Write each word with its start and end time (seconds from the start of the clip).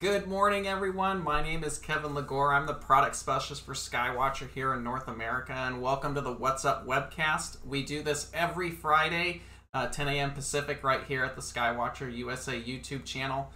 Good 0.00 0.26
morning, 0.26 0.66
everyone. 0.66 1.22
My 1.22 1.42
name 1.42 1.62
is 1.62 1.76
Kevin 1.76 2.14
LeGore. 2.14 2.54
I'm 2.54 2.66
the 2.66 2.72
product 2.72 3.16
specialist 3.16 3.66
for 3.66 3.74
Skywatcher 3.74 4.48
here 4.48 4.72
in 4.72 4.82
North 4.82 5.08
America, 5.08 5.52
and 5.52 5.82
welcome 5.82 6.14
to 6.14 6.22
the 6.22 6.32
What's 6.32 6.64
Up 6.64 6.86
webcast. 6.86 7.58
We 7.66 7.82
do 7.82 8.02
this 8.02 8.30
every 8.32 8.70
Friday, 8.70 9.42
uh, 9.74 9.88
10 9.88 10.08
a.m. 10.08 10.30
Pacific, 10.30 10.82
right 10.82 11.04
here 11.06 11.22
at 11.22 11.36
the 11.36 11.42
Skywatcher 11.42 12.10
USA 12.16 12.58
YouTube 12.58 13.04
channel. 13.04 13.50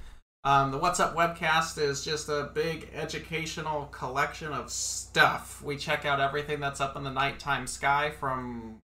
Um, 0.45 0.71
the 0.71 0.77
What's 0.77 1.01
Up 1.01 1.17
webcast 1.17 1.79
is 1.79 2.05
just 2.05 2.29
a 2.29 2.51
big 2.53 2.91
educational 2.93 3.87
collection 3.87 4.53
of 4.53 4.71
stuff. 4.71 5.63
We 5.63 5.79
check 5.79 6.05
out 6.05 6.21
everything 6.21 6.61
that's 6.61 6.83
up 6.83 6.95
in 6.95 7.05
the 7.05 7.11
nighttime 7.11 7.67
sky 7.67 8.11
from 8.21 8.81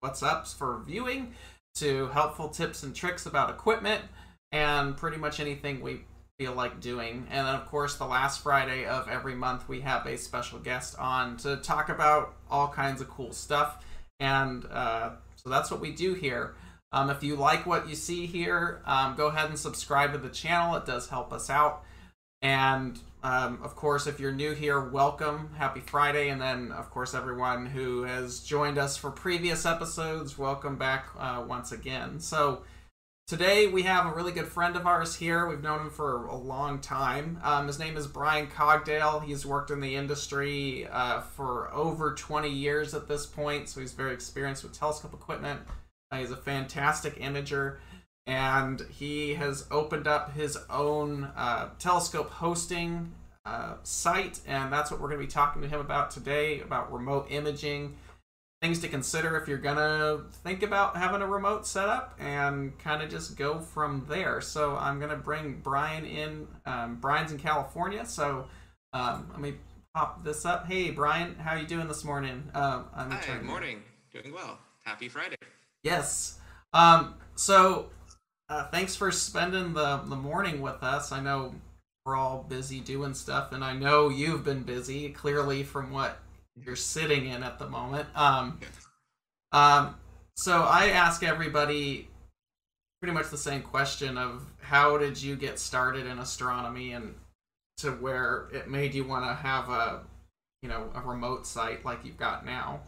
what's 0.00 0.24
ups 0.24 0.52
for 0.52 0.82
viewing 0.84 1.34
to 1.76 2.08
helpful 2.08 2.48
tips 2.48 2.82
and 2.82 2.92
tricks 2.92 3.24
about 3.24 3.50
equipment 3.50 4.02
and 4.50 4.96
pretty 4.96 5.18
much 5.18 5.38
anything 5.38 5.80
we 5.80 6.00
feel 6.38 6.52
like 6.52 6.80
doing. 6.80 7.26
And 7.30 7.46
then, 7.46 7.54
of 7.56 7.66
course, 7.66 7.96
the 7.96 8.06
last 8.06 8.42
Friday 8.42 8.86
of 8.86 9.08
every 9.08 9.34
month, 9.34 9.68
we 9.68 9.80
have 9.80 10.06
a 10.06 10.16
special 10.16 10.60
guest 10.60 10.96
on 10.96 11.36
to 11.38 11.56
talk 11.56 11.88
about 11.88 12.36
all 12.48 12.68
kinds 12.68 13.00
of 13.00 13.08
cool 13.10 13.32
stuff. 13.32 13.84
And 14.20 14.64
uh, 14.70 15.10
so 15.34 15.50
that's 15.50 15.68
what 15.68 15.80
we 15.80 15.90
do 15.90 16.14
here. 16.14 16.54
Um, 16.92 17.10
if 17.10 17.24
you 17.24 17.34
like 17.34 17.66
what 17.66 17.88
you 17.88 17.96
see 17.96 18.26
here, 18.26 18.82
um, 18.86 19.16
go 19.16 19.26
ahead 19.26 19.48
and 19.48 19.58
subscribe 19.58 20.12
to 20.12 20.18
the 20.18 20.28
channel. 20.28 20.76
It 20.76 20.86
does 20.86 21.08
help 21.08 21.32
us 21.32 21.50
out. 21.50 21.82
And 22.40 23.00
um, 23.24 23.58
of 23.64 23.74
course, 23.74 24.06
if 24.06 24.20
you're 24.20 24.30
new 24.30 24.54
here, 24.54 24.80
welcome. 24.80 25.50
Happy 25.56 25.80
Friday. 25.80 26.28
And 26.28 26.40
then, 26.40 26.70
of 26.70 26.88
course, 26.90 27.14
everyone 27.14 27.66
who 27.66 28.04
has 28.04 28.38
joined 28.38 28.78
us 28.78 28.96
for 28.96 29.10
previous 29.10 29.66
episodes, 29.66 30.38
welcome 30.38 30.76
back 30.76 31.08
uh, 31.18 31.44
once 31.48 31.72
again. 31.72 32.20
So, 32.20 32.62
Today 33.28 33.66
we 33.66 33.82
have 33.82 34.06
a 34.06 34.14
really 34.14 34.32
good 34.32 34.48
friend 34.48 34.74
of 34.74 34.86
ours 34.86 35.14
here. 35.14 35.46
We've 35.46 35.62
known 35.62 35.80
him 35.80 35.90
for 35.90 36.24
a 36.28 36.34
long 36.34 36.80
time. 36.80 37.38
Um, 37.42 37.66
his 37.66 37.78
name 37.78 37.98
is 37.98 38.06
Bryan 38.06 38.46
Cogdell. 38.46 39.22
He's 39.22 39.44
worked 39.44 39.70
in 39.70 39.80
the 39.80 39.96
industry 39.96 40.88
uh, 40.90 41.20
for 41.20 41.70
over 41.74 42.14
20 42.14 42.48
years 42.48 42.94
at 42.94 43.06
this 43.06 43.26
point, 43.26 43.68
so 43.68 43.80
he's 43.80 43.92
very 43.92 44.14
experienced 44.14 44.62
with 44.62 44.72
telescope 44.72 45.12
equipment. 45.12 45.60
Uh, 46.10 46.20
he's 46.20 46.30
a 46.30 46.38
fantastic 46.38 47.20
imager, 47.20 47.76
and 48.26 48.80
he 48.90 49.34
has 49.34 49.66
opened 49.70 50.06
up 50.06 50.32
his 50.32 50.56
own 50.70 51.24
uh, 51.36 51.68
telescope 51.78 52.30
hosting 52.30 53.12
uh, 53.44 53.74
site, 53.82 54.40
and 54.46 54.72
that's 54.72 54.90
what 54.90 55.02
we're 55.02 55.08
going 55.08 55.20
to 55.20 55.26
be 55.26 55.30
talking 55.30 55.60
to 55.60 55.68
him 55.68 55.80
about 55.80 56.10
today 56.10 56.60
about 56.60 56.90
remote 56.90 57.26
imaging 57.28 57.94
things 58.60 58.80
to 58.80 58.88
consider 58.88 59.36
if 59.36 59.46
you're 59.46 59.58
gonna 59.58 60.24
think 60.42 60.62
about 60.62 60.96
having 60.96 61.22
a 61.22 61.26
remote 61.26 61.66
setup 61.66 62.16
and 62.18 62.76
kind 62.78 63.02
of 63.02 63.08
just 63.08 63.36
go 63.36 63.60
from 63.60 64.04
there. 64.08 64.40
So 64.40 64.76
i'm 64.76 64.98
gonna 64.98 65.16
bring 65.16 65.60
bryan 65.60 66.04
in 66.04 66.48
um, 66.66 66.96
bryan's 66.96 67.32
in 67.32 67.38
california 67.38 68.04
so 68.04 68.46
um, 68.92 69.28
let 69.30 69.40
me 69.40 69.54
pop 69.94 70.24
this 70.24 70.44
up. 70.44 70.66
Hey 70.66 70.90
bryan 70.90 71.36
how 71.36 71.54
you 71.54 71.66
doing 71.66 71.88
this 71.88 72.04
morning? 72.04 72.50
Uh, 72.54 72.82
I'm 72.94 73.10
Hi, 73.10 73.20
good 73.26 73.42
morning. 73.42 73.82
Doing 74.12 74.32
well. 74.32 74.58
Happy 74.84 75.08
friday. 75.08 75.36
Yes. 75.82 76.38
Um, 76.72 77.14
so 77.34 77.90
uh, 78.48 78.68
thanks 78.68 78.96
for 78.96 79.12
spending 79.12 79.74
the, 79.74 79.98
the 80.06 80.16
morning 80.16 80.60
with 80.60 80.82
us. 80.82 81.12
I 81.12 81.20
know 81.20 81.54
we're 82.04 82.16
all 82.16 82.42
busy 82.48 82.80
doing 82.80 83.12
stuff 83.12 83.52
and 83.52 83.62
i 83.62 83.74
know 83.74 84.08
you've 84.08 84.42
been 84.42 84.62
busy 84.62 85.10
clearly 85.10 85.62
from 85.62 85.90
what 85.90 86.18
you're 86.64 86.76
sitting 86.76 87.28
in 87.28 87.42
at 87.42 87.58
the 87.58 87.68
moment. 87.68 88.08
Um, 88.14 88.60
um, 89.52 89.94
so 90.36 90.62
I 90.62 90.90
ask 90.90 91.22
everybody 91.22 92.08
pretty 93.00 93.14
much 93.14 93.30
the 93.30 93.38
same 93.38 93.62
question 93.62 94.18
of 94.18 94.44
how 94.60 94.98
did 94.98 95.20
you 95.20 95.36
get 95.36 95.58
started 95.58 96.06
in 96.06 96.18
astronomy 96.18 96.92
and 96.92 97.14
to 97.78 97.92
where 97.92 98.48
it 98.52 98.68
made 98.68 98.94
you 98.94 99.04
want 99.04 99.24
to 99.24 99.34
have 99.34 99.68
a 99.68 100.00
you 100.62 100.68
know 100.68 100.90
a 100.94 101.00
remote 101.00 101.46
site 101.46 101.84
like 101.84 102.04
you've 102.04 102.16
got 102.16 102.44
now 102.44 102.80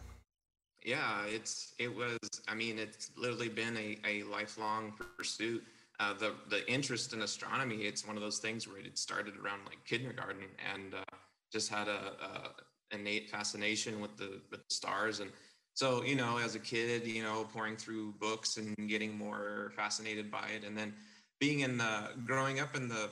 yeah 0.83 1.23
it's 1.27 1.73
it 1.79 1.93
was 1.95 2.17
i 2.47 2.53
mean 2.53 2.77
it's 2.77 3.11
literally 3.15 3.47
been 3.47 3.77
a, 3.77 3.97
a 4.05 4.23
lifelong 4.23 4.93
pursuit 5.17 5.63
uh, 6.01 6.13
the 6.13 6.33
the 6.49 6.69
interest 6.69 7.13
in 7.13 7.21
astronomy 7.21 7.83
it's 7.83 8.05
one 8.05 8.17
of 8.17 8.21
those 8.21 8.39
things 8.39 8.67
where 8.67 8.79
it 8.79 8.97
started 8.97 9.33
around 9.37 9.59
like 9.65 9.77
kindergarten 9.85 10.43
and 10.73 10.93
uh, 10.93 11.17
just 11.53 11.69
had 11.69 11.87
a, 11.87 12.13
a 12.21 12.49
innate 12.91 13.29
fascination 13.29 13.99
with 14.01 14.17
the 14.17 14.41
with 14.49 14.61
the 14.67 14.73
stars. 14.73 15.19
And 15.19 15.31
so 15.73 16.03
you 16.03 16.15
know 16.15 16.37
as 16.37 16.55
a 16.55 16.59
kid 16.59 17.07
you 17.07 17.23
know 17.23 17.47
pouring 17.53 17.77
through 17.77 18.13
books 18.19 18.57
and 18.57 18.75
getting 18.89 19.17
more 19.17 19.71
fascinated 19.75 20.31
by 20.31 20.47
it. 20.55 20.63
And 20.63 20.77
then 20.77 20.93
being 21.39 21.61
in 21.61 21.77
the 21.77 22.09
growing 22.25 22.59
up 22.59 22.75
in 22.75 22.87
the 22.87 23.09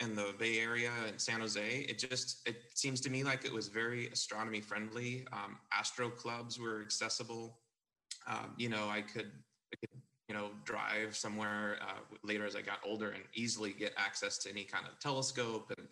in 0.00 0.16
the 0.16 0.34
bay 0.38 0.58
area 0.58 0.90
in 1.08 1.18
san 1.18 1.40
jose 1.40 1.84
it 1.86 1.98
just 1.98 2.48
it 2.48 2.56
seems 2.74 3.02
to 3.02 3.10
me 3.10 3.22
like 3.22 3.44
it 3.44 3.52
was 3.52 3.68
very 3.68 4.08
astronomy 4.08 4.60
friendly. 4.60 5.26
Um, 5.32 5.58
astro 5.72 6.08
clubs 6.08 6.58
were 6.58 6.80
accessible. 6.80 7.58
Um, 8.26 8.54
you 8.56 8.68
know 8.68 8.88
i 8.88 9.00
could, 9.00 9.30
I 9.72 9.76
could 9.76 9.90
you 10.28 10.34
know 10.34 10.50
drive 10.64 11.16
somewhere 11.16 11.78
uh, 11.82 12.00
later 12.22 12.46
as 12.46 12.54
i 12.54 12.60
got 12.60 12.78
older 12.84 13.10
and 13.10 13.24
easily 13.34 13.72
get 13.72 13.92
access 13.98 14.38
to 14.38 14.50
any 14.50 14.64
kind 14.64 14.86
of 14.86 14.98
telescope 15.00 15.72
and 15.76 15.88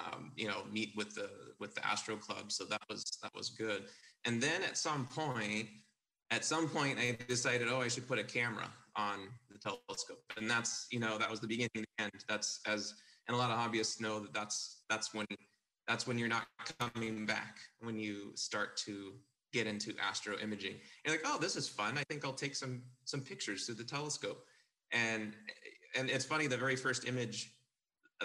um, 0.00 0.32
you 0.36 0.48
know 0.48 0.62
meet 0.70 0.92
with 0.96 1.14
the 1.14 1.28
with 1.58 1.74
the 1.74 1.86
astro 1.86 2.16
club. 2.16 2.50
So 2.52 2.64
that 2.64 2.82
was 2.88 3.04
that 3.22 3.34
was 3.34 3.50
good. 3.50 3.84
And 4.24 4.42
then 4.42 4.62
at 4.62 4.76
some 4.76 5.06
point 5.06 5.68
at 6.30 6.44
some 6.44 6.68
point 6.68 6.96
i 6.98 7.16
decided 7.26 7.66
oh 7.68 7.80
i 7.80 7.88
should 7.88 8.06
put 8.06 8.18
a 8.18 8.24
camera 8.24 8.70
on 8.96 9.18
the 9.50 9.58
telescope. 9.58 10.22
And 10.36 10.50
that's 10.50 10.86
you 10.90 11.00
know 11.00 11.18
that 11.18 11.30
was 11.30 11.40
the 11.40 11.46
beginning 11.46 11.70
and 11.74 11.86
the 11.98 12.04
end. 12.04 12.24
That's 12.28 12.60
as 12.66 12.94
and 13.28 13.34
a 13.34 13.38
lot 13.38 13.50
of 13.50 13.58
hobbyists 13.58 14.00
know 14.00 14.20
that 14.20 14.34
that's 14.34 14.82
that's 14.88 15.14
when 15.14 15.26
that's 15.86 16.06
when 16.06 16.18
you're 16.18 16.28
not 16.28 16.46
coming 16.78 17.26
back 17.26 17.58
when 17.80 17.98
you 17.98 18.32
start 18.34 18.76
to 18.78 19.12
get 19.52 19.66
into 19.66 19.92
astro 20.02 20.36
imaging. 20.38 20.76
You're 21.04 21.14
like 21.14 21.24
oh 21.24 21.38
this 21.38 21.56
is 21.56 21.68
fun. 21.68 21.98
I 21.98 22.04
think 22.10 22.24
i'll 22.24 22.32
take 22.32 22.54
some 22.54 22.82
some 23.04 23.20
pictures 23.20 23.66
through 23.66 23.76
the 23.76 23.84
telescope. 23.84 24.44
And 24.92 25.34
and 25.96 26.08
it's 26.10 26.24
funny 26.24 26.46
the 26.46 26.56
very 26.56 26.76
first 26.76 27.06
image 27.06 27.52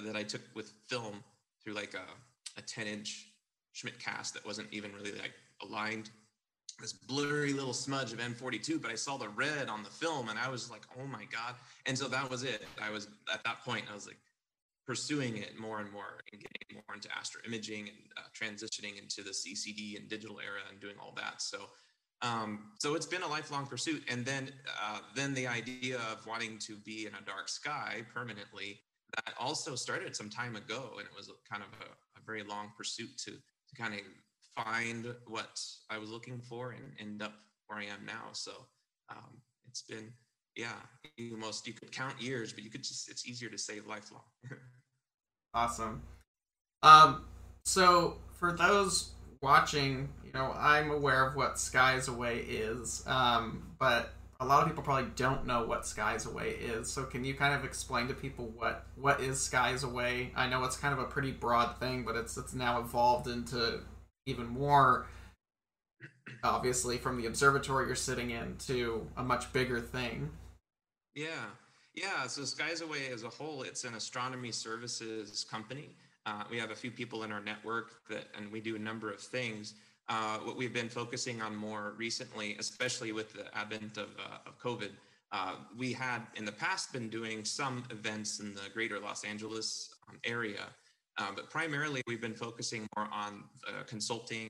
that 0.03 0.15
i 0.15 0.23
took 0.23 0.41
with 0.55 0.73
film 0.89 1.23
through 1.65 1.73
like 1.73 1.95
a, 1.95 2.59
a 2.59 2.61
10 2.61 2.87
inch 2.87 3.31
Schmidt 3.73 3.99
Cass 3.99 4.31
that 4.31 4.45
wasn't 4.45 4.67
even 4.71 4.93
really 4.93 5.11
like 5.13 5.33
aligned. 5.61 6.09
This 6.79 6.93
blurry 6.93 7.53
little 7.53 7.73
smudge 7.73 8.13
of 8.13 8.19
M42, 8.19 8.81
but 8.81 8.91
I 8.91 8.95
saw 8.95 9.17
the 9.17 9.29
red 9.29 9.69
on 9.69 9.83
the 9.83 9.89
film 9.89 10.29
and 10.29 10.37
I 10.37 10.49
was 10.49 10.69
like, 10.69 10.83
oh 10.99 11.05
my 11.07 11.23
God. 11.31 11.55
And 11.85 11.97
so 11.97 12.07
that 12.07 12.29
was 12.29 12.43
it. 12.43 12.63
I 12.81 12.89
was 12.89 13.07
at 13.33 13.43
that 13.43 13.63
point, 13.63 13.85
I 13.89 13.93
was 13.93 14.05
like 14.05 14.17
pursuing 14.85 15.37
it 15.37 15.57
more 15.59 15.79
and 15.79 15.91
more 15.91 16.19
and 16.31 16.41
getting 16.41 16.83
more 16.87 16.95
into 16.95 17.09
astro 17.17 17.41
imaging 17.45 17.89
and 17.89 17.97
uh, 18.17 18.21
transitioning 18.33 19.01
into 19.01 19.23
the 19.23 19.31
CCD 19.31 19.97
and 19.97 20.07
digital 20.07 20.39
era 20.39 20.59
and 20.69 20.79
doing 20.79 20.95
all 21.01 21.13
that. 21.15 21.41
So, 21.41 21.69
um, 22.21 22.71
so 22.79 22.95
it's 22.95 23.05
been 23.05 23.23
a 23.23 23.27
lifelong 23.27 23.65
pursuit. 23.65 24.03
And 24.09 24.25
then, 24.25 24.51
uh, 24.83 24.99
then 25.15 25.33
the 25.33 25.47
idea 25.47 25.97
of 26.11 26.25
wanting 26.27 26.59
to 26.59 26.75
be 26.77 27.07
in 27.07 27.13
a 27.13 27.25
dark 27.25 27.49
sky 27.49 28.03
permanently 28.13 28.79
that 29.15 29.33
also 29.39 29.75
started 29.75 30.15
some 30.15 30.29
time 30.29 30.55
ago, 30.55 30.91
and 30.97 31.05
it 31.05 31.15
was 31.15 31.31
kind 31.49 31.63
of 31.63 31.69
a, 31.87 31.91
a 32.19 32.25
very 32.25 32.43
long 32.43 32.71
pursuit 32.77 33.17
to 33.25 33.31
to 33.31 33.75
kind 33.77 33.93
of 33.93 34.01
find 34.55 35.13
what 35.27 35.59
I 35.89 35.97
was 35.97 36.09
looking 36.09 36.39
for 36.41 36.71
and 36.71 36.83
end 36.99 37.21
up 37.21 37.33
where 37.67 37.79
I 37.79 37.83
am 37.83 38.05
now. 38.05 38.29
So 38.33 38.51
um, 39.09 39.41
it's 39.67 39.81
been, 39.81 40.13
yeah, 40.55 40.73
almost 41.31 41.67
you 41.67 41.73
could 41.73 41.91
count 41.91 42.21
years, 42.21 42.53
but 42.53 42.63
you 42.63 42.69
could 42.69 42.83
just 42.83 43.09
it's 43.09 43.27
easier 43.27 43.49
to 43.49 43.57
say 43.57 43.79
lifelong. 43.87 44.23
awesome. 45.53 46.03
Um, 46.83 47.25
so 47.65 48.17
for 48.33 48.51
those 48.51 49.11
watching, 49.41 50.09
you 50.23 50.31
know, 50.33 50.53
I'm 50.57 50.91
aware 50.91 51.27
of 51.27 51.35
what 51.35 51.59
Skies 51.59 52.07
Away 52.07 52.37
is, 52.39 53.03
um, 53.07 53.75
but 53.79 54.13
a 54.39 54.45
lot 54.45 54.61
of 54.61 54.67
people 54.67 54.83
probably 54.83 55.11
don't 55.15 55.45
know 55.45 55.65
what 55.65 55.85
Skies 55.85 56.25
Away 56.25 56.51
is. 56.51 56.91
So 56.91 57.03
can 57.03 57.23
you 57.23 57.33
kind 57.33 57.53
of 57.53 57.63
explain 57.63 58.07
to 58.07 58.13
people 58.13 58.51
what 58.55 58.85
what 58.95 59.21
is 59.21 59.41
Skies 59.41 59.83
Away? 59.83 60.31
I 60.35 60.47
know 60.47 60.63
it's 60.63 60.77
kind 60.77 60.93
of 60.93 60.99
a 60.99 61.05
pretty 61.05 61.31
broad 61.31 61.77
thing, 61.79 62.03
but 62.03 62.15
it's 62.15 62.37
it's 62.37 62.53
now 62.53 62.79
evolved 62.79 63.27
into 63.27 63.81
even 64.25 64.47
more 64.47 65.07
obviously 66.43 66.97
from 66.97 67.17
the 67.17 67.27
observatory 67.27 67.87
you're 67.87 67.95
sitting 67.95 68.31
in 68.31 68.55
to 68.57 69.07
a 69.17 69.23
much 69.23 69.51
bigger 69.53 69.79
thing. 69.79 70.29
Yeah. 71.15 71.45
Yeah, 71.93 72.27
so 72.27 72.43
Skies 72.43 72.81
Away 72.81 73.07
as 73.13 73.23
a 73.23 73.29
whole, 73.29 73.63
it's 73.63 73.85
an 73.85 73.93
astronomy 73.95 74.51
services 74.51 75.45
company. 75.49 75.95
Uh, 76.25 76.43
we 76.49 76.59
have 76.59 76.71
a 76.71 76.75
few 76.75 76.91
people 76.91 77.23
in 77.23 77.31
our 77.31 77.39
network 77.39 77.91
that, 78.09 78.25
and 78.35 78.51
we 78.51 78.59
do 78.59 78.75
a 78.75 78.79
number 78.79 79.11
of 79.11 79.19
things. 79.19 79.75
Uh, 80.07 80.37
what 80.39 80.55
we've 80.55 80.73
been 80.73 80.89
focusing 80.89 81.41
on 81.41 81.55
more 81.55 81.95
recently, 81.97 82.55
especially 82.59 83.11
with 83.11 83.33
the 83.33 83.45
advent 83.57 83.97
of, 83.97 84.09
uh, 84.19 84.37
of 84.45 84.59
COVID, 84.59 84.91
uh, 85.31 85.55
we 85.75 85.91
had 85.91 86.21
in 86.35 86.45
the 86.45 86.51
past 86.51 86.93
been 86.93 87.09
doing 87.09 87.43
some 87.43 87.83
events 87.89 88.39
in 88.39 88.53
the 88.53 88.69
greater 88.71 88.99
Los 88.99 89.23
Angeles 89.23 89.95
um, 90.07 90.19
area, 90.23 90.67
uh, 91.17 91.31
but 91.35 91.49
primarily 91.49 92.03
we've 92.07 92.21
been 92.21 92.35
focusing 92.35 92.85
more 92.95 93.09
on 93.11 93.45
the 93.65 93.83
consulting 93.85 94.47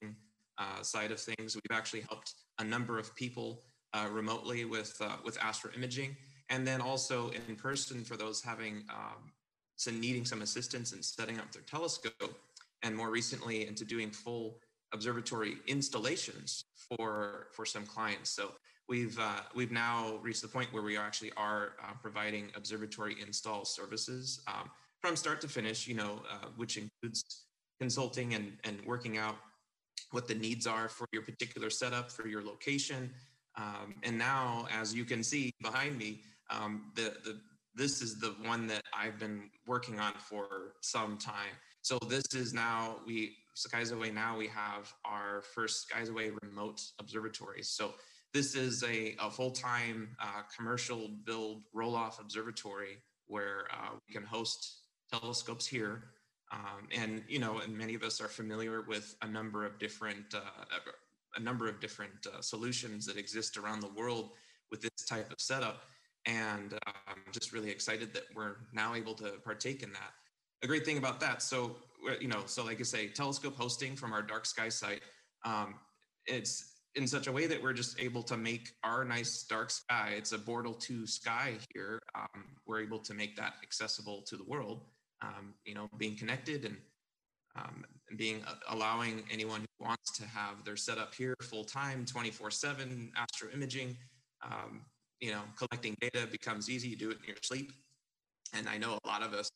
uh, 0.58 0.82
side 0.82 1.12
of 1.12 1.22
things. 1.22 1.56
We've 1.56 1.78
actually 1.78 2.02
helped 2.02 2.34
a 2.60 2.64
number 2.64 3.00
of 3.00 3.16
people 3.16 3.64
remotely 4.12 4.66
with 4.66 5.02
with 5.24 5.38
astro 5.42 5.72
imaging, 5.74 6.18
and 6.50 6.68
then 6.68 6.82
also 6.82 7.32
in 7.48 7.56
person 7.56 8.04
for 8.04 8.18
those 8.18 8.42
having 8.42 8.84
um, 8.90 9.32
so 9.78 9.90
needing 9.90 10.26
some 10.26 10.42
assistance 10.42 10.92
in 10.92 11.02
setting 11.02 11.40
up 11.40 11.50
their 11.54 11.62
telescope, 11.62 12.38
and 12.84 12.94
more 12.94 13.10
recently 13.10 13.66
into 13.66 13.86
doing 13.86 14.12
full 14.12 14.60
observatory 14.94 15.56
installations 15.68 16.66
for 16.76 17.48
for 17.52 17.66
some 17.66 17.86
clients. 17.86 18.30
So 18.30 18.52
we've 18.88 19.18
uh, 19.20 19.42
we've 19.56 19.72
now 19.72 20.20
reached 20.22 20.42
the 20.42 20.48
point 20.48 20.72
where 20.74 20.84
we 20.84 20.98
actually 20.98 21.32
are 21.38 21.74
uh, 21.84 21.94
providing 22.02 22.52
observatory 22.56 23.16
install 23.26 23.66
services 23.66 24.42
um, 24.48 24.70
from 25.02 25.16
start 25.16 25.42
to 25.42 25.48
finish. 25.48 25.88
You 25.88 25.96
know, 25.96 26.22
uh, 26.32 26.48
which 26.56 26.78
includes 26.78 27.46
consulting 27.80 28.34
and 28.34 28.54
and 28.64 28.80
working 28.86 29.18
out 29.18 29.36
what 30.12 30.28
the 30.28 30.36
needs 30.36 30.68
are 30.68 30.88
for 30.88 31.08
your 31.12 31.24
particular 31.24 31.70
setup 31.70 32.12
for 32.12 32.28
your 32.28 32.44
location. 32.44 33.12
Um, 33.58 33.96
and 34.04 34.18
now, 34.18 34.68
as 34.72 34.94
you 34.94 35.06
can 35.06 35.24
see 35.24 35.54
behind 35.62 35.98
me, 35.98 36.22
um, 36.50 36.92
the 36.96 37.16
the 37.24 37.40
this 37.74 38.02
is 38.02 38.20
the 38.20 38.36
one 38.44 38.68
that 38.68 38.84
I've 38.98 39.20
been 39.20 39.50
working 39.68 40.00
on 40.00 40.14
for 40.14 40.76
some 40.82 41.18
time. 41.18 41.56
So 41.86 42.00
this 42.10 42.26
is 42.34 42.52
now 42.52 42.96
we 43.06 43.38
Skies 43.54 43.92
Away 43.92 44.10
now 44.10 44.36
we 44.36 44.48
have 44.48 44.92
our 45.06 45.44
first 45.54 45.84
Skies 45.84 46.10
Away 46.10 46.32
remote 46.42 46.82
observatories. 46.98 47.70
So 47.70 47.94
this 48.34 48.56
is 48.56 48.84
a, 48.84 49.16
a 49.20 49.30
full-time 49.30 50.18
uh, 50.20 50.42
commercial 50.58 51.12
build 51.26 51.62
roll-off 51.76 52.20
observatory 52.20 52.98
where 53.28 53.68
uh, 53.72 53.92
we 54.08 54.16
can 54.16 54.24
host 54.24 54.78
telescopes 55.14 55.68
here. 55.68 56.06
Um, 56.52 56.88
and 56.92 57.24
you 57.28 57.38
know, 57.38 57.60
and 57.60 57.78
many 57.78 57.94
of 57.94 58.02
us 58.02 58.20
are 58.20 58.30
familiar 58.30 58.82
with 58.82 59.16
a 59.22 59.28
number 59.28 59.64
of 59.64 59.78
different 59.78 60.34
uh, 60.34 60.40
a 61.36 61.40
number 61.40 61.68
of 61.68 61.80
different 61.80 62.26
uh, 62.26 62.42
solutions 62.42 63.06
that 63.06 63.18
exist 63.18 63.58
around 63.58 63.82
the 63.82 63.94
world 63.96 64.32
with 64.72 64.82
this 64.82 65.06
type 65.08 65.32
of 65.32 65.40
setup. 65.40 65.84
And 66.26 66.74
uh, 66.74 66.92
I'm 67.08 67.22
just 67.32 67.54
really 67.54 67.70
excited 67.70 68.12
that 68.16 68.24
we're 68.34 68.56
now 68.74 68.96
able 68.96 69.14
to 69.14 69.34
partake 69.44 69.84
in 69.84 69.94
that. 69.94 70.14
A 70.66 70.68
great 70.68 70.84
thing 70.84 70.98
about 70.98 71.20
that, 71.20 71.44
so 71.44 71.76
you 72.20 72.28
know, 72.28 72.42
so 72.48 72.66
like 72.66 72.80
I 72.80 72.84
say, 72.84 73.08
telescope 73.08 73.56
hosting 73.56 73.96
from 73.96 74.14
our 74.14 74.24
dark 74.24 74.48
sky 74.48 74.68
site. 74.68 75.02
Um, 75.46 75.76
it's 76.26 76.80
in 76.96 77.06
such 77.06 77.28
a 77.28 77.32
way 77.32 77.46
that 77.46 77.62
we're 77.62 77.72
just 77.72 78.00
able 78.00 78.24
to 78.24 78.36
make 78.36 78.70
our 78.84 79.06
nice 79.06 79.44
dark 79.44 79.70
sky. 79.70 80.16
It's 80.18 80.32
a 80.32 80.40
Bortle 80.40 80.80
2 80.80 81.06
sky 81.06 81.54
here. 81.72 82.00
Um, 82.16 82.46
we're 82.66 82.82
able 82.82 82.98
to 82.98 83.14
make 83.14 83.36
that 83.36 83.54
accessible 83.62 84.24
to 84.24 84.38
the 84.38 84.44
world. 84.44 84.86
Um, 85.22 85.54
you 85.66 85.76
know, 85.76 85.88
being 86.00 86.18
connected 86.18 86.66
and 86.66 86.78
um, 87.56 87.86
being 88.18 88.42
uh, 88.48 88.56
allowing 88.70 89.22
anyone 89.32 89.62
who 89.62 89.86
wants 89.86 90.18
to 90.18 90.26
have 90.26 90.66
their 90.66 90.78
setup 90.78 91.14
here 91.14 91.36
full 91.44 91.64
time, 91.64 92.08
24 92.08 92.50
7 92.50 93.12
astro 93.16 93.50
imaging. 93.54 93.96
Um, 94.44 94.82
you 95.20 95.32
know, 95.32 95.42
collecting 95.60 95.96
data 96.02 96.26
becomes 96.32 96.72
easy. 96.72 96.88
You 96.88 96.96
do 96.96 97.12
it 97.12 97.20
in 97.22 97.28
your 97.28 97.38
sleep. 97.44 97.72
And 98.56 98.68
I 98.68 98.80
know 98.80 98.98
a 99.04 99.08
lot 99.08 99.22
of 99.22 99.34
us 99.36 99.52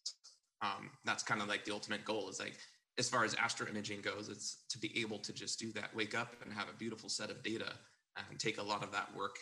um, 0.62 0.90
that's 1.06 1.24
kind 1.24 1.42
of 1.42 1.48
like 1.48 1.66
the 1.66 1.74
ultimate 1.74 2.04
goal 2.06 2.30
is 2.30 2.40
like 2.40 2.58
as 2.98 3.10
far 3.10 3.24
as 3.24 3.34
astro 3.36 3.66
imaging 3.68 4.02
goes 4.02 4.28
it's 4.28 4.64
to 4.70 4.78
be 4.78 4.92
able 5.00 5.18
to 5.18 5.32
just 5.32 5.60
do 5.60 5.72
that 5.72 5.96
wake 5.96 6.16
up 6.18 6.36
and 6.44 6.54
have 6.54 6.68
a 6.68 6.78
beautiful 6.78 7.08
set 7.08 7.30
of 7.30 7.42
data 7.44 7.74
and 8.30 8.40
take 8.40 8.58
a 8.58 8.64
lot 8.64 8.84
of 8.84 8.92
that 8.92 9.16
work 9.16 9.38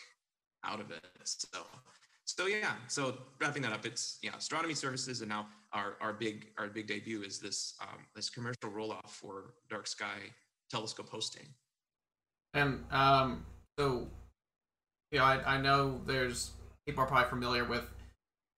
out 0.64 0.80
of 0.80 0.90
it. 0.90 1.04
So 1.24 1.58
so 2.24 2.46
yeah 2.46 2.74
so 2.88 3.16
wrapping 3.40 3.62
that 3.62 3.72
up 3.72 3.86
it's 3.86 4.18
yeah 4.22 4.36
astronomy 4.36 4.74
services 4.74 5.22
and 5.22 5.30
now 5.30 5.46
our 5.72 5.96
our 6.00 6.12
big 6.12 6.48
our 6.58 6.68
big 6.68 6.86
debut 6.86 7.22
is 7.22 7.38
this 7.38 7.74
um, 7.80 8.00
this 8.14 8.28
commercial 8.28 8.70
roll 8.70 8.92
off 8.92 9.14
for 9.14 9.54
dark 9.70 9.86
sky 9.86 10.18
telescope 10.70 11.08
hosting. 11.08 11.46
And 12.54 12.84
um 12.90 13.46
so 13.78 14.08
know 15.12 15.24
I, 15.24 15.54
I 15.54 15.60
know 15.60 16.00
there's 16.06 16.50
people 16.86 17.02
are 17.02 17.06
probably 17.06 17.30
familiar 17.30 17.64
with 17.64 17.84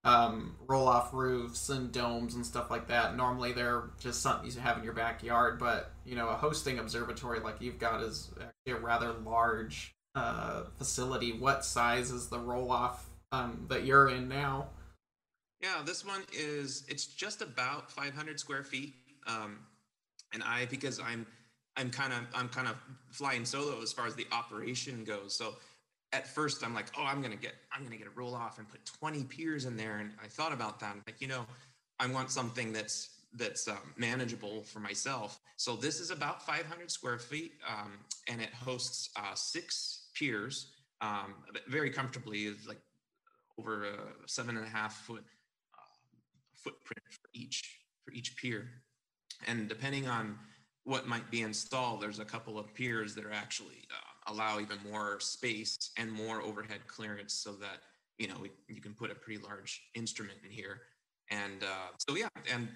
um, 0.04 0.56
roll 0.66 0.88
off 0.88 1.12
roofs 1.12 1.68
and 1.68 1.92
domes 1.92 2.34
and 2.34 2.44
stuff 2.44 2.70
like 2.70 2.88
that. 2.88 3.16
Normally 3.16 3.52
they're 3.52 3.90
just 3.98 4.22
something 4.22 4.50
you 4.50 4.60
have 4.60 4.78
in 4.78 4.84
your 4.84 4.94
backyard, 4.94 5.58
but 5.58 5.92
you 6.04 6.16
know, 6.16 6.28
a 6.28 6.34
hosting 6.34 6.78
observatory 6.78 7.40
like 7.40 7.60
you've 7.60 7.78
got 7.78 8.02
is 8.02 8.30
actually 8.40 8.72
a 8.72 8.84
rather 8.84 9.12
large 9.12 9.94
uh, 10.14 10.64
facility. 10.78 11.32
What 11.32 11.64
size 11.64 12.10
is 12.10 12.28
the 12.28 12.38
roll 12.38 12.72
off 12.72 13.08
um, 13.32 13.66
that 13.68 13.84
you're 13.84 14.08
in 14.08 14.28
now? 14.28 14.68
Yeah, 15.60 15.82
this 15.84 16.06
one 16.06 16.22
is 16.32 16.84
it's 16.88 17.06
just 17.06 17.42
about 17.42 17.90
500 17.90 18.40
square 18.40 18.64
feet. 18.64 18.94
Um, 19.26 19.58
and 20.32 20.42
I 20.42 20.66
because 20.66 20.98
I'm 20.98 21.26
I'm 21.76 21.90
kind 21.90 22.12
of 22.12 22.20
I'm 22.34 22.48
kind 22.48 22.68
of 22.68 22.76
flying 23.10 23.44
solo 23.44 23.82
as 23.82 23.92
far 23.92 24.06
as 24.06 24.14
the 24.14 24.26
operation 24.32 25.04
goes. 25.04 25.34
So 25.34 25.56
at 26.12 26.26
first 26.26 26.64
I'm 26.64 26.74
like, 26.74 26.86
oh, 26.98 27.04
I'm 27.04 27.22
gonna 27.22 27.36
get 27.36 27.54
I'm 27.72 27.84
gonna 27.84 27.96
get 27.96 28.06
a 28.06 28.18
roll 28.18 28.34
off 28.34 28.58
and 28.58 28.68
put 28.68 28.84
20 28.84 29.24
piers 29.24 29.64
in 29.64 29.76
there. 29.76 29.98
And 29.98 30.12
I 30.22 30.26
thought 30.26 30.52
about 30.52 30.80
that. 30.80 30.92
I'm 30.92 31.02
like, 31.06 31.20
you 31.20 31.28
know, 31.28 31.46
I 31.98 32.06
want 32.06 32.30
something 32.30 32.72
that's 32.72 33.20
that's 33.32 33.68
um, 33.68 33.94
manageable 33.96 34.62
for 34.62 34.80
myself. 34.80 35.40
So 35.56 35.76
this 35.76 36.00
is 36.00 36.10
about 36.10 36.44
500 36.44 36.90
square 36.90 37.18
feet, 37.18 37.52
um, 37.68 37.92
and 38.28 38.40
it 38.40 38.52
hosts 38.52 39.10
uh, 39.16 39.34
six 39.34 40.08
piers 40.14 40.72
um, 41.00 41.34
very 41.68 41.90
comfortably. 41.90 42.52
Like 42.66 42.80
over 43.58 43.84
a 43.84 43.96
seven 44.26 44.56
and 44.56 44.66
a 44.66 44.68
half 44.68 44.94
foot 45.04 45.24
uh, 45.78 45.82
footprint 46.56 47.02
for 47.10 47.28
each 47.34 47.78
for 48.04 48.12
each 48.12 48.36
pier, 48.36 48.68
and 49.46 49.68
depending 49.68 50.08
on 50.08 50.38
what 50.84 51.06
might 51.06 51.30
be 51.30 51.42
installed, 51.42 52.00
there's 52.00 52.18
a 52.18 52.24
couple 52.24 52.58
of 52.58 52.74
piers 52.74 53.14
that 53.14 53.24
are 53.24 53.32
actually 53.32 53.86
uh, 53.92 54.09
allow 54.30 54.60
even 54.60 54.78
more 54.90 55.18
space 55.20 55.90
and 55.96 56.10
more 56.10 56.42
overhead 56.42 56.80
clearance 56.86 57.34
so 57.34 57.52
that 57.52 57.78
you 58.18 58.28
know 58.28 58.36
you 58.68 58.80
can 58.80 58.94
put 58.94 59.10
a 59.10 59.14
pretty 59.14 59.42
large 59.42 59.82
instrument 59.94 60.38
in 60.44 60.50
here. 60.50 60.82
And 61.30 61.62
uh, 61.62 61.90
so 61.98 62.16
yeah 62.16 62.28
and 62.52 62.68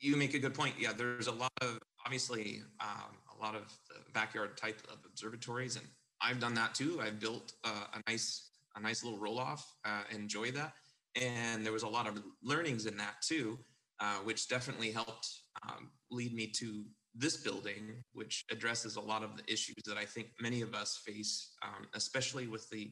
you 0.00 0.16
make 0.16 0.34
a 0.34 0.38
good 0.38 0.54
point. 0.54 0.74
Yeah 0.78 0.92
there's 0.92 1.26
a 1.28 1.32
lot 1.32 1.52
of 1.60 1.78
obviously 2.04 2.62
um, 2.80 3.16
a 3.38 3.44
lot 3.44 3.54
of 3.54 3.72
backyard 4.12 4.56
type 4.56 4.80
of 4.90 4.98
observatories 5.06 5.76
and 5.76 5.86
i've 6.20 6.40
done 6.40 6.54
that 6.54 6.74
too. 6.74 7.00
I've 7.02 7.18
built 7.18 7.52
uh, 7.64 7.86
a 7.94 8.10
nice 8.10 8.50
a 8.76 8.80
nice 8.80 9.02
little 9.04 9.18
roll 9.18 9.38
off 9.38 9.74
uh, 9.84 10.02
enjoy 10.10 10.50
that. 10.52 10.74
And 11.20 11.64
there 11.64 11.72
was 11.72 11.82
a 11.82 11.88
lot 11.88 12.06
of 12.08 12.22
learnings 12.42 12.86
in 12.86 12.96
that 12.96 13.20
too 13.20 13.58
uh, 14.02 14.16
which 14.24 14.48
definitely 14.48 14.90
helped 14.90 15.28
um, 15.62 15.90
lead 16.10 16.34
me 16.34 16.48
to 16.48 16.84
this 17.14 17.36
building, 17.36 18.02
which 18.12 18.44
addresses 18.50 18.96
a 18.96 19.00
lot 19.00 19.22
of 19.22 19.36
the 19.36 19.52
issues 19.52 19.82
that 19.86 19.96
I 19.96 20.04
think 20.04 20.28
many 20.40 20.62
of 20.62 20.74
us 20.74 21.00
face, 21.04 21.52
um, 21.62 21.86
especially 21.94 22.46
with 22.46 22.68
the 22.70 22.90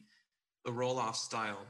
the 0.63 0.71
roll 0.71 0.99
off 0.99 1.15
style 1.15 1.65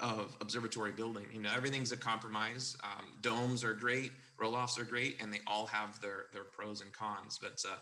of 0.00 0.36
observatory 0.40 0.92
building. 0.92 1.26
You 1.32 1.40
know, 1.42 1.50
everything's 1.54 1.92
a 1.92 1.96
compromise. 1.96 2.76
Um, 2.82 3.06
domes 3.20 3.62
are 3.64 3.74
great, 3.74 4.12
roll 4.38 4.54
offs 4.54 4.78
are 4.78 4.84
great, 4.84 5.20
and 5.20 5.32
they 5.32 5.40
all 5.46 5.66
have 5.66 6.00
their 6.00 6.26
their 6.32 6.44
pros 6.44 6.80
and 6.80 6.92
cons. 6.92 7.38
But 7.40 7.62
uh, 7.68 7.76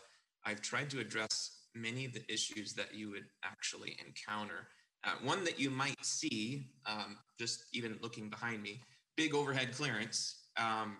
I've 0.45 0.61
tried 0.61 0.89
to 0.91 0.99
address 0.99 1.51
many 1.73 2.05
of 2.05 2.13
the 2.13 2.23
issues 2.31 2.73
that 2.73 2.93
you 2.93 3.09
would 3.11 3.25
actually 3.43 3.97
encounter. 4.05 4.67
Uh, 5.03 5.11
one 5.23 5.43
that 5.43 5.59
you 5.59 5.69
might 5.69 6.03
see, 6.03 6.71
um, 6.85 7.17
just 7.39 7.65
even 7.73 7.97
looking 8.01 8.29
behind 8.29 8.63
me, 8.63 8.81
big 9.15 9.35
overhead 9.35 9.75
clearance 9.75 10.47
um, 10.57 10.97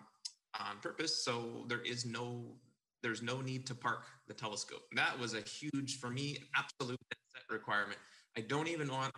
on 0.60 0.76
purpose. 0.80 1.24
So 1.24 1.64
there 1.68 1.80
is 1.80 2.06
no 2.06 2.56
there's 3.02 3.22
no 3.22 3.40
need 3.40 3.66
to 3.66 3.74
park 3.74 4.04
the 4.26 4.34
telescope. 4.34 4.82
That 4.94 5.18
was 5.18 5.34
a 5.34 5.40
huge, 5.40 5.98
for 5.98 6.10
me, 6.10 6.38
absolute 6.56 6.98
set 7.10 7.42
requirement. 7.50 7.98
I 8.36 8.40
don't 8.40 8.68
even 8.68 8.88
want, 8.88 9.12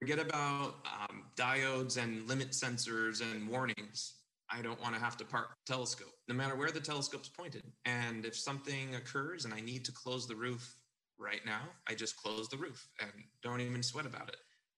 forget 0.00 0.18
about 0.18 0.74
um, 0.84 1.24
diodes 1.38 1.96
and 2.02 2.26
limit 2.28 2.50
sensors 2.50 3.20
and 3.22 3.48
warnings. 3.48 4.14
I 4.50 4.62
don't 4.62 4.80
want 4.80 4.94
to 4.94 5.00
have 5.00 5.16
to 5.18 5.24
park 5.24 5.48
the 5.66 5.72
telescope, 5.72 6.12
no 6.28 6.34
matter 6.34 6.54
where 6.54 6.70
the 6.70 6.80
telescope's 6.80 7.28
pointed. 7.28 7.64
And 7.84 8.24
if 8.24 8.36
something 8.36 8.94
occurs 8.94 9.44
and 9.44 9.52
I 9.52 9.60
need 9.60 9.84
to 9.86 9.92
close 9.92 10.26
the 10.26 10.36
roof 10.36 10.74
right 11.18 11.40
now, 11.44 11.62
I 11.88 11.94
just 11.94 12.16
close 12.16 12.48
the 12.48 12.56
roof 12.56 12.88
and 13.00 13.10
don't 13.42 13.60
even 13.60 13.82
sweat 13.82 14.06
about 14.06 14.28
it. 14.28 14.36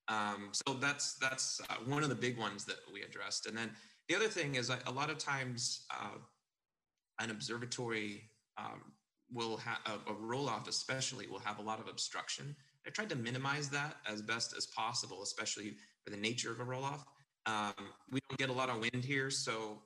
Um, 0.09 0.51
so 0.53 0.75
that's 0.75 1.15
that's 1.15 1.61
uh, 1.69 1.75
one 1.85 2.03
of 2.03 2.09
the 2.09 2.15
big 2.15 2.39
ones 2.39 2.65
that 2.65 2.79
we 2.93 3.03
addressed. 3.03 3.47
And 3.47 3.57
then 3.57 3.71
the 4.09 4.17
other 4.17 4.29
thing 4.29 4.55
is 4.55 4.71
a 4.71 4.91
lot 4.91 5.11
of 5.11 5.19
times 5.19 5.85
uh, 5.91 6.17
an 7.19 7.31
observatory 7.31 8.23
um, 8.57 8.93
will 9.33 9.57
have 9.59 9.79
a, 9.87 10.11
a 10.11 10.15
roll 10.15 10.49
off, 10.49 10.69
especially, 10.69 11.27
will 11.27 11.39
have 11.41 11.59
a 11.59 11.63
lot 11.63 11.81
of 11.81 11.89
obstruction. 11.89 12.55
I 12.87 12.91
tried 12.91 13.11
to 13.11 13.17
minimize 13.17 13.69
that 13.71 13.97
as 14.11 14.23
best 14.23 14.57
as 14.57 14.67
possible, 14.67 15.23
especially 15.23 15.77
for 16.05 16.11
the 16.11 16.17
nature 16.17 16.51
of 16.51 16.61
a 16.61 16.65
roll 16.65 16.85
off. 16.85 17.05
Um, 17.47 17.73
we 18.11 18.21
don't 18.29 18.39
get 18.39 18.51
a 18.51 18.53
lot 18.53 18.71
of 18.71 18.81
wind 18.81 19.05
here, 19.05 19.31
so 19.31 19.83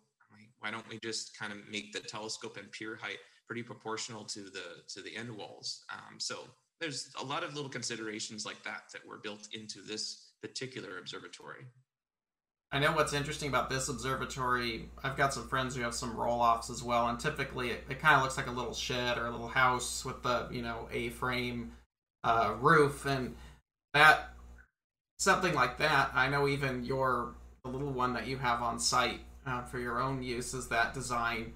why 0.60 0.70
don't 0.70 0.88
we 0.88 0.98
just 1.02 1.36
kind 1.36 1.52
of 1.52 1.58
make 1.68 1.92
the 1.92 2.00
telescope 2.00 2.56
and 2.56 2.70
pier 2.70 2.96
height 3.00 3.18
pretty 3.46 3.62
proportional 3.62 4.24
to 4.24 4.44
the 4.44 4.82
to 4.88 5.02
the 5.02 5.16
end 5.16 5.30
walls? 5.36 5.84
Um, 5.92 6.18
so 6.18 6.44
there's 6.80 7.10
a 7.20 7.24
lot 7.24 7.42
of 7.42 7.54
little 7.54 7.70
considerations 7.70 8.46
like 8.46 8.62
that 8.64 8.84
that 8.92 9.06
were 9.06 9.18
built 9.18 9.48
into 9.52 9.80
this 9.82 10.32
particular 10.40 10.98
observatory. 10.98 11.64
I 12.74 12.78
know 12.78 12.92
what's 12.92 13.12
interesting 13.12 13.50
about 13.50 13.68
this 13.68 13.90
observatory. 13.90 14.88
I've 15.04 15.16
got 15.16 15.34
some 15.34 15.46
friends 15.46 15.76
who 15.76 15.82
have 15.82 15.94
some 15.94 16.16
roll 16.16 16.40
offs 16.40 16.70
as 16.70 16.82
well, 16.82 17.06
and 17.08 17.20
typically 17.20 17.70
it, 17.70 17.84
it 17.90 18.00
kind 18.00 18.16
of 18.16 18.22
looks 18.22 18.38
like 18.38 18.46
a 18.46 18.50
little 18.52 18.72
shed 18.72 19.18
or 19.18 19.26
a 19.26 19.30
little 19.30 19.48
house 19.48 20.06
with 20.06 20.22
the 20.22 20.48
you 20.50 20.62
know 20.62 20.88
a 20.90 21.10
frame 21.10 21.72
uh, 22.24 22.54
roof, 22.58 23.04
and 23.04 23.36
that 23.92 24.30
something 25.18 25.52
like 25.52 25.76
that. 25.78 26.12
I 26.14 26.28
know 26.28 26.48
even 26.48 26.82
your 26.82 27.34
the 27.62 27.70
little 27.70 27.92
one 27.92 28.14
that 28.14 28.26
you 28.26 28.38
have 28.38 28.62
on 28.62 28.78
site 28.78 29.20
uh, 29.46 29.62
for 29.64 29.78
your 29.78 30.00
own 30.00 30.22
use 30.22 30.54
is 30.54 30.68
that 30.68 30.94
design. 30.94 31.52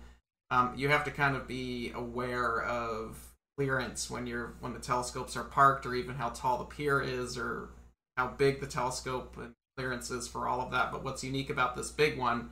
Um, 0.50 0.74
you 0.76 0.90
have 0.90 1.04
to 1.04 1.10
kind 1.10 1.34
of 1.34 1.48
be 1.48 1.92
aware 1.94 2.62
of 2.62 3.16
clearance 3.56 4.10
when 4.10 4.26
you're 4.26 4.52
when 4.60 4.74
the 4.74 4.80
telescopes 4.80 5.34
are 5.34 5.44
parked, 5.44 5.86
or 5.86 5.94
even 5.94 6.16
how 6.16 6.28
tall 6.28 6.58
the 6.58 6.66
pier 6.66 7.00
is, 7.00 7.38
or 7.38 7.70
how 8.18 8.26
big 8.26 8.60
the 8.60 8.66
telescope 8.66 9.34
and 9.38 9.54
clearance 9.76 10.10
is 10.10 10.26
for 10.26 10.48
all 10.48 10.60
of 10.60 10.70
that. 10.72 10.90
But 10.90 11.04
what's 11.04 11.22
unique 11.22 11.50
about 11.50 11.76
this 11.76 11.90
big 11.90 12.18
one, 12.18 12.50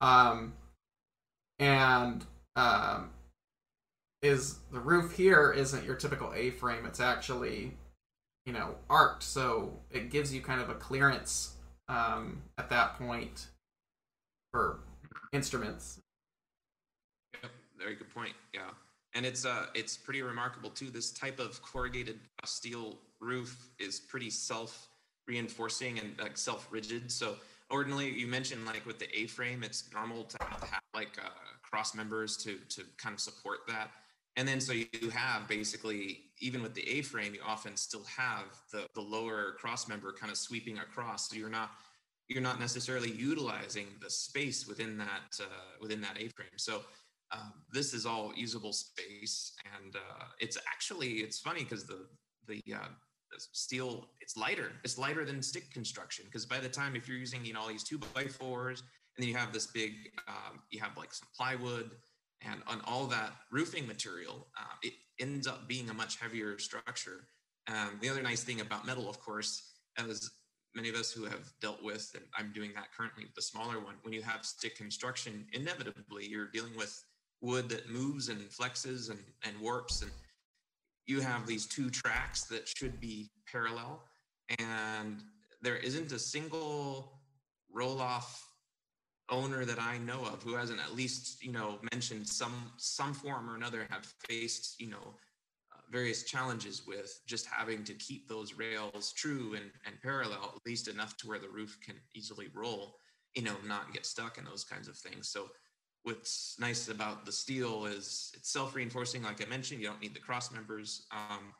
um, 0.00 0.54
and 1.58 2.24
um, 2.56 3.10
is 4.22 4.58
the 4.72 4.80
roof 4.80 5.12
here 5.12 5.52
isn't 5.52 5.84
your 5.84 5.96
typical 5.96 6.32
A-frame. 6.34 6.86
It's 6.86 7.00
actually, 7.00 7.76
you 8.46 8.52
know, 8.52 8.76
arced, 8.88 9.32
so 9.32 9.78
it 9.90 10.10
gives 10.10 10.34
you 10.34 10.40
kind 10.40 10.60
of 10.60 10.70
a 10.70 10.74
clearance 10.74 11.56
um, 11.88 12.42
at 12.58 12.70
that 12.70 12.98
point 12.98 13.48
for 14.52 14.80
instruments. 15.32 16.00
Yep, 17.42 17.50
very 17.78 17.94
good 17.96 18.12
point. 18.14 18.34
Yeah, 18.54 18.70
and 19.14 19.26
it's 19.26 19.44
uh, 19.44 19.66
it's 19.74 19.96
pretty 19.96 20.22
remarkable 20.22 20.70
too. 20.70 20.90
This 20.90 21.10
type 21.10 21.40
of 21.40 21.60
corrugated 21.62 22.20
steel 22.44 22.98
roof 23.20 23.70
is 23.78 24.00
pretty 24.00 24.30
self 24.30 24.88
reinforcing 25.26 25.98
and 25.98 26.14
like 26.20 26.36
self 26.36 26.68
rigid. 26.70 27.10
So 27.10 27.36
ordinarily, 27.70 28.10
you 28.10 28.26
mentioned 28.26 28.66
like 28.66 28.84
with 28.86 28.98
the 28.98 29.08
A-frame, 29.18 29.62
it's 29.62 29.90
normal 29.92 30.24
to 30.24 30.36
have, 30.40 30.62
have 30.62 30.82
like 30.94 31.18
uh, 31.22 31.28
cross 31.62 31.94
members 31.94 32.36
to 32.38 32.58
to 32.70 32.84
kind 32.98 33.14
of 33.14 33.20
support 33.20 33.60
that. 33.68 33.90
And 34.36 34.48
then 34.48 34.60
so 34.60 34.72
you 34.72 35.10
have 35.10 35.46
basically 35.46 36.20
even 36.40 36.62
with 36.62 36.74
the 36.74 36.88
A-frame, 36.88 37.34
you 37.34 37.40
often 37.46 37.76
still 37.76 38.04
have 38.04 38.44
the 38.70 38.86
the 38.94 39.00
lower 39.00 39.52
cross 39.58 39.88
member 39.88 40.12
kind 40.12 40.30
of 40.30 40.38
sweeping 40.38 40.78
across. 40.78 41.28
So 41.28 41.36
you're 41.36 41.50
not 41.50 41.70
you're 42.28 42.42
not 42.42 42.60
necessarily 42.60 43.10
utilizing 43.10 43.86
the 44.00 44.10
space 44.10 44.66
within 44.66 44.96
that 44.98 45.38
uh, 45.40 45.44
within 45.80 46.00
that 46.02 46.16
A-frame. 46.18 46.56
So 46.56 46.82
um, 47.30 47.52
this 47.72 47.94
is 47.94 48.06
all 48.06 48.32
usable 48.36 48.72
space, 48.72 49.54
and 49.76 49.96
uh, 49.96 50.24
it's 50.38 50.58
actually 50.70 51.18
it's 51.18 51.38
funny 51.38 51.64
because 51.64 51.84
the 51.84 52.06
the 52.46 52.62
uh, 52.74 52.88
steel 53.38 54.08
it's 54.20 54.36
lighter 54.36 54.72
it's 54.84 54.98
lighter 54.98 55.24
than 55.24 55.42
stick 55.42 55.70
construction 55.72 56.24
because 56.26 56.46
by 56.46 56.58
the 56.58 56.68
time 56.68 56.96
if 56.96 57.08
you're 57.08 57.16
using 57.16 57.44
you 57.44 57.52
know 57.52 57.60
all 57.60 57.68
these 57.68 57.84
two 57.84 57.98
by 58.14 58.24
fours 58.24 58.80
and 58.80 59.22
then 59.22 59.28
you 59.28 59.36
have 59.36 59.52
this 59.52 59.66
big 59.66 59.92
um, 60.28 60.60
you 60.70 60.80
have 60.80 60.96
like 60.96 61.12
some 61.12 61.28
plywood 61.36 61.90
and 62.42 62.62
on 62.66 62.80
all 62.84 63.06
that 63.06 63.32
roofing 63.50 63.86
material 63.86 64.46
uh, 64.58 64.74
it 64.82 64.92
ends 65.20 65.46
up 65.46 65.68
being 65.68 65.88
a 65.90 65.94
much 65.94 66.18
heavier 66.18 66.58
structure. 66.58 67.26
Um, 67.68 67.98
the 68.00 68.08
other 68.08 68.22
nice 68.22 68.42
thing 68.42 68.60
about 68.60 68.86
metal 68.86 69.08
of 69.08 69.20
course 69.20 69.70
as 69.98 70.30
many 70.74 70.88
of 70.88 70.94
us 70.96 71.12
who 71.12 71.24
have 71.24 71.52
dealt 71.60 71.82
with 71.82 72.10
and 72.14 72.24
i'm 72.36 72.50
doing 72.52 72.72
that 72.74 72.86
currently 72.96 73.24
with 73.24 73.34
the 73.34 73.42
smaller 73.42 73.78
one 73.78 73.94
when 74.02 74.12
you 74.12 74.22
have 74.22 74.44
stick 74.44 74.76
construction 74.76 75.46
inevitably 75.52 76.26
you're 76.26 76.48
dealing 76.48 76.74
with 76.76 77.04
wood 77.42 77.68
that 77.68 77.90
moves 77.90 78.28
and 78.28 78.40
flexes 78.50 79.10
and, 79.10 79.18
and 79.44 79.60
warps 79.60 80.02
and 80.02 80.10
you 81.06 81.20
have 81.20 81.46
these 81.46 81.66
two 81.66 81.90
tracks 81.90 82.44
that 82.44 82.68
should 82.68 83.00
be 83.00 83.30
parallel 83.50 84.02
and 84.58 85.22
there 85.60 85.76
isn't 85.76 86.12
a 86.12 86.18
single 86.18 87.20
roll 87.72 88.00
off 88.00 88.48
owner 89.28 89.64
that 89.64 89.80
I 89.80 89.98
know 89.98 90.24
of 90.24 90.42
who 90.42 90.54
hasn't 90.54 90.80
at 90.80 90.94
least 90.94 91.42
you 91.42 91.52
know 91.52 91.78
mentioned 91.92 92.26
some 92.26 92.72
some 92.76 93.14
form 93.14 93.48
or 93.48 93.56
another 93.56 93.86
have 93.90 94.06
faced 94.28 94.80
you 94.80 94.88
know 94.88 95.14
uh, 95.72 95.80
various 95.90 96.24
challenges 96.24 96.82
with 96.86 97.20
just 97.26 97.46
having 97.46 97.84
to 97.84 97.94
keep 97.94 98.28
those 98.28 98.54
rails 98.54 99.12
true 99.12 99.54
and, 99.54 99.70
and 99.86 100.00
parallel 100.02 100.52
at 100.56 100.66
least 100.66 100.88
enough 100.88 101.16
to 101.18 101.28
where 101.28 101.38
the 101.38 101.48
roof 101.48 101.78
can 101.84 101.94
easily 102.14 102.48
roll 102.54 102.96
you 103.34 103.42
know 103.42 103.54
not 103.66 103.92
get 103.92 104.06
stuck 104.06 104.38
in 104.38 104.44
those 104.44 104.64
kinds 104.64 104.88
of 104.88 104.96
things. 104.96 105.28
So 105.28 105.48
what's 106.04 106.56
nice 106.58 106.88
about 106.88 107.24
the 107.24 107.32
steel 107.32 107.86
is 107.86 108.32
it's 108.34 108.52
self-reinforcing 108.52 109.22
like 109.22 109.44
i 109.44 109.48
mentioned 109.48 109.80
you 109.80 109.86
don't 109.86 110.00
need 110.00 110.14
the 110.14 110.20
cross 110.20 110.52
members 110.52 111.06
um, 111.12 111.54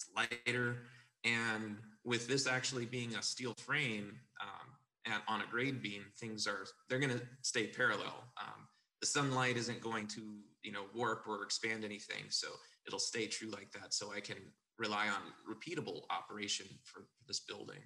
it's 0.00 0.30
lighter. 0.46 0.76
And 1.24 1.76
with 2.04 2.26
this 2.28 2.46
actually 2.46 2.86
being 2.86 3.14
a 3.14 3.22
steel 3.22 3.54
frame 3.58 4.16
um, 4.40 4.68
and 5.04 5.22
on 5.28 5.42
a 5.42 5.46
grade 5.50 5.82
beam 5.82 6.04
things 6.18 6.46
are 6.46 6.66
they're 6.88 6.98
going 6.98 7.18
to 7.18 7.22
stay 7.42 7.66
parallel. 7.66 8.24
Um, 8.40 8.66
the 9.00 9.06
sunlight 9.06 9.56
isn't 9.56 9.80
going 9.80 10.06
to 10.08 10.22
you 10.62 10.72
know 10.72 10.84
warp 10.94 11.24
or 11.26 11.42
expand 11.42 11.84
anything 11.84 12.24
so 12.28 12.48
it'll 12.86 12.98
stay 12.98 13.26
true 13.26 13.50
like 13.50 13.70
that. 13.72 13.92
So 13.92 14.12
i 14.14 14.20
can 14.20 14.36
rely 14.78 15.08
on 15.08 15.20
repeatable 15.48 16.02
operation 16.10 16.66
for 16.84 17.02
this 17.28 17.40
building 17.40 17.80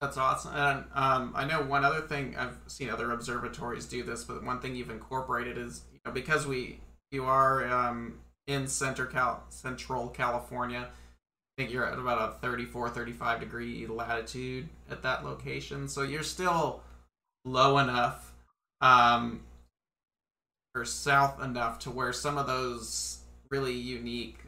that's 0.00 0.16
awesome. 0.16 0.54
And 0.54 0.84
um, 0.94 1.32
I 1.34 1.46
know 1.46 1.62
one 1.62 1.84
other 1.84 2.02
thing 2.02 2.36
I've 2.38 2.58
seen 2.66 2.90
other 2.90 3.12
observatories 3.12 3.86
do 3.86 4.02
this, 4.02 4.24
but 4.24 4.44
one 4.44 4.60
thing 4.60 4.76
you've 4.76 4.90
incorporated 4.90 5.56
is 5.56 5.82
you 5.92 5.98
know, 6.04 6.12
because 6.12 6.46
we 6.46 6.80
you 7.10 7.24
are 7.24 7.66
um, 7.68 8.18
in 8.46 8.66
center 8.66 9.06
Cal 9.06 9.44
central 9.48 10.08
California. 10.08 10.88
I 10.88 11.62
think 11.62 11.72
you're 11.72 11.86
at 11.86 11.98
about 11.98 12.36
a 12.36 12.38
34, 12.46 12.90
35 12.90 13.40
degree 13.40 13.86
latitude 13.86 14.68
at 14.90 15.02
that 15.02 15.24
location, 15.24 15.88
so 15.88 16.02
you're 16.02 16.22
still 16.22 16.82
low 17.46 17.78
enough 17.78 18.34
um, 18.82 19.40
or 20.74 20.84
south 20.84 21.42
enough 21.42 21.78
to 21.80 21.90
where 21.90 22.12
some 22.12 22.36
of 22.36 22.46
those 22.46 23.20
really 23.50 23.72
unique 23.72 24.38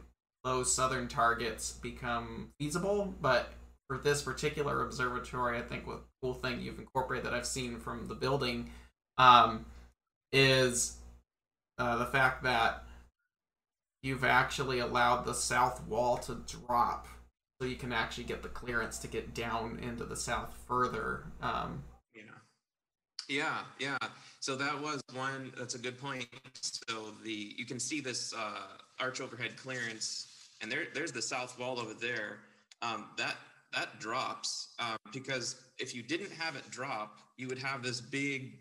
low 0.43 0.63
southern 0.63 1.07
targets 1.07 1.71
become 1.71 2.49
feasible, 2.59 3.13
but 3.21 3.53
for 3.89 3.97
this 3.97 4.21
particular 4.21 4.83
observatory, 4.83 5.57
I 5.57 5.61
think 5.61 5.87
what 5.87 6.01
cool 6.21 6.35
thing 6.35 6.61
you've 6.61 6.77
incorporated 6.77 7.25
that 7.25 7.33
I've 7.33 7.47
seen 7.47 7.79
from 7.79 8.07
the 8.07 8.13
building 8.13 8.69
um, 9.17 9.65
is 10.31 10.97
uh, 11.79 11.97
the 11.97 12.05
fact 12.05 12.43
that 12.43 12.83
you've 14.03 14.23
actually 14.23 14.79
allowed 14.79 15.25
the 15.25 15.33
south 15.33 15.85
wall 15.87 16.17
to 16.17 16.35
drop 16.67 17.07
so 17.59 17.67
you 17.67 17.75
can 17.75 17.91
actually 17.91 18.23
get 18.25 18.43
the 18.43 18.49
clearance 18.49 18.99
to 18.99 19.07
get 19.07 19.33
down 19.33 19.79
into 19.81 20.05
the 20.05 20.15
south 20.15 20.55
further. 20.67 21.23
Um, 21.41 21.83
yeah. 22.15 22.21
Yeah, 23.27 23.57
yeah. 23.79 23.97
So 24.39 24.55
that 24.55 24.79
was 24.79 25.01
one. 25.13 25.51
That's 25.57 25.75
a 25.75 25.79
good 25.79 25.99
point. 25.99 26.27
So 26.61 27.11
the 27.23 27.53
you 27.57 27.65
can 27.65 27.79
see 27.79 27.99
this 27.99 28.33
uh, 28.33 28.77
arch 28.99 29.19
overhead 29.19 29.57
clearance, 29.57 30.49
and 30.61 30.71
there 30.71 30.85
there's 30.93 31.11
the 31.11 31.21
south 31.21 31.59
wall 31.59 31.79
over 31.79 31.93
there. 31.93 32.37
Um, 32.81 33.07
that 33.17 33.35
that 33.73 33.99
drops 33.99 34.73
um, 34.79 34.97
because 35.13 35.55
if 35.79 35.95
you 35.95 36.01
didn't 36.01 36.31
have 36.31 36.55
it 36.55 36.69
drop, 36.69 37.19
you 37.37 37.47
would 37.47 37.59
have 37.59 37.83
this 37.83 38.01
big 38.01 38.53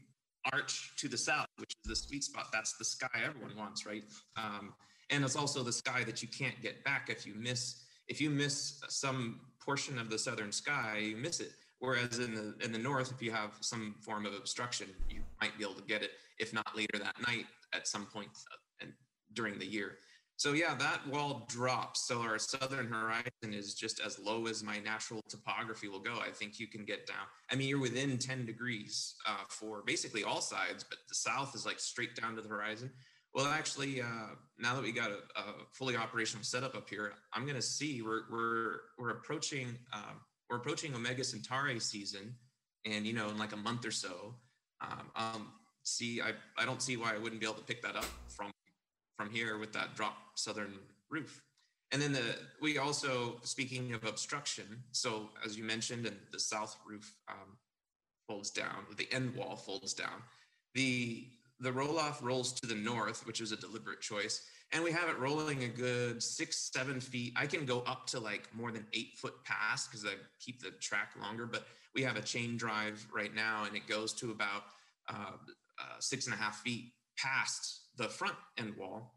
arch 0.53 0.93
to 0.97 1.09
the 1.09 1.17
south, 1.17 1.47
which 1.57 1.73
is 1.85 1.89
the 1.89 1.97
sweet 1.97 2.25
spot. 2.25 2.49
That's 2.53 2.77
the 2.77 2.85
sky 2.85 3.09
everyone 3.25 3.57
wants, 3.57 3.87
right? 3.87 4.05
Um, 4.37 4.75
and 5.11 5.25
it's 5.25 5.37
also 5.37 5.63
the 5.63 5.73
sky 5.73 6.05
that 6.05 6.23
you 6.23 6.29
can't 6.29 6.61
get 6.63 6.85
back 6.85 7.09
if 7.09 7.27
you 7.27 7.35
miss 7.35 7.85
if 8.09 8.23
you 8.23 8.31
miss 8.31 8.81
some 8.89 9.41
portion 9.61 9.99
of 9.99 10.09
the 10.09 10.19
southern 10.19 10.51
sky, 10.51 10.99
you 11.11 11.17
miss 11.17 11.41
it. 11.41 11.53
Whereas 11.79 12.19
in 12.19 12.35
the 12.35 12.55
in 12.65 12.73
the 12.73 12.79
north, 12.79 13.13
if 13.13 13.23
you 13.23 13.31
have 13.31 13.53
some 13.61 13.95
form 14.01 14.27
of 14.27 14.35
obstruction, 14.35 14.89
you 15.09 15.21
might 15.41 15.57
be 15.59 15.65
able 15.65 15.75
to 15.75 15.83
get 15.83 16.03
it, 16.03 16.13
if 16.39 16.53
not 16.53 16.77
later 16.77 16.99
that 16.99 17.15
night, 17.27 17.47
at 17.75 17.87
some 17.87 18.07
point 18.07 18.29
uh, 18.83 18.87
during 19.35 19.59
the 19.59 19.67
year. 19.67 19.99
So 20.39 20.53
yeah, 20.53 20.75
that 20.75 21.05
wall 21.09 21.47
drops. 21.49 22.07
So 22.07 22.21
our 22.21 22.39
southern 22.39 22.87
horizon 22.87 23.53
is 23.53 23.75
just 23.75 23.99
as 23.99 24.21
low 24.21 24.47
as 24.47 24.63
my 24.63 24.79
natural 24.79 25.21
topography 25.29 25.89
will 25.89 25.99
go. 25.99 26.21
I 26.25 26.31
think 26.31 26.61
you 26.61 26.69
can 26.69 26.85
get 26.85 27.09
down. 27.09 27.27
I 27.51 27.57
mean, 27.57 27.69
you're 27.69 27.81
within 27.81 28.17
10 28.19 28.47
degrees 28.47 29.17
uh, 29.27 29.43
for 29.49 29.83
basically 29.85 30.23
all 30.23 30.41
sides, 30.41 30.85
but 30.89 30.99
the 31.09 31.17
south 31.17 31.57
is 31.57 31.67
like 31.67 31.81
straight 31.81 32.15
down 32.15 32.37
to 32.37 32.41
the 32.41 32.49
horizon. 32.49 32.89
Well, 33.35 33.47
actually, 33.47 34.01
uh, 34.01 34.37
now 34.61 34.77
that 34.77 34.83
we 34.85 34.93
got 34.93 35.11
a, 35.11 35.19
a, 35.41 35.43
fully 35.73 35.97
operational 35.97 36.45
setup 36.45 36.77
up 36.77 36.89
here, 36.89 37.13
I'm 37.33 37.43
going 37.43 37.57
to 37.57 37.63
see 37.63 38.01
we're 38.01 38.23
we're 38.31 38.81
we're 38.99 39.11
approaching 39.11 39.77
um, 39.93 40.21
we're 40.49 40.57
approaching 40.57 40.95
Omega 40.95 41.23
Centauri 41.25 41.79
season, 41.79 42.35
and 42.87 43.07
you 43.07 43.13
know, 43.13 43.29
in 43.29 43.37
like 43.39 43.53
a 43.53 43.57
month 43.57 43.85
or 43.85 43.91
so, 43.91 44.35
um, 44.81 45.11
um, 45.15 45.49
see, 45.83 46.23
I 46.23 46.33
I 46.57 46.65
don't 46.65 46.81
see 46.81 46.97
why 46.97 47.15
I 47.15 47.19
wouldn't 47.19 47.41
be 47.41 47.47
able 47.47 47.57
to 47.57 47.65
pick 47.65 47.83
that 47.83 47.97
up 47.97 48.07
from 48.29 48.51
from 49.19 49.31
here 49.31 49.59
with 49.59 49.73
that 49.73 49.97
drop 49.97 50.17
southern 50.37 50.75
roof. 51.11 51.43
And 51.91 52.01
then 52.01 52.13
the 52.13 52.37
we 52.61 52.79
also 52.79 53.41
speaking 53.43 53.93
of 53.95 54.05
obstruction. 54.05 54.65
So 54.93 55.31
as 55.45 55.57
you 55.59 55.65
mentioned, 55.65 56.07
and 56.07 56.17
the 56.33 56.39
south 56.39 56.77
roof 56.87 57.15
um, 57.29 57.57
folds 58.29 58.51
down, 58.51 58.87
the 58.97 59.09
end 59.13 59.35
wall 59.35 59.57
folds 59.57 59.95
down. 59.95 60.23
The 60.75 61.27
the 61.61 61.73
roll 61.73 61.99
off 61.99 62.23
rolls 62.23 62.53
to 62.53 62.67
the 62.67 62.75
north, 62.75 63.27
which 63.27 63.41
is 63.41 63.51
a 63.51 63.57
deliberate 63.57 64.01
choice, 64.01 64.47
and 64.71 64.85
we 64.85 64.93
have 64.93 65.09
it 65.09 65.19
rolling 65.19 65.65
a 65.65 65.69
good 65.69 66.23
six 66.23 66.71
seven 66.73 67.01
feet. 67.01 67.33
I 67.37 67.47
can 67.47 67.65
go 67.65 67.81
up 67.81 68.07
to 68.09 68.21
like 68.21 68.55
more 68.55 68.71
than 68.71 68.87
eight 68.93 69.17
foot 69.17 69.43
past 69.45 69.91
because 69.91 70.05
I 70.05 70.13
keep 70.39 70.63
the 70.63 70.71
track 70.73 71.13
longer. 71.21 71.47
But 71.47 71.67
we 71.95 72.03
have 72.03 72.17
a 72.17 72.23
chain 72.23 72.59
drive 72.59 73.05
right 73.13 73.35
now, 73.35 73.65
and 73.65 73.75
it 73.75 73.87
goes 73.89 74.13
to 74.15 74.31
about 74.31 74.65
uh, 75.09 75.33
uh, 75.81 75.97
six 76.01 76.27
and 76.27 76.35
a 76.35 76.39
half 76.39 76.61
feet 76.61 76.93
past 77.23 77.83
the 77.97 78.09
front 78.09 78.37
end 78.57 78.75
wall 78.77 79.15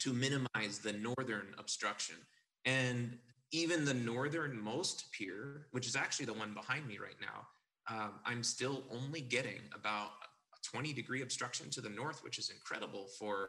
to 0.00 0.12
minimize 0.12 0.80
the 0.80 0.92
northern 0.92 1.54
obstruction. 1.58 2.16
And 2.64 3.18
even 3.52 3.84
the 3.84 3.94
northernmost 3.94 5.10
pier, 5.12 5.66
which 5.70 5.86
is 5.86 5.96
actually 5.96 6.26
the 6.26 6.34
one 6.34 6.52
behind 6.52 6.86
me 6.86 6.98
right 6.98 7.16
now, 7.20 7.46
um, 7.88 8.14
I'm 8.24 8.42
still 8.42 8.82
only 8.92 9.20
getting 9.20 9.60
about 9.74 10.10
a 10.52 10.76
20 10.76 10.92
degree 10.92 11.22
obstruction 11.22 11.70
to 11.70 11.80
the 11.80 11.88
north, 11.88 12.22
which 12.24 12.38
is 12.38 12.50
incredible 12.50 13.06
for 13.18 13.48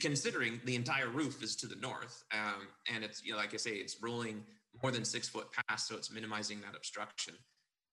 considering 0.00 0.60
the 0.64 0.74
entire 0.74 1.08
roof 1.08 1.42
is 1.42 1.56
to 1.56 1.66
the 1.66 1.76
north. 1.76 2.24
Um, 2.32 2.68
and 2.92 3.04
it's, 3.04 3.24
you 3.24 3.32
know, 3.32 3.38
like 3.38 3.54
I 3.54 3.58
say, 3.58 3.72
it's 3.72 4.02
rolling 4.02 4.42
more 4.82 4.90
than 4.90 5.04
six 5.04 5.28
foot 5.28 5.46
past, 5.68 5.88
so 5.88 5.96
it's 5.96 6.10
minimizing 6.10 6.60
that 6.62 6.74
obstruction. 6.74 7.34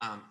Um, 0.02 0.22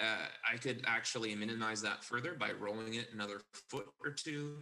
uh, 0.00 0.26
I 0.52 0.56
could 0.56 0.84
actually 0.86 1.34
minimize 1.34 1.82
that 1.82 2.04
further 2.04 2.34
by 2.34 2.52
rolling 2.52 2.94
it 2.94 3.08
another 3.12 3.40
foot 3.68 3.86
or 4.04 4.12
two. 4.12 4.58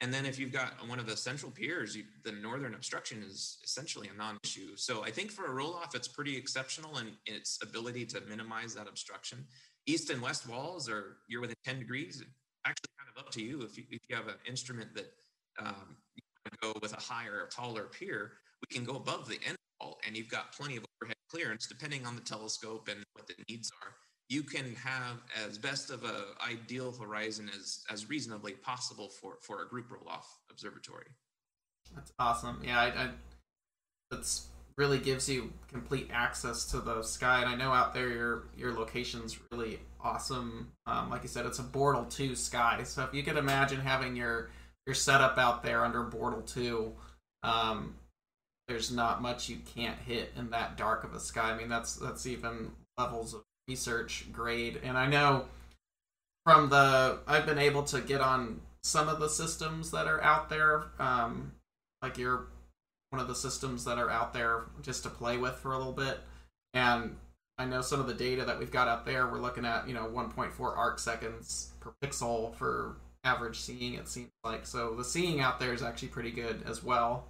And 0.00 0.12
then 0.12 0.26
if 0.26 0.38
you've 0.38 0.52
got 0.52 0.72
one 0.88 0.98
of 0.98 1.06
the 1.06 1.16
central 1.16 1.50
piers, 1.50 1.96
you, 1.96 2.04
the 2.24 2.32
northern 2.32 2.74
obstruction 2.74 3.22
is 3.22 3.58
essentially 3.64 4.08
a 4.12 4.16
non-issue. 4.16 4.76
So 4.76 5.04
I 5.04 5.10
think 5.10 5.30
for 5.30 5.46
a 5.46 5.50
roll-off, 5.50 5.94
it's 5.94 6.08
pretty 6.08 6.36
exceptional 6.36 6.98
in 6.98 7.08
its 7.26 7.58
ability 7.62 8.06
to 8.06 8.20
minimize 8.22 8.74
that 8.74 8.88
obstruction. 8.88 9.46
East 9.86 10.10
and 10.10 10.20
west 10.20 10.48
walls 10.48 10.88
are 10.88 11.18
you're 11.28 11.40
within 11.40 11.56
10 11.64 11.78
degrees. 11.78 12.22
Actually, 12.66 12.90
kind 12.98 13.10
of 13.14 13.22
up 13.22 13.30
to 13.32 13.42
you 13.42 13.62
if 13.62 13.76
you, 13.76 13.84
if 13.90 14.00
you 14.08 14.16
have 14.16 14.28
an 14.28 14.34
instrument 14.46 14.94
that 14.94 15.12
um, 15.58 15.96
you 16.16 16.22
go 16.60 16.72
with 16.82 16.92
a 16.92 17.00
higher, 17.00 17.48
taller 17.50 17.84
pier, 17.84 18.32
we 18.60 18.74
can 18.74 18.84
go 18.84 18.96
above 18.96 19.28
the 19.28 19.38
end 19.46 19.56
wall, 19.80 19.98
and 20.06 20.16
you've 20.16 20.28
got 20.28 20.52
plenty 20.52 20.76
of 20.76 20.84
overhead 20.96 21.16
clearance 21.30 21.66
depending 21.66 22.06
on 22.06 22.14
the 22.14 22.22
telescope 22.22 22.88
and 22.90 23.04
what 23.14 23.26
the 23.26 23.34
needs 23.48 23.70
are 23.82 23.94
you 24.28 24.42
can 24.42 24.74
have 24.76 25.22
as 25.46 25.58
best 25.58 25.90
of 25.90 26.04
a 26.04 26.24
ideal 26.46 26.92
horizon 26.92 27.50
as 27.58 27.84
as 27.90 28.08
reasonably 28.08 28.52
possible 28.52 29.08
for 29.08 29.36
for 29.42 29.62
a 29.62 29.68
group 29.68 29.90
roll 29.90 30.08
off 30.08 30.38
observatory. 30.50 31.06
That's 31.94 32.12
awesome. 32.18 32.62
Yeah 32.64 32.80
I, 32.80 32.86
I 32.86 33.10
that's 34.10 34.48
really 34.76 34.98
gives 34.98 35.28
you 35.28 35.52
complete 35.68 36.10
access 36.12 36.64
to 36.64 36.80
the 36.80 37.00
sky 37.00 37.40
and 37.40 37.48
i 37.48 37.54
know 37.54 37.70
out 37.70 37.94
there 37.94 38.08
your 38.08 38.48
your 38.56 38.72
location's 38.72 39.38
really 39.52 39.78
awesome. 40.00 40.72
Um, 40.86 41.10
like 41.10 41.22
you 41.22 41.28
said 41.28 41.46
it's 41.46 41.60
a 41.60 41.62
bortle 41.62 42.10
2 42.10 42.34
sky 42.34 42.82
so 42.84 43.04
if 43.04 43.14
you 43.14 43.22
could 43.22 43.36
imagine 43.36 43.80
having 43.80 44.16
your 44.16 44.50
your 44.86 44.94
setup 44.94 45.38
out 45.38 45.62
there 45.62 45.84
under 45.84 46.04
bortle 46.04 46.44
2 46.44 46.92
um, 47.44 47.94
there's 48.66 48.90
not 48.90 49.22
much 49.22 49.48
you 49.48 49.58
can't 49.74 49.98
hit 49.98 50.32
in 50.36 50.50
that 50.50 50.76
dark 50.76 51.04
of 51.04 51.14
a 51.14 51.20
sky. 51.20 51.52
I 51.52 51.56
mean 51.56 51.68
that's 51.68 51.96
that's 51.96 52.26
even 52.26 52.72
levels 52.98 53.34
of 53.34 53.42
research 53.68 54.26
grade. 54.32 54.80
And 54.82 54.96
I 54.96 55.06
know 55.06 55.46
from 56.44 56.70
the 56.70 57.18
I've 57.26 57.46
been 57.46 57.58
able 57.58 57.82
to 57.84 58.00
get 58.00 58.20
on 58.20 58.60
some 58.82 59.08
of 59.08 59.18
the 59.18 59.28
systems 59.28 59.90
that 59.92 60.06
are 60.06 60.22
out 60.22 60.48
there. 60.50 60.84
Um, 60.98 61.52
like 62.02 62.18
you're 62.18 62.46
one 63.10 63.20
of 63.20 63.28
the 63.28 63.34
systems 63.34 63.84
that 63.84 63.98
are 63.98 64.10
out 64.10 64.32
there 64.32 64.64
just 64.82 65.04
to 65.04 65.08
play 65.08 65.38
with 65.38 65.54
for 65.54 65.72
a 65.72 65.78
little 65.78 65.92
bit. 65.92 66.18
And 66.74 67.16
I 67.56 67.64
know 67.64 67.80
some 67.80 68.00
of 68.00 68.06
the 68.06 68.14
data 68.14 68.44
that 68.44 68.58
we've 68.58 68.70
got 68.70 68.88
out 68.88 69.06
there, 69.06 69.26
we're 69.28 69.38
looking 69.38 69.64
at, 69.64 69.86
you 69.86 69.94
know, 69.94 70.06
1.4 70.06 70.76
arc 70.76 70.98
seconds 70.98 71.72
per 71.80 71.94
pixel 72.02 72.54
for 72.56 72.96
average 73.22 73.60
seeing, 73.60 73.94
it 73.94 74.08
seems 74.08 74.30
like. 74.42 74.66
So 74.66 74.94
the 74.94 75.04
seeing 75.04 75.40
out 75.40 75.60
there 75.60 75.72
is 75.72 75.82
actually 75.82 76.08
pretty 76.08 76.32
good 76.32 76.62
as 76.66 76.82
well. 76.82 77.28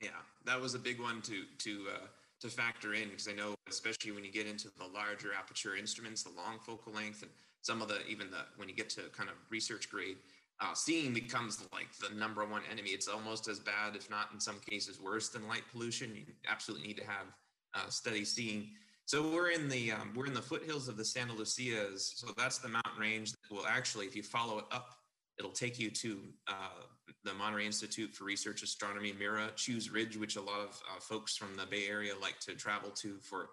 Yeah, 0.00 0.10
that 0.44 0.60
was 0.60 0.74
a 0.74 0.78
big 0.78 1.00
one 1.00 1.22
to 1.22 1.44
to 1.58 1.86
uh, 1.94 2.06
to 2.42 2.48
factor 2.48 2.94
in 2.94 3.08
because 3.08 3.28
I 3.28 3.32
know, 3.32 3.54
especially 3.68 4.12
when 4.12 4.24
you 4.24 4.32
get 4.32 4.46
into 4.46 4.68
the 4.78 4.86
larger 4.92 5.32
aperture 5.32 5.76
instruments, 5.76 6.22
the 6.22 6.30
long 6.30 6.58
focal 6.58 6.92
length, 6.92 7.22
and 7.22 7.30
some 7.62 7.80
of 7.80 7.88
the 7.88 8.04
even 8.06 8.30
the 8.30 8.44
when 8.56 8.68
you 8.68 8.74
get 8.74 8.90
to 8.90 9.02
kind 9.16 9.28
of 9.28 9.36
research 9.48 9.88
grade, 9.88 10.16
uh, 10.60 10.74
seeing 10.74 11.14
becomes 11.14 11.64
like 11.72 11.88
the 11.98 12.14
number 12.14 12.44
one 12.44 12.62
enemy. 12.70 12.90
It's 12.90 13.08
almost 13.08 13.48
as 13.48 13.58
bad, 13.58 13.94
if 13.94 14.10
not 14.10 14.28
in 14.34 14.40
some 14.40 14.56
cases 14.68 15.00
worse, 15.00 15.28
than 15.28 15.46
light 15.48 15.62
pollution. 15.72 16.14
You 16.14 16.24
absolutely 16.48 16.88
need 16.88 16.98
to 16.98 17.04
have 17.04 17.26
uh, 17.74 17.88
steady 17.88 18.24
seeing. 18.24 18.70
So 19.06 19.32
we're 19.32 19.50
in 19.50 19.68
the 19.68 19.92
um, 19.92 20.12
we're 20.14 20.26
in 20.26 20.34
the 20.34 20.42
foothills 20.42 20.88
of 20.88 20.96
the 20.96 21.04
Santa 21.04 21.32
Lucias. 21.32 22.14
So 22.16 22.32
that's 22.36 22.58
the 22.58 22.68
mountain 22.68 23.00
range 23.00 23.32
that 23.32 23.54
will 23.54 23.66
actually, 23.66 24.06
if 24.06 24.16
you 24.16 24.22
follow 24.22 24.58
it 24.58 24.64
up, 24.72 24.96
it'll 25.38 25.50
take 25.50 25.78
you 25.78 25.90
to 25.90 26.18
uh, 26.48 26.82
the 27.24 27.34
Monterey 27.34 27.66
Institute 27.66 28.14
for 28.14 28.24
Research 28.24 28.62
Astronomy, 28.62 29.12
MIRA, 29.12 29.50
Chews 29.56 29.90
Ridge, 29.90 30.16
which 30.16 30.36
a 30.36 30.40
lot 30.40 30.60
of 30.60 30.80
uh, 30.90 31.00
folks 31.00 31.36
from 31.36 31.56
the 31.56 31.66
Bay 31.66 31.86
Area 31.88 32.12
like 32.20 32.38
to 32.40 32.54
travel 32.54 32.90
to 32.90 33.18
for. 33.20 33.50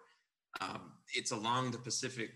Um, 0.62 0.94
it's 1.14 1.32
along 1.32 1.72
the 1.72 1.78
Pacific 1.78 2.32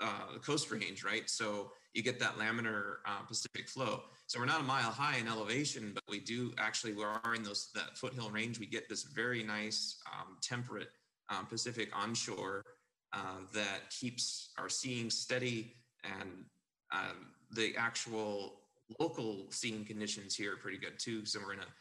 uh, 0.00 0.38
coast 0.44 0.70
range, 0.70 1.04
right? 1.04 1.28
So 1.30 1.70
you 1.94 2.02
get 2.02 2.18
that 2.20 2.36
laminar 2.36 2.96
uh, 3.06 3.22
Pacific 3.26 3.68
flow. 3.68 4.02
So 4.26 4.38
we're 4.38 4.46
not 4.46 4.60
a 4.60 4.64
mile 4.64 4.90
high 4.90 5.18
in 5.18 5.28
elevation, 5.28 5.92
but 5.94 6.02
we 6.08 6.20
do 6.20 6.52
actually 6.58 6.92
we 6.92 7.04
are 7.04 7.34
in 7.34 7.42
those 7.42 7.70
that 7.74 7.96
foothill 7.96 8.30
range. 8.30 8.58
We 8.58 8.66
get 8.66 8.88
this 8.88 9.04
very 9.04 9.42
nice 9.42 9.98
um, 10.12 10.36
temperate 10.42 10.88
um, 11.28 11.46
Pacific 11.46 11.90
onshore 11.94 12.64
uh, 13.12 13.40
that 13.52 13.90
keeps 13.90 14.50
our 14.58 14.68
seeing 14.68 15.10
steady 15.10 15.76
and 16.02 16.30
um, 16.92 17.28
the 17.52 17.74
actual 17.76 18.60
local 18.98 19.46
seeing 19.50 19.84
conditions 19.84 20.34
here 20.34 20.54
are 20.54 20.56
pretty 20.56 20.78
good 20.78 20.98
too. 20.98 21.24
So 21.24 21.40
we're 21.44 21.54
in 21.54 21.60
a 21.60 21.72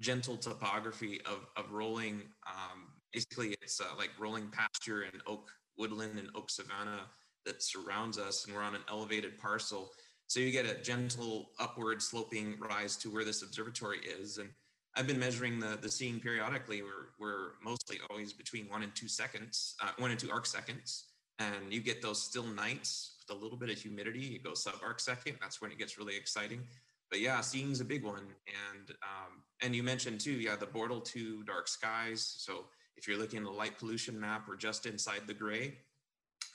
gentle 0.00 0.36
topography 0.36 1.20
of, 1.26 1.46
of 1.56 1.72
rolling. 1.72 2.22
Um, 2.46 2.88
basically, 3.12 3.54
it's 3.62 3.80
uh, 3.80 3.84
like 3.96 4.10
rolling 4.18 4.48
pasture 4.48 5.02
and 5.02 5.22
oak 5.26 5.50
woodland 5.78 6.18
and 6.18 6.28
oak 6.34 6.50
savanna 6.50 7.00
that 7.44 7.62
surrounds 7.62 8.18
us, 8.18 8.44
and 8.44 8.54
we're 8.54 8.62
on 8.62 8.74
an 8.74 8.82
elevated 8.88 9.38
parcel. 9.38 9.90
So 10.28 10.40
you 10.40 10.50
get 10.50 10.66
a 10.66 10.80
gentle 10.80 11.50
upward 11.58 12.00
sloping 12.00 12.56
rise 12.58 12.96
to 12.98 13.10
where 13.10 13.24
this 13.24 13.42
observatory 13.42 13.98
is. 13.98 14.38
And 14.38 14.48
I've 14.96 15.06
been 15.06 15.18
measuring 15.18 15.58
the, 15.58 15.78
the 15.80 15.90
seeing 15.90 16.20
periodically. 16.20 16.82
We're, 16.82 17.10
we're 17.18 17.52
mostly 17.62 17.98
always 18.08 18.32
between 18.32 18.68
one 18.68 18.82
and 18.82 18.94
two 18.94 19.08
seconds, 19.08 19.74
uh, 19.82 19.90
one 19.98 20.10
and 20.10 20.18
two 20.18 20.30
arc 20.30 20.46
seconds. 20.46 21.06
And 21.38 21.72
you 21.72 21.80
get 21.80 22.00
those 22.00 22.22
still 22.22 22.46
nights 22.46 23.16
with 23.28 23.36
a 23.36 23.40
little 23.40 23.58
bit 23.58 23.70
of 23.70 23.78
humidity, 23.78 24.20
you 24.20 24.38
go 24.38 24.54
sub 24.54 24.74
arc 24.84 25.00
second. 25.00 25.36
That's 25.40 25.60
when 25.60 25.70
it 25.70 25.78
gets 25.78 25.98
really 25.98 26.16
exciting. 26.16 26.62
But 27.10 27.20
yeah, 27.20 27.40
seeing's 27.40 27.80
a 27.80 27.84
big 27.84 28.04
one. 28.04 28.26
And 28.46 28.90
um, 29.02 29.42
and 29.62 29.74
you 29.76 29.82
mentioned 29.82 30.20
too, 30.20 30.32
yeah, 30.32 30.56
the 30.56 30.66
Bortle 30.66 31.04
2 31.04 31.44
dark 31.44 31.68
skies. 31.68 32.34
So 32.38 32.66
if 32.96 33.06
you're 33.06 33.18
looking 33.18 33.40
at 33.40 33.44
the 33.44 33.50
light 33.50 33.78
pollution 33.78 34.18
map, 34.18 34.46
we're 34.48 34.56
just 34.56 34.86
inside 34.86 35.22
the 35.26 35.34
gray. 35.34 35.74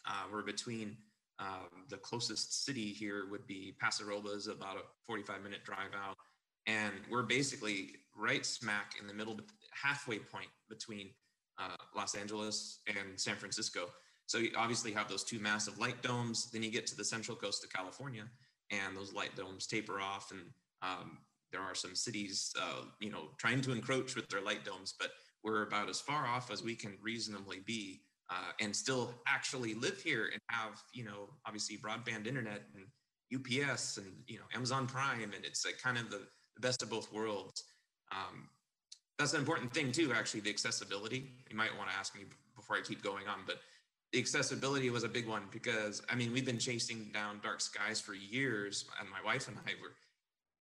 Uh, 0.06 0.24
we're 0.32 0.44
between 0.44 0.98
um, 1.40 1.86
the 1.90 1.98
closest 1.98 2.66
city 2.66 2.92
here 2.92 3.28
would 3.30 3.46
be 3.46 3.76
Paso 3.80 4.06
Robles, 4.06 4.48
about 4.48 4.78
a 4.78 4.82
45 5.06 5.44
minute 5.44 5.64
drive 5.64 5.92
out. 5.96 6.16
And 6.66 6.94
we're 7.10 7.24
basically 7.24 7.96
right 8.16 8.46
smack 8.46 8.94
in 9.00 9.08
the 9.08 9.14
middle, 9.14 9.40
halfway 9.72 10.20
point 10.20 10.50
between 10.70 11.12
uh, 11.58 11.76
Los 11.96 12.16
Angeles 12.16 12.80
and 12.88 13.20
San 13.20 13.36
Francisco. 13.36 13.90
So 14.28 14.38
you 14.38 14.52
obviously 14.56 14.92
have 14.92 15.10
those 15.10 15.24
two 15.24 15.40
massive 15.40 15.80
light 15.80 16.02
domes. 16.02 16.52
Then 16.52 16.62
you 16.64 16.70
get 16.70 16.86
to 16.88 16.96
the 16.96 17.04
central 17.04 17.36
coast 17.36 17.64
of 17.64 17.72
California, 17.72 18.24
and 18.70 18.96
those 18.96 19.14
light 19.14 19.36
domes 19.36 19.66
taper 19.66 20.00
off, 20.00 20.32
and 20.32 20.42
um, 20.82 21.18
there 21.52 21.62
are 21.62 21.74
some 21.74 21.96
cities, 21.96 22.54
uh, 22.62 22.84
you 23.00 23.10
know, 23.10 23.30
trying 23.38 23.62
to 23.62 23.72
encroach 23.72 24.16
with 24.16 24.28
their 24.30 24.42
light 24.42 24.66
domes, 24.66 24.94
but 25.00 25.12
we're 25.44 25.64
about 25.64 25.90
as 25.90 26.00
far 26.00 26.28
off 26.28 26.52
as 26.52 26.62
we 26.62 26.76
can 26.76 26.98
reasonably 27.02 27.62
be, 27.66 28.02
uh, 28.30 28.52
and 28.60 28.76
still 28.76 29.14
actually 29.28 29.74
live 29.74 30.00
here 30.02 30.30
and 30.32 30.42
have, 30.50 30.82
you 30.94 31.06
know, 31.06 31.30
obviously 31.46 31.78
broadband 31.78 32.28
internet 32.28 32.64
and 32.76 32.86
UPS 33.34 33.98
and 33.98 34.08
you 34.28 34.38
know 34.38 34.46
Amazon 34.54 34.88
Prime, 34.88 35.32
and 35.34 35.46
it's 35.46 35.66
like 35.66 35.78
kind 35.82 35.98
of 35.98 36.10
the, 36.10 36.22
the 36.56 36.62
best 36.62 36.82
of 36.82 36.90
both 36.90 37.12
worlds. 37.12 37.64
Um, 38.12 38.50
that's 39.18 39.34
an 39.34 39.40
important 39.40 39.74
thing 39.74 39.92
too, 39.92 40.14
actually, 40.14 40.42
the 40.42 40.50
accessibility. 40.50 41.34
You 41.50 41.58
might 41.58 41.76
want 41.78 41.90
to 41.90 41.96
ask 41.96 42.16
me 42.16 42.22
before 42.56 42.78
I 42.78 42.82
keep 42.82 43.02
going 43.04 43.28
on, 43.28 43.40
but 43.46 43.58
the 44.14 44.20
accessibility 44.20 44.90
was 44.90 45.04
a 45.04 45.10
big 45.10 45.28
one 45.28 45.44
because 45.52 46.02
I 46.10 46.16
mean 46.16 46.32
we've 46.32 46.46
been 46.46 46.60
chasing 46.60 47.10
down 47.14 47.40
dark 47.44 47.62
skies 47.62 48.00
for 48.00 48.14
years, 48.14 48.86
and 49.00 49.10
my 49.10 49.22
wife 49.26 49.48
and 49.48 49.58
I 49.66 49.72
were 49.82 49.94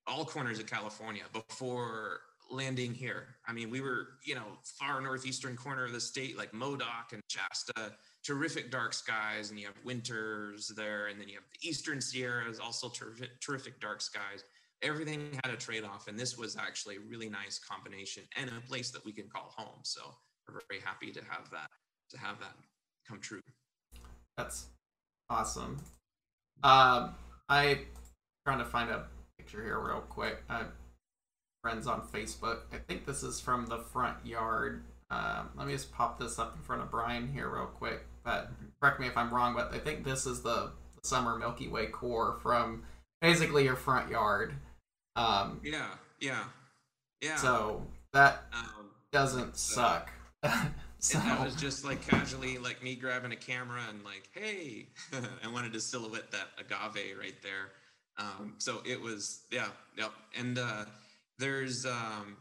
all 0.06 0.24
corners 0.24 0.58
of 0.58 0.66
California 0.66 1.24
before 1.32 2.20
landing 2.50 2.94
here. 2.94 3.26
I 3.46 3.52
mean, 3.52 3.70
we 3.70 3.80
were 3.80 4.08
you 4.24 4.34
know 4.34 4.58
far 4.64 5.00
northeastern 5.00 5.56
corner 5.56 5.84
of 5.84 5.92
the 5.92 6.00
state, 6.00 6.36
like 6.36 6.52
Modoc 6.52 7.12
and 7.12 7.22
Shasta, 7.28 7.92
terrific 8.24 8.70
dark 8.70 8.94
skies, 8.94 9.50
and 9.50 9.58
you 9.58 9.66
have 9.66 9.76
winters 9.84 10.72
there, 10.76 11.06
and 11.06 11.20
then 11.20 11.28
you 11.28 11.34
have 11.34 11.44
the 11.52 11.68
eastern 11.68 12.00
Sierras, 12.00 12.58
also 12.58 12.88
terrific, 12.88 13.40
terrific 13.40 13.80
dark 13.80 14.00
skies. 14.00 14.44
Everything 14.82 15.38
had 15.42 15.54
a 15.54 15.56
trade-off, 15.56 16.06
and 16.06 16.18
this 16.18 16.36
was 16.36 16.54
actually 16.56 16.96
a 16.96 17.00
really 17.00 17.30
nice 17.30 17.58
combination 17.58 18.24
and 18.36 18.50
a 18.50 18.68
place 18.68 18.90
that 18.90 19.04
we 19.04 19.12
can 19.12 19.26
call 19.28 19.54
home. 19.56 19.80
So 19.82 20.02
we're 20.46 20.60
very 20.68 20.82
happy 20.82 21.12
to 21.12 21.20
have 21.30 21.50
that 21.50 21.70
to 22.10 22.18
have 22.18 22.38
that 22.40 22.54
come 23.08 23.20
true. 23.20 23.40
That's 24.36 24.66
awesome. 25.30 25.78
Um, 26.62 27.14
I 27.48 27.80
trying 28.44 28.58
to 28.58 28.64
find 28.64 28.90
a 28.90 29.06
picture 29.38 29.62
here 29.62 29.78
real 29.80 30.00
quick. 30.00 30.42
Uh, 30.48 30.64
friends 31.62 31.86
on 31.86 32.02
Facebook. 32.02 32.60
I 32.72 32.76
think 32.76 33.06
this 33.06 33.22
is 33.22 33.40
from 33.40 33.66
the 33.66 33.78
front 33.78 34.24
yard. 34.24 34.84
Um, 35.10 35.50
let 35.56 35.66
me 35.66 35.72
just 35.72 35.92
pop 35.92 36.18
this 36.18 36.38
up 36.38 36.54
in 36.56 36.62
front 36.62 36.82
of 36.82 36.90
Bryan 36.90 37.28
here 37.32 37.48
real 37.48 37.66
quick. 37.66 38.04
But 38.24 38.50
correct 38.80 39.00
me 39.00 39.06
if 39.06 39.16
I'm 39.16 39.32
wrong, 39.32 39.54
but 39.54 39.72
I 39.72 39.78
think 39.78 40.04
this 40.04 40.26
is 40.26 40.42
the, 40.42 40.72
the 41.00 41.08
summer 41.08 41.38
Milky 41.38 41.68
Way 41.68 41.86
core 41.86 42.38
from 42.42 42.82
basically 43.20 43.64
your 43.64 43.76
front 43.76 44.10
yard. 44.10 44.54
Um, 45.14 45.60
yeah, 45.64 45.88
yeah, 46.20 46.44
yeah. 47.20 47.36
So 47.36 47.86
that 48.12 48.44
um, 48.52 48.90
doesn't 49.12 49.56
suck. 49.56 50.10
So 51.06 51.18
that 51.18 51.44
was 51.44 51.54
just 51.54 51.84
like 51.84 52.04
casually 52.04 52.58
like 52.58 52.82
me 52.82 52.96
grabbing 52.96 53.30
a 53.30 53.36
camera 53.36 53.80
and 53.88 54.02
like, 54.02 54.28
hey, 54.32 54.88
I 55.44 55.46
wanted 55.46 55.72
to 55.74 55.80
silhouette 55.80 56.32
that 56.32 56.48
agave 56.58 57.16
right 57.16 57.40
there. 57.44 57.70
Um, 58.18 58.54
so 58.58 58.82
it 58.84 59.00
was, 59.00 59.42
yeah, 59.52 59.68
yep. 59.96 60.10
And 60.36 60.58
uh, 60.58 60.86
there's 61.38 61.86
um, 61.86 62.36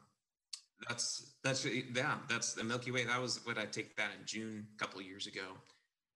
that's 0.89 1.36
that's 1.43 1.63
yeah, 1.63 2.15
that's 2.28 2.56
the 2.56 2.63
Milky 2.63 2.89
Way. 2.89 3.04
That 3.04 3.21
was 3.21 3.39
what 3.45 3.60
I 3.60 3.65
take 3.65 3.95
that 3.97 4.10
in 4.19 4.25
June 4.25 4.65
a 4.75 4.80
couple 4.80 4.99
years 4.99 5.28
ago, 5.28 5.45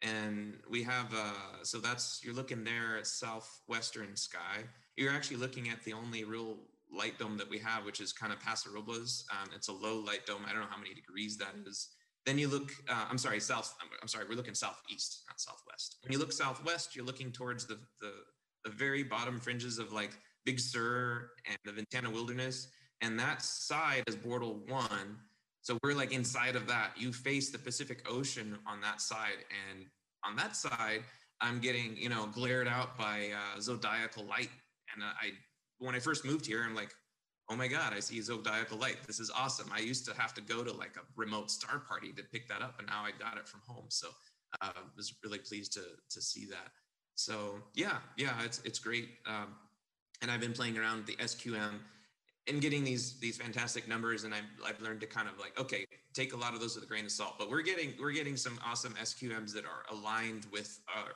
and 0.02 0.56
we 0.68 0.82
have 0.82 1.14
uh, 1.14 1.62
so 1.62 1.78
that's 1.78 2.20
you're 2.24 2.34
looking 2.34 2.64
there 2.64 2.98
at 2.98 3.06
southwestern 3.06 4.16
sky. 4.16 4.64
You're 4.98 5.14
actually 5.14 5.38
looking 5.38 5.70
at 5.70 5.84
the 5.84 5.94
only 5.94 6.24
real 6.24 6.58
light 6.92 7.20
dome 7.20 7.38
that 7.38 7.50
we 7.50 7.60
have, 7.60 7.86
which 7.86 8.02
is 8.02 8.12
kind 8.12 8.34
of 8.34 8.40
Paso 8.40 8.72
Robles. 8.74 9.24
Um, 9.32 9.52
it's 9.56 9.68
a 9.68 9.74
low 9.74 10.00
light 10.00 10.26
dome. 10.26 10.42
I 10.48 10.52
don't 10.52 10.62
know 10.62 10.68
how 10.72 10.82
many 10.82 10.96
degrees 10.96 11.38
that 11.38 11.54
is. 11.68 11.90
Then 12.30 12.38
you 12.38 12.48
look, 12.48 12.72
uh, 12.88 13.08
I'm 13.10 13.18
sorry, 13.18 13.40
south, 13.40 13.76
I'm, 14.04 14.08
sorry, 14.08 14.26
we're 14.30 14.36
looking 14.36 14.54
southeast, 14.54 15.24
not 15.28 15.42
southwest. 15.42 15.98
When 16.04 16.14
you 16.14 16.20
look 16.20 16.32
southwest, 16.32 16.96
you're 16.96 17.04
looking 17.04 17.32
towards 17.32 17.66
the, 17.66 17.80
the, 18.02 18.12
the 18.64 18.70
very 18.70 19.02
bottom 19.02 19.40
fringes 19.40 19.80
of 19.80 19.92
like 19.92 20.12
Big 20.46 20.60
Sur 20.60 21.32
and 21.48 21.58
the 21.66 21.72
Ventana 21.72 22.12
Wilderness. 22.12 22.68
And 23.02 23.18
that 23.18 23.42
side 23.42 24.04
is 24.06 24.16
Bortle 24.16 24.60
1. 24.70 24.90
So 25.64 25.80
we're 25.82 25.96
like 25.96 26.12
inside 26.12 26.56
of 26.56 26.68
that. 26.68 26.92
You 26.96 27.12
face 27.12 27.50
the 27.50 27.58
Pacific 27.58 28.06
Ocean 28.08 28.60
on 28.68 28.80
that 28.82 29.02
side. 29.02 29.44
And 29.72 29.88
on 30.24 30.36
that 30.36 30.56
side, 30.56 31.02
I'm 31.42 31.60
getting, 31.60 31.98
you 31.98 32.10
know, 32.10 32.28
glared 32.28 32.68
out 32.68 32.96
by 32.96 33.32
uh, 33.34 33.60
zodiacal 33.60 34.24
light. 34.26 34.52
And 34.94 35.02
uh, 35.02 35.14
I, 35.20 35.32
when 35.80 35.96
I 35.96 36.00
first 36.00 36.24
moved 36.26 36.46
here, 36.46 36.64
I'm 36.64 36.76
like, 36.76 36.94
oh 37.50 37.56
my 37.56 37.68
God, 37.68 37.94
I 37.94 38.00
see 38.00 38.22
zodiacal 38.22 38.78
light. 38.78 38.98
This 39.08 39.20
is 39.20 39.32
awesome. 39.32 39.70
I 39.74 39.80
used 39.80 40.06
to 40.06 40.14
have 40.20 40.34
to 40.36 40.42
go 40.42 40.64
to 40.64 40.72
like 40.72 40.96
a 40.98 41.02
remote 41.16 41.50
star 41.50 41.80
party 41.80 42.12
to 42.14 42.24
pick 42.24 42.48
that 42.48 42.62
up, 42.62 42.76
and 42.78 42.88
now 42.88 43.04
I 43.04 43.12
got 43.12 43.38
it 43.38 43.48
from 43.48 43.62
home. 43.66 43.86
So 43.90 44.10
I 44.62 44.68
uh, 44.68 44.82
was 44.96 45.14
really 45.24 45.40
pleased 45.40 45.74
to 45.74 45.84
to 46.10 46.22
see 46.22 46.46
that. 46.46 46.72
So 47.16 47.56
yeah, 47.76 47.98
yeah, 48.18 48.34
it's 48.44 48.62
it's 48.64 48.80
great. 48.80 49.10
Um, 49.26 49.56
and 50.22 50.30
I've 50.30 50.42
been 50.42 50.54
playing 50.54 50.78
around 50.78 51.06
the 51.06 51.16
SQM 51.16 51.80
and 52.48 52.62
getting 52.62 52.84
these 52.84 53.20
these 53.20 53.38
fantastic 53.38 53.88
numbers, 53.88 54.24
and 54.26 54.34
I've 54.34 54.44
I've 54.66 54.80
learned 54.82 55.02
to 55.02 55.08
kind 55.08 55.28
of 55.28 55.40
like 55.40 55.60
okay, 55.60 55.86
take 56.14 56.34
a 56.34 56.38
lot 56.38 56.54
of 56.54 56.60
those 56.60 56.76
with 56.76 56.84
a 56.84 56.88
grain 56.88 57.06
of 57.06 57.12
salt. 57.12 57.36
But 57.40 57.50
we're 57.50 57.64
getting 57.64 57.94
we're 58.00 58.12
getting 58.12 58.38
some 58.38 58.60
awesome 58.66 58.94
SQMs 58.94 59.54
that 59.54 59.66
are 59.66 59.84
aligned 59.92 60.46
with 60.52 60.80
our 60.96 61.14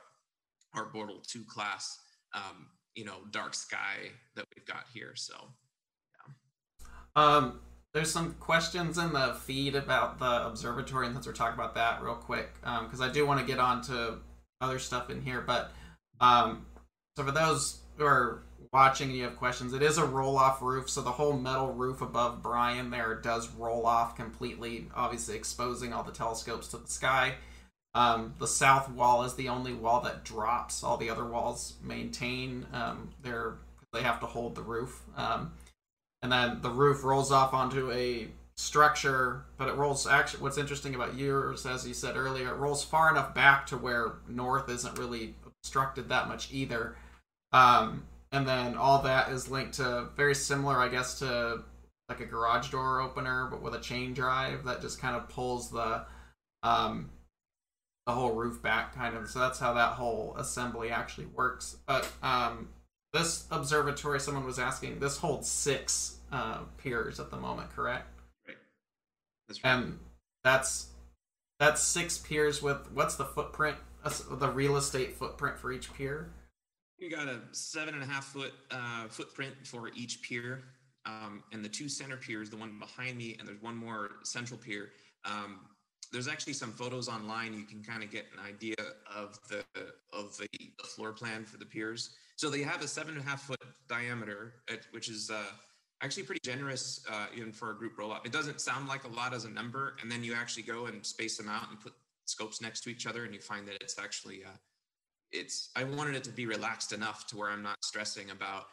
our 0.74 0.90
Bortle 0.90 1.24
two 1.26 1.44
class. 1.44 1.98
Um, 2.34 2.66
you 2.96 3.04
know, 3.04 3.18
dark 3.30 3.54
sky 3.54 4.10
that 4.36 4.44
we've 4.54 4.66
got 4.66 4.84
here. 4.92 5.12
So 5.14 5.34
um, 7.16 7.60
there's 7.92 8.10
some 8.10 8.34
questions 8.34 8.98
in 8.98 9.12
the 9.12 9.34
feed 9.44 9.76
about 9.76 10.18
the 10.18 10.46
observatory, 10.46 11.06
and 11.06 11.14
since 11.14 11.26
we're 11.26 11.32
talking 11.32 11.54
about 11.54 11.76
that 11.76 12.02
real 12.02 12.14
quick, 12.14 12.52
because 12.60 13.00
um, 13.00 13.08
I 13.08 13.12
do 13.12 13.26
want 13.26 13.40
to 13.40 13.46
get 13.46 13.60
on 13.60 13.82
to 13.82 14.18
other 14.60 14.78
stuff 14.78 15.10
in 15.10 15.22
here. 15.22 15.40
But 15.40 15.72
um, 16.20 16.66
so 17.16 17.24
for 17.24 17.30
those 17.30 17.78
who 17.96 18.04
are 18.04 18.42
watching 18.72 19.10
and 19.10 19.16
you 19.16 19.24
have 19.24 19.36
questions, 19.36 19.72
it 19.72 19.82
is 19.82 19.98
a 19.98 20.04
roll 20.04 20.36
off 20.36 20.60
roof, 20.60 20.90
so 20.90 21.02
the 21.02 21.12
whole 21.12 21.34
metal 21.34 21.72
roof 21.72 22.00
above 22.02 22.42
Bryan 22.42 22.90
there 22.90 23.14
does 23.14 23.48
roll 23.50 23.86
off 23.86 24.16
completely, 24.16 24.88
obviously 24.94 25.36
exposing 25.36 25.92
all 25.92 26.02
the 26.02 26.12
telescopes 26.12 26.68
to 26.68 26.78
the 26.78 26.88
sky. 26.88 27.34
Um, 27.94 28.34
the 28.40 28.48
south 28.48 28.90
wall 28.90 29.22
is 29.22 29.34
the 29.34 29.48
only 29.48 29.72
wall 29.72 30.00
that 30.00 30.24
drops. 30.24 30.82
All 30.82 30.96
the 30.96 31.10
other 31.10 31.24
walls 31.24 31.74
maintain 31.80 32.66
um, 32.72 33.10
their 33.22 33.54
they 33.92 34.02
have 34.02 34.18
to 34.18 34.26
hold 34.26 34.56
the 34.56 34.62
roof. 34.62 35.00
Um, 35.16 35.52
and 36.24 36.32
then 36.32 36.62
the 36.62 36.70
roof 36.70 37.04
rolls 37.04 37.30
off 37.30 37.52
onto 37.52 37.92
a 37.92 38.28
structure, 38.56 39.44
but 39.58 39.68
it 39.68 39.74
rolls 39.74 40.06
actually 40.06 40.42
what's 40.42 40.56
interesting 40.56 40.94
about 40.94 41.16
yours, 41.16 41.66
as 41.66 41.86
you 41.86 41.92
said 41.92 42.16
earlier, 42.16 42.48
it 42.48 42.56
rolls 42.56 42.82
far 42.82 43.10
enough 43.10 43.34
back 43.34 43.66
to 43.66 43.76
where 43.76 44.14
north 44.26 44.70
isn't 44.70 44.98
really 44.98 45.34
obstructed 45.44 46.08
that 46.08 46.26
much 46.26 46.50
either. 46.50 46.96
Um, 47.52 48.04
and 48.32 48.48
then 48.48 48.74
all 48.74 49.02
that 49.02 49.32
is 49.32 49.50
linked 49.50 49.74
to 49.74 50.08
very 50.16 50.34
similar, 50.34 50.78
I 50.78 50.88
guess, 50.88 51.18
to 51.18 51.62
like 52.08 52.20
a 52.20 52.26
garage 52.26 52.70
door 52.70 53.02
opener, 53.02 53.48
but 53.50 53.60
with 53.60 53.74
a 53.74 53.80
chain 53.80 54.14
drive 54.14 54.64
that 54.64 54.80
just 54.80 54.98
kind 54.98 55.14
of 55.14 55.28
pulls 55.28 55.70
the 55.70 56.06
um, 56.62 57.10
the 58.06 58.14
whole 58.14 58.32
roof 58.32 58.62
back, 58.62 58.94
kind 58.94 59.14
of. 59.14 59.28
So 59.28 59.40
that's 59.40 59.58
how 59.58 59.74
that 59.74 59.92
whole 59.92 60.34
assembly 60.38 60.88
actually 60.88 61.26
works. 61.26 61.76
But 61.86 62.10
um, 62.22 62.70
this 63.14 63.46
observatory, 63.52 64.18
someone 64.20 64.44
was 64.44 64.58
asking, 64.58 64.98
this 64.98 65.16
holds 65.16 65.48
six 65.48 66.18
uh, 66.32 66.58
piers 66.76 67.20
at 67.20 67.30
the 67.30 67.36
moment, 67.36 67.70
correct? 67.70 68.08
Right. 68.46 68.56
That's 69.46 69.62
right. 69.62 69.70
And 69.70 69.98
that's 70.42 70.88
that's 71.60 71.80
six 71.80 72.18
piers 72.18 72.60
with 72.60 72.90
what's 72.92 73.14
the 73.14 73.24
footprint, 73.24 73.76
the 74.30 74.50
real 74.50 74.76
estate 74.76 75.14
footprint 75.14 75.56
for 75.56 75.72
each 75.72 75.94
pier? 75.94 76.32
You 76.98 77.08
got 77.08 77.28
a 77.28 77.40
seven 77.52 77.94
and 77.94 78.02
a 78.02 78.06
half 78.06 78.24
foot 78.24 78.52
uh, 78.72 79.06
footprint 79.08 79.54
for 79.64 79.90
each 79.94 80.20
pier, 80.22 80.64
um, 81.06 81.44
and 81.52 81.64
the 81.64 81.68
two 81.68 81.88
center 81.88 82.16
piers, 82.16 82.50
the 82.50 82.56
one 82.56 82.80
behind 82.80 83.16
me, 83.16 83.36
and 83.38 83.46
there's 83.46 83.62
one 83.62 83.76
more 83.76 84.10
central 84.24 84.58
pier. 84.58 84.90
Um, 85.24 85.60
there's 86.14 86.28
actually 86.28 86.52
some 86.52 86.70
photos 86.70 87.08
online. 87.08 87.52
You 87.52 87.64
can 87.64 87.82
kind 87.82 88.04
of 88.04 88.10
get 88.10 88.26
an 88.32 88.38
idea 88.46 88.76
of 89.14 89.38
the 89.48 89.64
of 90.12 90.36
the, 90.38 90.48
the 90.78 90.84
floor 90.84 91.12
plan 91.12 91.44
for 91.44 91.58
the 91.58 91.66
piers. 91.66 92.10
So 92.36 92.48
they 92.48 92.62
have 92.62 92.82
a 92.82 92.88
seven 92.88 93.16
and 93.16 93.24
a 93.24 93.28
half 93.28 93.42
foot 93.42 93.60
diameter, 93.88 94.54
which 94.92 95.08
is 95.08 95.28
uh, 95.28 95.42
actually 96.02 96.22
pretty 96.22 96.40
generous 96.44 97.04
uh, 97.10 97.26
even 97.36 97.52
for 97.52 97.72
a 97.72 97.74
group 97.74 97.96
rollout. 97.96 98.24
It 98.24 98.32
doesn't 98.32 98.60
sound 98.60 98.88
like 98.88 99.02
a 99.04 99.08
lot 99.08 99.34
as 99.34 99.44
a 99.44 99.50
number, 99.50 99.96
and 100.00 100.10
then 100.10 100.22
you 100.22 100.34
actually 100.34 100.62
go 100.62 100.86
and 100.86 101.04
space 101.04 101.36
them 101.36 101.48
out 101.48 101.68
and 101.68 101.80
put 101.80 101.94
scopes 102.26 102.62
next 102.62 102.82
to 102.82 102.90
each 102.90 103.06
other, 103.08 103.24
and 103.24 103.34
you 103.34 103.40
find 103.40 103.66
that 103.66 103.74
it's 103.80 103.98
actually 103.98 104.44
uh, 104.44 104.56
it's. 105.32 105.70
I 105.74 105.82
wanted 105.82 106.14
it 106.14 106.22
to 106.24 106.30
be 106.30 106.46
relaxed 106.46 106.92
enough 106.92 107.26
to 107.28 107.36
where 107.36 107.50
I'm 107.50 107.62
not 107.62 107.84
stressing 107.84 108.30
about 108.30 108.66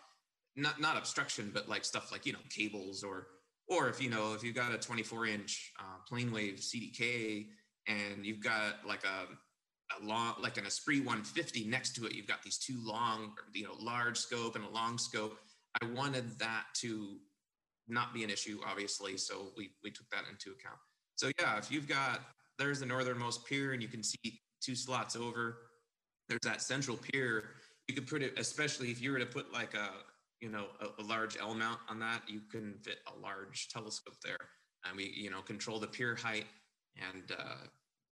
not 0.55 0.79
not 0.79 0.95
obstruction, 0.95 1.49
but 1.51 1.67
like 1.67 1.85
stuff 1.85 2.11
like 2.11 2.27
you 2.27 2.33
know 2.33 2.39
cables 2.51 3.03
or 3.03 3.27
or 3.71 3.89
if 3.89 4.01
you 4.01 4.09
know 4.09 4.33
if 4.35 4.43
you've 4.43 4.55
got 4.55 4.73
a 4.73 4.77
24 4.77 5.25
inch 5.25 5.73
uh, 5.79 5.97
Planewave 6.09 6.59
CDK 6.59 7.47
and 7.87 8.25
you've 8.25 8.41
got 8.41 8.85
like 8.85 9.03
a 9.03 9.27
a 9.99 10.05
long 10.05 10.35
like 10.39 10.57
an 10.57 10.65
Esprit 10.65 10.99
150 10.99 11.65
next 11.65 11.95
to 11.95 12.05
it 12.05 12.13
you've 12.13 12.27
got 12.27 12.43
these 12.43 12.59
two 12.59 12.79
long 12.83 13.33
you 13.53 13.63
know 13.63 13.73
large 13.79 14.17
scope 14.17 14.55
and 14.55 14.63
a 14.63 14.69
long 14.69 14.97
scope 14.97 15.37
i 15.81 15.85
wanted 15.87 16.39
that 16.39 16.63
to 16.75 17.17
not 17.91 18.13
be 18.13 18.23
an 18.23 18.29
issue 18.29 18.59
obviously. 18.65 19.17
So 19.17 19.51
we 19.57 19.71
we 19.83 19.91
took 19.91 20.09
that 20.09 20.23
into 20.29 20.51
account. 20.51 20.79
So 21.15 21.31
yeah 21.39 21.57
if 21.57 21.71
you've 21.71 21.87
got 21.87 22.21
there's 22.57 22.79
the 22.79 22.85
northernmost 22.85 23.45
pier 23.45 23.73
and 23.73 23.81
you 23.81 23.87
can 23.87 24.03
see 24.03 24.41
two 24.61 24.75
slots 24.75 25.15
over 25.15 25.57
there's 26.29 26.41
that 26.43 26.61
central 26.61 26.97
pier. 26.97 27.43
You 27.87 27.95
could 27.95 28.07
put 28.07 28.21
it 28.21 28.33
especially 28.37 28.89
if 28.89 29.01
you 29.01 29.11
were 29.11 29.19
to 29.19 29.25
put 29.25 29.51
like 29.51 29.73
a 29.73 29.89
you 30.41 30.49
know 30.49 30.65
a, 30.81 31.01
a 31.01 31.05
large 31.05 31.37
l 31.39 31.53
mount 31.53 31.79
on 31.89 31.99
that 31.99 32.21
you 32.27 32.41
can 32.51 32.75
fit 32.83 32.97
a 33.15 33.19
large 33.19 33.69
telescope 33.69 34.15
there 34.23 34.37
and 34.85 34.97
we 34.97 35.13
you 35.15 35.29
know 35.29 35.41
control 35.41 35.79
the 35.79 35.87
pier 35.87 36.15
height 36.15 36.45
and 36.97 37.31
uh, 37.37 37.67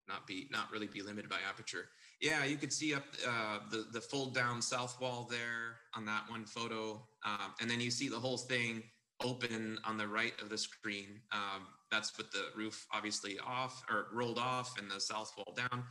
not 0.08 0.26
be 0.28 0.48
not 0.52 0.72
really 0.72 0.88
be 0.88 1.02
limited 1.02 1.30
by 1.30 1.38
aperture. 1.48 1.86
Yeah, 2.22 2.44
you 2.44 2.58
could 2.58 2.74
see 2.74 2.94
up 2.94 3.04
uh, 3.28 3.60
the 3.72 3.86
the 3.94 4.02
fold 4.02 4.36
down 4.36 4.62
south 4.62 5.00
wall 5.00 5.28
there 5.30 5.78
on 5.96 6.06
that 6.06 6.24
one 6.30 6.46
photo, 6.46 7.08
um, 7.26 7.54
and 7.62 7.70
then 7.70 7.80
you 7.80 7.92
see 7.92 8.10
the 8.10 8.20
whole 8.20 8.38
thing 8.38 8.84
open 9.24 9.78
on 9.86 9.98
the 9.98 10.08
right 10.08 10.34
of 10.42 10.50
the 10.50 10.58
screen. 10.58 11.22
Um, 11.32 11.68
that's 11.92 12.18
with 12.18 12.32
the 12.32 12.46
roof 12.56 12.86
obviously 12.94 13.38
off 13.46 13.84
or 13.90 14.08
rolled 14.14 14.38
off 14.40 14.78
and 14.80 14.90
the 14.90 15.00
south 15.00 15.34
wall 15.38 15.56
down. 15.56 15.84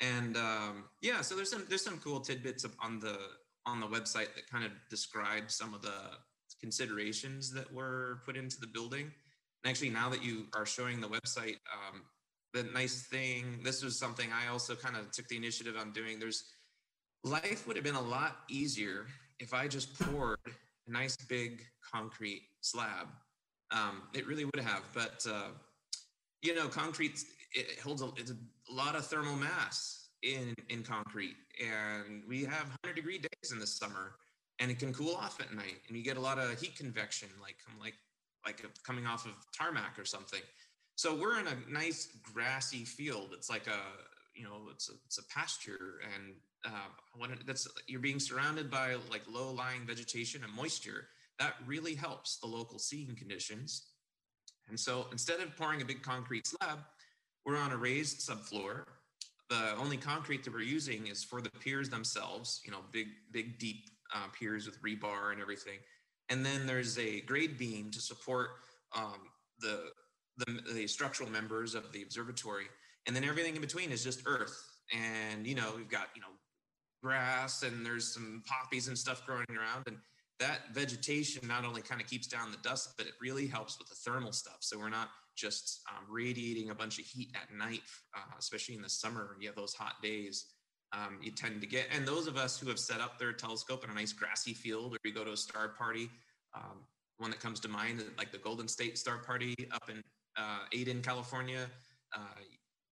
And 0.00 0.36
um, 0.36 0.84
yeah, 1.02 1.20
so 1.20 1.36
there's 1.36 1.50
some 1.50 1.66
there's 1.68 1.84
some 1.84 1.98
cool 1.98 2.20
tidbits 2.20 2.64
on 2.82 3.00
the 3.00 3.18
on 3.70 3.80
the 3.80 3.86
website 3.86 4.34
that 4.34 4.50
kind 4.50 4.64
of 4.64 4.72
describes 4.88 5.54
some 5.54 5.74
of 5.74 5.82
the 5.82 5.94
considerations 6.60 7.52
that 7.52 7.72
were 7.72 8.20
put 8.26 8.36
into 8.36 8.60
the 8.60 8.66
building. 8.66 9.10
And 9.62 9.70
actually, 9.70 9.90
now 9.90 10.10
that 10.10 10.22
you 10.22 10.46
are 10.54 10.66
showing 10.66 11.00
the 11.00 11.08
website, 11.08 11.56
um, 11.72 12.02
the 12.52 12.64
nice 12.64 13.06
thing 13.06 13.60
this 13.62 13.82
was 13.82 13.98
something 13.98 14.28
i 14.32 14.50
also 14.50 14.74
kind 14.74 14.96
of 14.96 15.10
took 15.12 15.28
the 15.28 15.36
initiative 15.36 15.76
on 15.78 15.92
doing. 15.92 16.18
There's 16.18 16.44
life 17.22 17.66
would 17.66 17.76
have 17.76 17.84
been 17.84 17.94
a 17.94 18.00
lot 18.00 18.38
easier 18.48 19.06
if 19.38 19.54
i 19.54 19.68
just 19.68 19.98
poured 20.00 20.38
a 20.46 20.90
nice 20.90 21.16
big 21.28 21.62
concrete 21.92 22.42
slab. 22.60 23.06
Um, 23.70 24.02
it 24.14 24.26
really 24.26 24.44
would 24.44 24.58
have 24.58 24.82
but 24.92 25.24
uh, 25.30 25.50
you 26.42 26.54
know 26.54 26.66
concrete 26.66 27.20
it 27.52 27.78
holds 27.80 28.02
a, 28.02 28.08
it's 28.16 28.32
a 28.32 28.36
lot 28.72 28.96
of 28.96 29.06
thermal 29.06 29.36
mass 29.36 29.99
in 30.22 30.54
in 30.68 30.82
concrete 30.82 31.36
and 31.60 32.22
we 32.28 32.44
have 32.44 32.64
100 32.84 32.94
degree 32.94 33.18
days 33.18 33.52
in 33.52 33.58
the 33.58 33.66
summer 33.66 34.12
and 34.58 34.70
it 34.70 34.78
can 34.78 34.92
cool 34.92 35.14
off 35.14 35.40
at 35.40 35.54
night 35.54 35.80
and 35.88 35.96
you 35.96 36.02
get 36.02 36.16
a 36.16 36.20
lot 36.20 36.38
of 36.38 36.60
heat 36.60 36.76
convection 36.76 37.28
like 37.40 37.56
like 37.80 37.94
like 38.44 38.64
coming 38.86 39.06
off 39.06 39.26
of 39.26 39.32
tarmac 39.56 39.98
or 39.98 40.04
something 40.04 40.40
so 41.00 41.14
we're 41.14 41.40
in 41.40 41.46
a 41.46 41.56
nice 41.72 42.08
grassy 42.34 42.84
field. 42.84 43.30
It's 43.32 43.48
like 43.48 43.66
a 43.68 43.80
you 44.36 44.44
know 44.44 44.68
it's 44.70 44.90
a, 44.90 44.92
it's 45.06 45.16
a 45.16 45.22
pasture 45.34 46.00
and 46.14 46.34
uh, 46.66 46.90
when 47.16 47.30
it, 47.30 47.38
that's 47.46 47.66
you're 47.86 48.00
being 48.00 48.20
surrounded 48.20 48.70
by 48.70 48.96
like 49.10 49.22
low 49.26 49.50
lying 49.50 49.86
vegetation 49.86 50.44
and 50.44 50.52
moisture 50.52 51.08
that 51.38 51.54
really 51.66 51.94
helps 51.94 52.36
the 52.36 52.46
local 52.46 52.78
seeing 52.78 53.16
conditions 53.16 53.86
and 54.68 54.78
so 54.78 55.06
instead 55.10 55.40
of 55.40 55.56
pouring 55.56 55.80
a 55.80 55.86
big 55.86 56.02
concrete 56.02 56.46
slab 56.46 56.80
we're 57.46 57.56
on 57.56 57.72
a 57.72 57.78
raised 57.78 58.20
subfloor. 58.20 58.82
The 59.50 59.74
only 59.76 59.96
concrete 59.96 60.44
that 60.44 60.52
we're 60.52 60.60
using 60.60 61.08
is 61.08 61.24
for 61.24 61.42
the 61.42 61.50
piers 61.50 61.90
themselves, 61.90 62.62
you 62.64 62.70
know, 62.70 62.78
big, 62.92 63.08
big, 63.32 63.58
deep 63.58 63.90
uh, 64.14 64.28
piers 64.38 64.64
with 64.64 64.80
rebar 64.80 65.32
and 65.32 65.42
everything. 65.42 65.78
And 66.28 66.46
then 66.46 66.66
there's 66.66 66.96
a 66.98 67.20
grade 67.22 67.58
beam 67.58 67.90
to 67.90 68.00
support 68.00 68.50
um, 68.96 69.18
the, 69.58 69.90
the, 70.38 70.72
the 70.72 70.86
structural 70.86 71.28
members 71.28 71.74
of 71.74 71.90
the 71.92 72.02
observatory. 72.02 72.66
And 73.06 73.16
then 73.16 73.24
everything 73.24 73.56
in 73.56 73.60
between 73.60 73.90
is 73.90 74.04
just 74.04 74.22
earth. 74.26 74.56
And, 74.92 75.46
you 75.46 75.56
know, 75.56 75.72
we've 75.76 75.90
got, 75.90 76.08
you 76.14 76.20
know, 76.20 76.28
grass 77.02 77.62
and 77.64 77.84
there's 77.84 78.12
some 78.14 78.42
poppies 78.46 78.88
and 78.88 78.96
stuff 78.96 79.26
growing 79.26 79.46
around. 79.50 79.82
And 79.88 79.96
that 80.38 80.72
vegetation 80.72 81.46
not 81.48 81.64
only 81.64 81.82
kind 81.82 82.00
of 82.00 82.06
keeps 82.06 82.26
down 82.26 82.50
the 82.50 82.56
dust, 82.58 82.94
but 82.96 83.06
it 83.06 83.14
really 83.20 83.46
helps 83.46 83.78
with 83.78 83.88
the 83.88 83.96
thermal 83.96 84.32
stuff. 84.32 84.58
So 84.60 84.78
we're 84.78 84.90
not 84.90 85.08
just 85.40 85.80
um, 85.88 86.04
radiating 86.08 86.70
a 86.70 86.74
bunch 86.74 86.98
of 86.98 87.04
heat 87.04 87.30
at 87.34 87.56
night, 87.56 87.82
uh, 88.14 88.36
especially 88.38 88.74
in 88.74 88.82
the 88.82 88.88
summer 88.88 89.36
you 89.40 89.48
have 89.48 89.56
those 89.56 89.74
hot 89.74 89.94
days. 90.02 90.46
Um, 90.92 91.18
you 91.22 91.30
tend 91.30 91.60
to 91.60 91.66
get, 91.68 91.86
and 91.94 92.06
those 92.06 92.26
of 92.26 92.36
us 92.36 92.58
who 92.58 92.68
have 92.68 92.78
set 92.78 93.00
up 93.00 93.18
their 93.18 93.32
telescope 93.32 93.84
in 93.84 93.90
a 93.90 93.94
nice 93.94 94.12
grassy 94.12 94.54
field, 94.54 94.94
or 94.94 94.98
you 95.04 95.14
go 95.14 95.24
to 95.24 95.32
a 95.32 95.36
star 95.36 95.68
party, 95.68 96.10
um, 96.54 96.80
one 97.18 97.30
that 97.30 97.38
comes 97.38 97.60
to 97.60 97.68
mind, 97.68 98.02
like 98.18 98.32
the 98.32 98.38
Golden 98.38 98.66
State 98.66 98.98
Star 98.98 99.18
Party 99.18 99.54
up 99.72 99.88
in 99.88 100.02
uh, 100.36 100.60
Adin, 100.74 101.02
California. 101.02 101.66
Uh, 102.14 102.40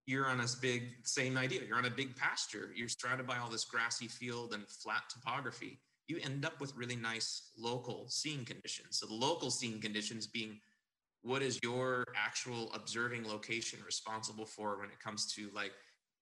you're 0.06 0.26
on 0.26 0.38
this 0.38 0.54
big, 0.54 0.82
same 1.04 1.36
idea. 1.36 1.60
You're 1.66 1.76
on 1.76 1.86
a 1.86 1.90
big 1.90 2.14
pasture. 2.14 2.70
You're 2.74 2.88
surrounded 2.88 3.26
by 3.26 3.38
all 3.38 3.50
this 3.50 3.64
grassy 3.64 4.06
field 4.06 4.54
and 4.54 4.66
flat 4.68 5.02
topography. 5.10 5.78
You 6.06 6.18
end 6.22 6.44
up 6.44 6.60
with 6.60 6.74
really 6.76 6.96
nice 6.96 7.50
local 7.58 8.06
seeing 8.08 8.44
conditions. 8.44 8.98
So 8.98 9.06
the 9.06 9.14
local 9.14 9.50
seeing 9.50 9.80
conditions 9.80 10.26
being 10.26 10.60
what 11.28 11.42
is 11.42 11.58
your 11.62 12.04
actual 12.16 12.72
observing 12.72 13.28
location 13.28 13.78
responsible 13.84 14.46
for 14.46 14.78
when 14.78 14.88
it 14.88 14.98
comes 14.98 15.32
to 15.34 15.50
like 15.54 15.72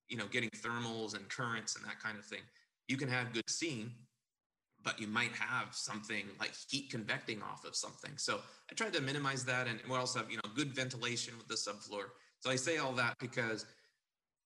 you 0.09 0.17
know 0.17 0.27
getting 0.27 0.51
thermals 0.51 1.15
and 1.17 1.29
currents 1.29 1.77
and 1.77 1.85
that 1.85 2.01
kind 2.01 2.19
of 2.19 2.25
thing? 2.25 2.43
You 2.89 2.97
can 2.97 3.09
have 3.09 3.33
good 3.33 3.49
seeing 3.49 3.93
but 4.85 5.01
you 5.01 5.09
might 5.09 5.33
have 5.33 5.75
something 5.75 6.27
like 6.39 6.53
heat 6.71 6.91
convecting 6.91 7.43
off 7.43 7.65
of 7.65 7.75
something. 7.75 8.13
So 8.17 8.41
i 8.71 8.75
tried 8.75 8.93
to 8.93 9.01
minimize 9.01 9.45
that 9.47 9.67
and 9.67 9.81
we 9.89 9.97
also 9.97 10.21
have 10.21 10.31
you 10.31 10.37
know 10.37 10.51
good 10.55 10.75
ventilation 10.75 11.35
with 11.37 11.49
the 11.49 11.55
subfloor. 11.55 12.07
So 12.41 12.51
i 12.51 12.57
say 12.57 12.79
all 12.79 12.93
that 12.93 13.15
because 13.21 13.65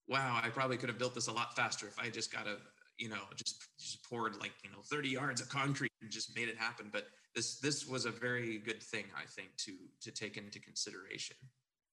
wow 0.08 0.40
i 0.42 0.48
probably 0.48 0.76
could 0.76 0.88
have 0.88 0.98
built 0.98 1.14
this 1.14 1.28
a 1.28 1.32
lot 1.32 1.54
faster 1.54 1.86
if 1.86 1.98
i 1.98 2.08
just 2.08 2.32
got 2.32 2.46
a 2.46 2.56
you 3.00 3.08
know 3.08 3.22
just 3.34 3.66
just 3.78 4.04
poured 4.04 4.36
like 4.40 4.52
you 4.62 4.70
know 4.70 4.78
30 4.84 5.08
yards 5.08 5.40
of 5.40 5.48
concrete 5.48 5.90
and 6.02 6.10
just 6.10 6.36
made 6.36 6.48
it 6.48 6.56
happen. 6.56 6.88
But 6.92 7.06
this 7.34 7.56
this 7.60 7.86
was 7.86 8.04
a 8.04 8.10
very 8.10 8.58
good 8.58 8.82
thing 8.82 9.04
i 9.16 9.24
think 9.26 9.48
to 9.56 9.72
to 10.00 10.10
take 10.10 10.36
into 10.36 10.58
consideration. 10.60 11.36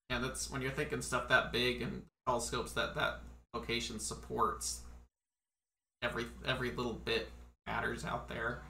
Yeah 0.09 0.19
that's 0.19 0.49
when 0.49 0.61
you're 0.61 0.71
thinking 0.71 1.01
stuff 1.01 1.27
that 1.29 1.51
big 1.51 1.81
and 1.81 2.03
all 2.25 2.39
scopes 2.39 2.71
that 2.73 2.95
that 2.95 3.19
location 3.53 3.99
supports 3.99 4.81
every 6.01 6.25
every 6.45 6.71
little 6.71 6.93
bit 6.93 7.29
matters 7.65 8.05
out 8.05 8.29
there. 8.29 8.61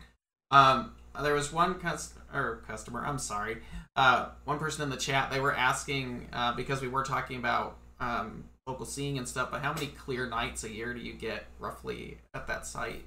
Um 0.52 0.94
there 1.22 1.34
was 1.34 1.52
one 1.52 1.76
customer 1.80 2.24
or 2.34 2.64
customer 2.68 3.04
i'm 3.06 3.18
sorry 3.18 3.58
uh 3.96 4.30
one 4.46 4.60
person 4.60 4.84
in 4.84 4.90
the 4.90 4.98
chat 4.98 5.32
they 5.32 5.40
were 5.40 5.54
asking 5.54 6.28
uh 6.32 6.54
because 6.54 6.80
we 6.80 6.88
were 6.88 7.04
talking 7.04 7.38
about 7.38 7.78
um 8.00 8.44
local 8.68 8.86
seeing 8.86 9.18
and 9.18 9.28
stuff 9.28 9.50
but 9.50 9.62
how 9.62 9.74
many 9.74 9.88
clear 9.88 10.28
nights 10.30 10.64
a 10.64 10.70
year 10.70 10.94
do 10.94 11.00
you 11.00 11.14
get 11.14 11.46
roughly 11.60 12.20
at 12.34 12.46
that 12.48 12.68
site? 12.68 13.04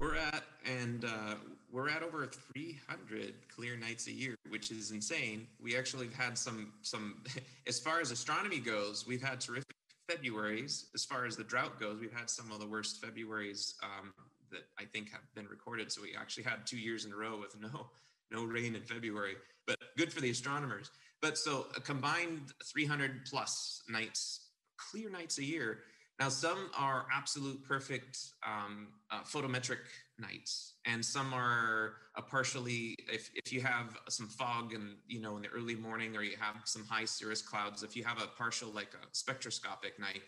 We're 0.00 0.16
at 0.16 0.42
and 0.64 1.04
uh 1.04 1.34
we're 1.70 1.88
at 1.88 2.02
over 2.02 2.26
300 2.26 3.34
clear 3.54 3.76
nights 3.76 4.06
a 4.06 4.12
year, 4.12 4.34
which 4.48 4.70
is 4.70 4.90
insane. 4.90 5.46
We 5.60 5.76
actually 5.76 6.06
have 6.06 6.14
had 6.14 6.38
some 6.38 6.72
some 6.82 7.22
as 7.66 7.78
far 7.78 8.00
as 8.00 8.10
astronomy 8.10 8.60
goes, 8.60 9.06
we've 9.06 9.22
had 9.22 9.40
terrific 9.40 9.74
Februarys. 10.10 10.84
As 10.94 11.04
far 11.04 11.26
as 11.26 11.36
the 11.36 11.44
drought 11.44 11.80
goes, 11.80 11.98
we've 12.00 12.12
had 12.12 12.30
some 12.30 12.50
of 12.52 12.60
the 12.60 12.66
worst 12.66 13.02
Februarys 13.02 13.74
um, 13.82 14.12
that 14.50 14.62
I 14.78 14.84
think 14.84 15.10
have 15.10 15.22
been 15.34 15.46
recorded. 15.46 15.90
So 15.90 16.02
we 16.02 16.14
actually 16.18 16.44
had 16.44 16.66
two 16.66 16.78
years 16.78 17.04
in 17.04 17.12
a 17.12 17.16
row 17.16 17.38
with 17.38 17.60
no 17.60 17.88
no 18.30 18.44
rain 18.44 18.74
in 18.74 18.82
February, 18.82 19.36
but 19.66 19.78
good 19.96 20.12
for 20.12 20.20
the 20.20 20.30
astronomers. 20.30 20.90
But 21.22 21.38
so 21.38 21.66
a 21.76 21.80
combined 21.80 22.52
300 22.64 23.24
plus 23.24 23.82
nights, 23.88 24.48
clear 24.76 25.08
nights 25.08 25.38
a 25.38 25.44
year. 25.44 25.78
Now 26.18 26.28
some 26.28 26.70
are 26.76 27.06
absolute 27.14 27.62
perfect 27.62 28.18
um, 28.46 28.88
uh, 29.10 29.22
photometric 29.22 29.78
nights. 30.18 30.74
And 30.86 31.04
some 31.04 31.32
are 31.34 31.94
a 32.16 32.22
partially 32.22 32.94
if, 33.12 33.30
if 33.34 33.52
you 33.52 33.60
have 33.60 33.96
some 34.08 34.28
fog 34.28 34.72
and 34.72 34.96
you 35.06 35.20
know 35.20 35.36
in 35.36 35.42
the 35.42 35.48
early 35.48 35.74
morning 35.74 36.16
or 36.16 36.22
you 36.22 36.36
have 36.40 36.56
some 36.64 36.84
high 36.84 37.04
cirrus 37.04 37.42
clouds 37.42 37.82
if 37.82 37.94
you 37.94 38.02
have 38.04 38.22
a 38.22 38.26
partial 38.38 38.70
like 38.70 38.94
a 38.94 39.06
spectroscopic 39.12 39.98
night 39.98 40.22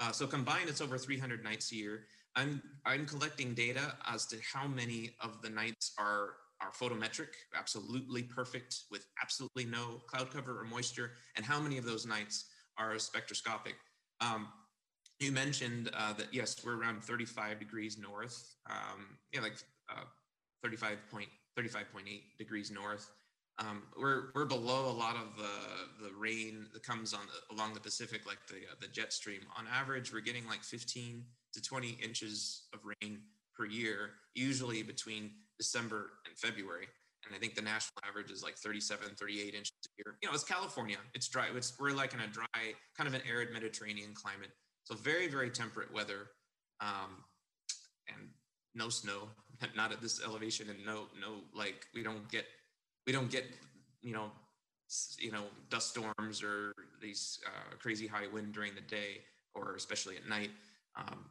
uh, 0.00 0.10
so 0.10 0.26
combined 0.26 0.68
it's 0.68 0.80
over 0.80 0.98
300 0.98 1.44
nights 1.44 1.72
a 1.72 1.76
year. 1.76 2.06
I'm 2.36 2.62
i'm 2.84 3.06
collecting 3.06 3.54
data 3.54 3.96
as 4.06 4.26
to 4.26 4.36
how 4.52 4.66
many 4.66 5.10
of 5.20 5.42
the 5.42 5.50
nights 5.50 5.92
are 5.98 6.34
are 6.60 6.72
photometric 6.72 7.28
absolutely 7.56 8.22
perfect 8.24 8.80
with 8.90 9.06
absolutely 9.22 9.64
no 9.64 10.02
cloud 10.08 10.30
cover 10.30 10.60
or 10.60 10.64
moisture 10.64 11.12
and 11.36 11.44
how 11.44 11.60
many 11.60 11.78
of 11.78 11.84
those 11.84 12.04
nights 12.04 12.46
are 12.78 12.98
spectroscopic. 12.98 13.74
Um, 14.20 14.48
you 15.20 15.32
mentioned 15.32 15.90
uh, 15.94 16.12
that 16.14 16.28
yes, 16.32 16.56
we're 16.64 16.76
around 16.76 17.02
35 17.02 17.58
degrees 17.58 17.98
north. 17.98 18.54
Um, 18.68 19.18
like 19.40 19.56
uh, 19.90 20.04
35 20.62 20.98
point 21.10 21.28
35.8 21.58 22.20
degrees 22.38 22.70
north. 22.70 23.10
Um, 23.58 23.82
we're 24.00 24.26
we're 24.34 24.44
below 24.44 24.88
a 24.88 24.94
lot 24.94 25.16
of 25.16 25.36
the 25.36 26.04
the 26.04 26.14
rain 26.16 26.66
that 26.72 26.84
comes 26.84 27.12
on 27.12 27.20
the, 27.26 27.54
along 27.54 27.74
the 27.74 27.80
Pacific, 27.80 28.26
like 28.26 28.38
the 28.48 28.56
uh, 28.56 28.74
the 28.80 28.86
jet 28.86 29.12
stream. 29.12 29.40
On 29.58 29.64
average, 29.72 30.12
we're 30.12 30.20
getting 30.20 30.46
like 30.46 30.62
15 30.62 31.24
to 31.54 31.62
20 31.62 31.98
inches 32.02 32.68
of 32.72 32.80
rain 32.84 33.20
per 33.56 33.66
year, 33.66 34.10
usually 34.34 34.82
between 34.82 35.32
December 35.58 36.10
and 36.26 36.36
February. 36.36 36.86
And 37.26 37.34
I 37.34 37.38
think 37.38 37.56
the 37.56 37.62
national 37.62 38.00
average 38.08 38.30
is 38.30 38.44
like 38.44 38.56
37, 38.56 39.08
38 39.16 39.54
inches 39.54 39.72
a 39.84 39.90
year. 39.98 40.16
You 40.22 40.28
know, 40.28 40.34
it's 40.34 40.44
California. 40.44 40.98
It's 41.14 41.28
dry. 41.28 41.46
It's 41.54 41.76
we're 41.80 41.90
like 41.90 42.14
in 42.14 42.20
a 42.20 42.28
dry, 42.28 42.74
kind 42.96 43.08
of 43.08 43.14
an 43.14 43.22
arid 43.28 43.48
Mediterranean 43.52 44.14
climate. 44.14 44.50
So 44.88 44.94
very, 44.94 45.28
very 45.28 45.50
temperate 45.50 45.92
weather, 45.92 46.30
um, 46.80 47.22
and 48.08 48.30
no 48.74 48.88
snow, 48.88 49.28
not 49.76 49.92
at 49.92 50.00
this 50.00 50.24
elevation, 50.24 50.70
and 50.70 50.78
no, 50.86 51.08
no, 51.20 51.40
like 51.54 51.84
we 51.94 52.02
don't 52.02 52.26
get, 52.30 52.46
we 53.06 53.12
don't 53.12 53.30
get, 53.30 53.44
you 54.00 54.14
know, 54.14 54.30
you 55.18 55.30
know, 55.30 55.42
dust 55.68 55.90
storms 55.90 56.42
or 56.42 56.72
these 57.02 57.38
uh, 57.46 57.76
crazy 57.78 58.06
high 58.06 58.28
wind 58.32 58.54
during 58.54 58.74
the 58.74 58.80
day, 58.80 59.20
or 59.54 59.74
especially 59.74 60.16
at 60.16 60.26
night, 60.26 60.52
um, 60.96 61.26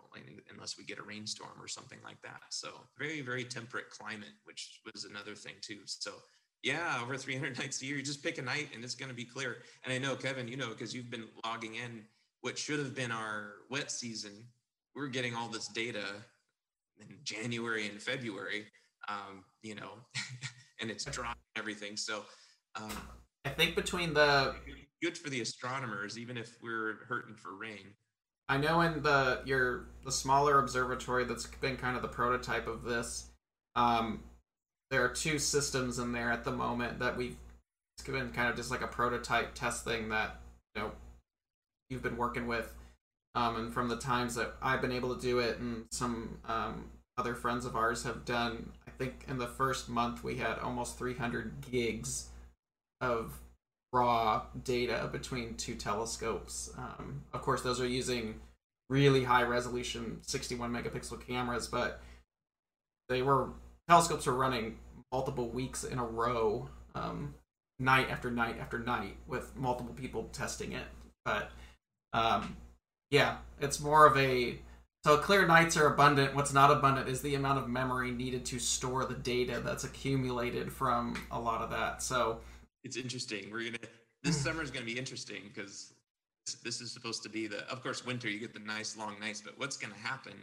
unless 0.53 0.77
we 0.77 0.83
get 0.83 0.99
a 0.99 1.03
rainstorm 1.03 1.59
or 1.59 1.67
something 1.67 1.97
like 2.03 2.21
that. 2.21 2.41
So 2.49 2.69
very, 2.95 3.21
very 3.21 3.43
temperate 3.43 3.89
climate, 3.89 4.35
which 4.43 4.81
was 4.93 5.05
another 5.05 5.33
thing 5.33 5.55
too. 5.61 5.79
So 5.85 6.11
yeah, 6.61 6.99
over 7.01 7.17
300 7.17 7.57
nights 7.57 7.81
a 7.81 7.87
year, 7.87 7.97
you 7.97 8.03
just 8.03 8.21
pick 8.21 8.37
a 8.37 8.41
night 8.43 8.69
and 8.75 8.83
it's 8.83 8.93
going 8.93 9.09
to 9.09 9.15
be 9.15 9.25
clear. 9.25 9.57
And 9.83 9.91
I 9.91 9.97
know 9.97 10.15
Kevin, 10.15 10.47
you 10.47 10.57
know, 10.57 10.69
because 10.69 10.93
you've 10.93 11.09
been 11.09 11.25
logging 11.43 11.73
in 11.73 12.03
what 12.41 12.57
should 12.57 12.79
have 12.79 12.95
been 12.95 13.11
our 13.11 13.53
wet 13.69 13.91
season, 13.91 14.45
we're 14.95 15.07
getting 15.07 15.35
all 15.35 15.47
this 15.47 15.67
data 15.67 16.05
in 16.99 17.07
January 17.23 17.87
and 17.87 18.01
February, 18.01 18.65
um, 19.07 19.43
you 19.61 19.75
know, 19.75 19.91
and 20.81 20.89
it's 20.89 21.05
dry 21.05 21.29
and 21.29 21.35
everything. 21.55 21.97
So 21.97 22.23
um, 22.75 22.91
I 23.45 23.49
think 23.49 23.75
between 23.75 24.13
the 24.13 24.55
good 25.01 25.17
for 25.17 25.29
the 25.29 25.41
astronomers, 25.41 26.17
even 26.17 26.37
if 26.37 26.57
we're 26.61 27.05
hurting 27.07 27.35
for 27.35 27.55
rain. 27.55 27.93
I 28.49 28.57
know 28.57 28.81
in 28.81 29.03
the 29.03 29.41
your 29.45 29.87
the 30.05 30.11
smaller 30.11 30.59
observatory 30.59 31.25
that's 31.25 31.45
been 31.45 31.75
kind 31.75 31.95
of 31.95 32.01
the 32.01 32.07
prototype 32.07 32.67
of 32.67 32.83
this. 32.83 33.31
Um, 33.75 34.23
there 34.89 35.03
are 35.03 35.09
two 35.09 35.37
systems 35.37 35.99
in 35.99 36.13
there 36.13 36.31
at 36.31 36.45
the 36.45 36.51
moment 36.51 36.99
that 36.99 37.17
we've 37.17 37.35
it's 37.97 38.07
been 38.07 38.31
kind 38.31 38.49
of 38.49 38.55
just 38.55 38.71
like 38.71 38.81
a 38.81 38.87
prototype 38.87 39.53
test 39.53 39.83
thing 39.83 40.09
that 40.09 40.39
you 40.75 40.81
know 40.81 40.91
you've 41.89 42.03
been 42.03 42.17
working 42.17 42.47
with, 42.47 42.73
um, 43.35 43.55
and 43.55 43.73
from 43.73 43.89
the 43.89 43.97
times 43.97 44.35
that 44.35 44.55
I've 44.61 44.81
been 44.81 44.91
able 44.91 45.15
to 45.15 45.21
do 45.21 45.39
it, 45.39 45.59
and 45.59 45.85
some 45.91 46.39
um, 46.47 46.85
other 47.17 47.35
friends 47.35 47.65
of 47.65 47.75
ours 47.75 48.03
have 48.03 48.25
done. 48.25 48.71
I 48.87 48.91
think 48.91 49.25
in 49.27 49.37
the 49.37 49.47
first 49.47 49.89
month 49.89 50.23
we 50.23 50.37
had 50.37 50.59
almost 50.59 50.97
300 50.97 51.69
gigs 51.71 52.29
of 53.01 53.39
raw 53.93 54.43
data 54.63 55.09
between 55.11 55.55
two 55.55 55.75
telescopes. 55.75 56.71
Um, 56.77 57.23
of 57.33 57.41
course, 57.41 57.61
those 57.61 57.79
are 57.79 57.87
using 57.87 58.39
really 58.89 59.23
high 59.23 59.43
resolution 59.43 60.19
61 60.21 60.71
megapixel 60.71 61.25
cameras, 61.25 61.67
but 61.67 62.01
they 63.09 63.21
were 63.21 63.49
telescopes 63.87 64.25
were 64.25 64.33
running 64.33 64.77
multiple 65.11 65.49
weeks 65.49 65.83
in 65.83 65.99
a 65.99 66.05
row, 66.05 66.69
um, 66.95 67.33
night 67.79 68.09
after 68.09 68.29
night 68.29 68.57
after 68.59 68.79
night, 68.79 69.15
with 69.27 69.55
multiple 69.55 69.93
people 69.93 70.29
testing 70.33 70.73
it. 70.73 70.85
But 71.23 71.51
um, 72.17 72.57
yeah, 73.11 73.37
it's 73.61 73.79
more 73.79 74.05
of 74.05 74.17
a 74.17 74.59
so 75.03 75.17
clear 75.17 75.47
nights 75.47 75.77
are 75.77 75.87
abundant. 75.87 76.35
What's 76.35 76.53
not 76.53 76.71
abundant 76.71 77.07
is 77.07 77.21
the 77.21 77.35
amount 77.35 77.59
of 77.59 77.69
memory 77.69 78.11
needed 78.11 78.43
to 78.45 78.59
store 78.59 79.05
the 79.05 79.13
data 79.13 79.61
that's 79.63 79.83
accumulated 79.83 80.71
from 80.71 81.15
a 81.31 81.39
lot 81.39 81.61
of 81.61 81.69
that. 81.69 82.01
So 82.01 82.39
it's 82.83 82.97
interesting. 82.97 83.49
We're 83.51 83.65
gonna 83.65 83.77
this 84.23 84.35
summer 84.43 84.63
is 84.63 84.71
gonna 84.71 84.85
be 84.85 84.97
interesting 84.97 85.43
because 85.53 85.93
this 86.63 86.81
is 86.81 86.91
supposed 86.91 87.23
to 87.23 87.29
be 87.29 87.47
the 87.47 87.69
of 87.69 87.83
course 87.83 88.05
winter 88.05 88.29
you 88.29 88.39
get 88.39 88.53
the 88.53 88.59
nice 88.59 88.97
long 88.97 89.19
nights 89.19 89.41
but 89.41 89.57
what's 89.59 89.75
to 89.91 89.99
happen 89.99 90.33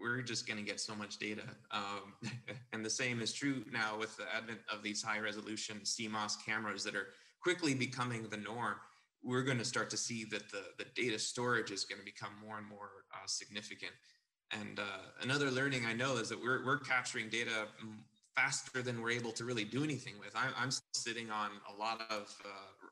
we're 0.00 0.20
just 0.20 0.44
to 0.58 0.64
get 0.64 0.80
so 0.80 0.94
much 0.94 1.18
data 1.18 1.42
um, 1.70 2.12
and 2.72 2.84
the 2.84 2.90
same 2.90 3.20
is 3.20 3.32
true 3.32 3.64
now 3.72 3.96
with 3.96 4.16
the 4.16 4.24
advent 4.36 4.58
of 4.72 4.82
these 4.82 5.02
high 5.02 5.20
resolution 5.20 5.78
cmos 5.84 6.34
cameras 6.44 6.82
that 6.82 6.96
are 6.96 7.08
quickly 7.40 7.74
becoming 7.74 8.26
the 8.28 8.36
norm 8.36 8.74
we're 9.24 9.42
going 9.42 9.58
to 9.58 9.64
start 9.64 9.88
to 9.90 9.96
see 9.96 10.24
that 10.24 10.50
the, 10.50 10.62
the 10.78 10.86
data 10.94 11.18
storage 11.18 11.70
is 11.70 11.84
going 11.84 11.98
to 11.98 12.04
become 12.04 12.32
more 12.44 12.58
and 12.58 12.66
more 12.66 12.90
uh, 13.14 13.26
significant 13.26 13.92
and 14.52 14.78
uh, 14.78 15.22
another 15.22 15.50
learning 15.50 15.84
i 15.86 15.92
know 15.92 16.16
is 16.16 16.28
that 16.28 16.40
we're, 16.40 16.64
we're 16.64 16.78
capturing 16.78 17.28
data 17.28 17.66
faster 18.34 18.80
than 18.82 19.02
we're 19.02 19.10
able 19.10 19.32
to 19.32 19.44
really 19.44 19.64
do 19.64 19.84
anything 19.84 20.14
with 20.18 20.34
i'm, 20.34 20.52
I'm 20.56 20.70
still 20.70 20.86
sitting 20.94 21.30
on 21.30 21.50
a 21.72 21.78
lot 21.78 22.00
of 22.10 22.34
uh, 22.44 22.48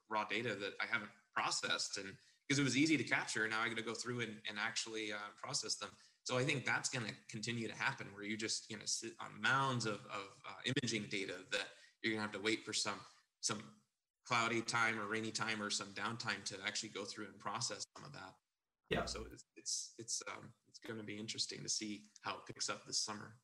raw 0.09 0.25
data 0.25 0.55
that 0.55 0.73
i 0.81 0.87
haven't 0.91 1.11
processed 1.35 1.99
and 1.99 2.13
because 2.51 2.59
it 2.59 2.65
was 2.65 2.77
easy 2.77 2.97
to 2.97 3.05
capture. 3.05 3.47
Now 3.47 3.61
I 3.63 3.69
got 3.69 3.77
to 3.77 3.83
go 3.85 3.95
through 3.95 4.23
and, 4.23 4.35
and 4.49 4.59
actually 4.59 5.13
uh, 5.13 5.31
process 5.41 5.77
them. 5.77 5.91
So 6.25 6.37
I 6.37 6.43
think 6.43 6.65
that's 6.67 6.89
going 6.89 7.07
to 7.07 7.13
continue 7.29 7.69
to 7.69 7.75
happen 7.77 8.09
where 8.13 8.25
you 8.25 8.37
just 8.37 8.69
you 8.69 8.77
know 8.77 8.83
sit 8.87 9.13
on 9.21 9.41
mounds 9.41 9.87
of, 9.87 9.95
of 9.95 10.27
uh, 10.45 10.73
imaging 10.83 11.07
data 11.09 11.35
that 11.53 11.69
you're 12.03 12.13
going 12.13 12.27
to 12.27 12.33
have 12.33 12.33
to 12.33 12.45
wait 12.45 12.65
for 12.65 12.73
some 12.73 12.99
some 13.41 13.63
cloudy 14.31 14.61
time 14.61 14.97
or 15.01 15.07
rainy 15.07 15.33
time 15.33 15.61
or 15.61 15.71
some 15.71 15.89
downtime 15.89 16.45
to 16.45 16.55
actually 16.65 16.91
go 16.91 17.05
through 17.05 17.27
and 17.27 17.37
process 17.39 17.85
some 17.97 18.05
of 18.05 18.13
that. 18.13 18.35
Yeah. 18.89 19.05
So 19.05 19.25
it's 19.33 19.45
it's 19.57 19.95
it's 19.99 20.23
um, 20.29 20.51
it's 20.69 20.79
going 20.79 20.99
to 20.99 21.05
be 21.05 21.17
interesting 21.19 21.63
to 21.65 21.69
see 21.69 22.03
how 22.23 22.33
it 22.33 22.47
picks 22.47 22.71
up 22.71 22.87
this 22.87 22.99
summer. 22.99 23.35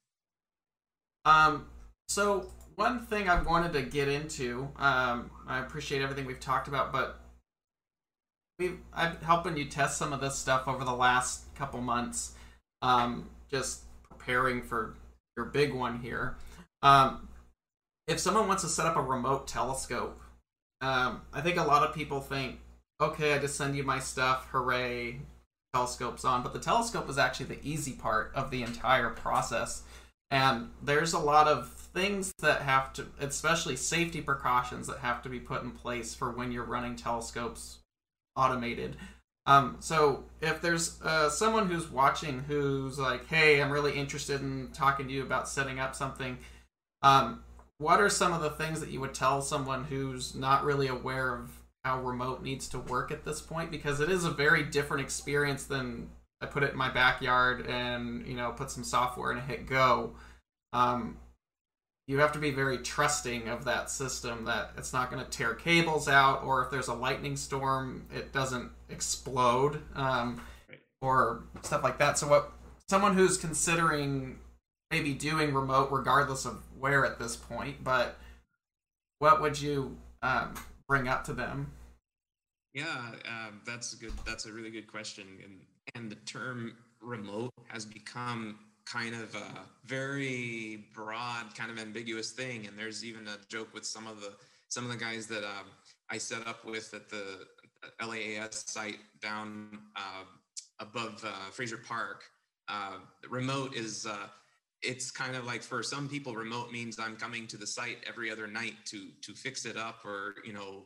Um. 1.25 1.67
So 2.09 2.53
one 2.77 3.05
thing 3.07 3.29
I 3.29 3.43
wanted 3.43 3.73
to 3.73 3.83
get 3.83 4.07
into, 4.07 4.69
um, 4.77 5.29
I 5.49 5.59
appreciate 5.59 6.03
everything 6.03 6.25
we've 6.25 6.39
talked 6.39 6.69
about, 6.69 6.93
but 6.93 7.19
we've 8.61 8.79
I've 8.93 9.21
helping 9.23 9.57
you 9.57 9.65
test 9.65 9.99
some 9.99 10.13
of 10.13 10.21
this 10.21 10.37
stuff 10.37 10.69
over 10.69 10.85
the 10.85 10.95
last 10.95 11.53
couple 11.57 11.81
months, 11.81 12.35
um, 12.81 13.29
just 13.51 13.83
preparing 14.09 14.63
for 14.63 14.95
your 15.37 15.47
big 15.47 15.75
one 15.75 15.99
here. 15.99 16.37
Um, 16.83 17.29
if 18.07 18.21
someone 18.21 18.47
wants 18.47 18.63
to 18.63 18.69
set 18.69 18.87
up 18.87 18.95
a 18.95 19.03
remote 19.03 19.49
telescope, 19.49 20.21
um, 20.81 21.23
I 21.33 21.41
think 21.41 21.57
a 21.57 21.65
lot 21.65 21.83
of 21.83 21.95
people 21.95 22.21
think, 22.21 22.61
okay, 23.01 23.35
I 23.35 23.39
just 23.39 23.57
send 23.57 23.77
you 23.77 23.83
my 23.83 23.99
stuff, 23.99 24.49
hooray, 24.51 25.21
telescope's 25.75 26.25
on. 26.25 26.43
But 26.43 26.53
the 26.53 26.59
telescope 26.59 27.09
is 27.09 27.19
actually 27.19 27.47
the 27.47 27.61
easy 27.63 27.93
part 27.93 28.33
of 28.35 28.51
the 28.51 28.63
entire 28.63 29.11
process. 29.11 29.83
And 30.31 30.71
there's 30.83 31.13
a 31.13 31.19
lot 31.19 31.47
of 31.47 31.69
things 31.69 32.33
that 32.41 32.63
have 32.63 32.93
to, 32.95 33.07
especially 33.21 33.77
safety 33.77 34.21
precautions 34.21 34.87
that 34.87 34.99
have 34.99 35.23
to 35.23 35.29
be 35.29 35.39
put 35.39 35.63
in 35.63 35.71
place 35.71 36.15
for 36.15 36.31
when 36.31 36.53
you're 36.53 36.65
running 36.65 36.97
telescopes 36.97 37.79
automated. 38.35 38.97
Um, 39.47 39.77
so 39.79 40.25
if 40.41 40.61
there's 40.61 41.01
uh, 41.03 41.31
someone 41.31 41.69
who's 41.69 41.89
watching 41.89 42.41
who's 42.41 42.99
like, 42.99 43.27
"Hey, 43.29 43.63
I'm 43.63 43.71
really 43.71 43.97
interested 43.97 44.41
in 44.41 44.71
talking 44.73 45.07
to 45.07 45.13
you 45.13 45.23
about 45.23 45.49
setting 45.49 45.79
up 45.79 45.95
something," 45.95 46.37
um, 47.03 47.45
what 47.79 48.01
are 48.01 48.09
some 48.09 48.33
of 48.33 48.41
the 48.41 48.51
things 48.51 48.81
that 48.81 48.91
you 48.91 49.01
would 49.01 49.15
tell 49.15 49.43
someone 49.43 49.85
who's 49.85 50.35
not 50.35 50.65
really 50.65 50.87
aware 50.87 51.35
of 51.35 51.51
how 51.85 52.01
remote 52.01 52.43
needs 52.43 52.69
to 52.69 52.79
work 52.79 53.11
at 53.11 53.25
this 53.25 53.41
point? 53.41 53.71
Because 53.71 54.01
it 54.01 54.11
is 54.11 54.25
a 54.25 54.31
very 54.31 54.63
different 54.63 55.03
experience 55.03 55.65
than 55.65 56.09
I 56.41 56.47
put 56.47 56.63
it 56.63 56.73
in 56.73 56.79
my 56.79 56.91
backyard 56.91 57.67
and 57.67 58.27
you 58.27 58.35
know 58.35 58.53
put 58.53 58.71
some 58.71 58.85
software 58.85 59.31
and 59.31 59.41
hit 59.41 59.67
go. 59.67 60.15
Um, 60.73 61.19
you 62.07 62.19
have 62.19 62.33
to 62.33 62.39
be 62.39 62.51
very 62.51 62.79
trusting 62.79 63.49
of 63.49 63.65
that 63.65 63.91
system 63.91 64.45
that 64.45 64.71
it's 64.77 64.93
not 64.93 65.11
going 65.11 65.25
to 65.25 65.31
tear 65.31 65.55
cables 65.55 66.09
out 66.09 66.45
or 66.45 66.65
if 66.65 66.71
there's 66.71 66.89
a 66.89 66.95
lightning 66.95 67.37
storm 67.37 68.07
it 68.15 68.33
doesn't 68.33 68.71
explode 68.89 69.83
um, 69.97 70.41
or 71.01 71.45
stuff 71.63 71.83
like 71.83 71.99
that 71.99 72.19
so 72.19 72.29
what 72.29 72.53
someone 72.89 73.15
who's 73.15 73.37
considering 73.37 74.39
maybe 74.91 75.13
doing 75.13 75.53
remote 75.53 75.91
regardless 75.91 76.45
of 76.45 76.63
where 76.79 77.05
at 77.05 77.19
this 77.19 77.37
point 77.37 77.83
but 77.83 78.19
what 79.19 79.41
would 79.41 79.61
you 79.61 79.97
um, 80.23 80.55
bring 80.89 81.09
up 81.09 81.25
to 81.25 81.33
them 81.33 81.71
yeah 82.75 83.13
um, 83.29 83.61
that's 83.67 83.93
a 83.93 83.97
good 83.97 84.13
that's 84.27 84.47
a 84.47 84.53
really 84.53 84.71
good 84.71 84.87
question 84.87 85.27
and 85.43 85.61
and 85.95 86.11
the 86.11 86.17
term 86.17 86.75
remote 87.01 87.53
has 87.69 87.85
become 87.85 88.59
kind 88.87 89.15
of 89.15 89.35
a 89.35 89.61
very 89.85 90.85
broad, 90.95 91.55
kind 91.55 91.71
of 91.71 91.79
ambiguous 91.79 92.31
thing. 92.31 92.67
And 92.67 92.79
there's 92.79 93.05
even 93.05 93.27
a 93.29 93.37
joke 93.49 93.75
with 93.75 93.85
some 93.85 94.07
of 94.07 94.21
the 94.21 94.33
some 94.69 94.85
of 94.85 94.91
the 94.91 94.97
guys 94.97 95.27
that 95.29 95.45
um, 95.45 95.67
I 96.11 96.19
set 96.19 96.47
up 96.47 96.65
with 96.65 96.93
at 96.95 97.09
the 97.09 97.47
LAAS 98.01 98.69
site 98.69 98.99
down 99.21 99.79
uh, 99.95 100.25
above 100.81 101.25
uh, 101.25 101.51
Frazier 101.51 101.79
Park. 101.79 102.25
Uh, 102.69 102.99
remote 103.29 103.75
is 103.77 104.07
uh, 104.07 104.27
it's 104.83 105.11
kind 105.11 105.37
of 105.37 105.45
like 105.45 105.63
for 105.63 105.83
some 105.83 106.09
people, 106.09 106.35
remote 106.35 106.71
means 106.71 106.99
I'm 106.99 107.17
coming 107.17 107.47
to 107.49 107.57
the 107.57 107.67
site 107.67 107.99
every 108.07 108.31
other 108.31 108.47
night 108.47 108.75
to 108.87 109.09
to 109.23 109.35
fix 109.35 109.65
it 109.65 109.77
up 109.77 110.05
or 110.05 110.37
you 110.45 110.53
know 110.53 110.85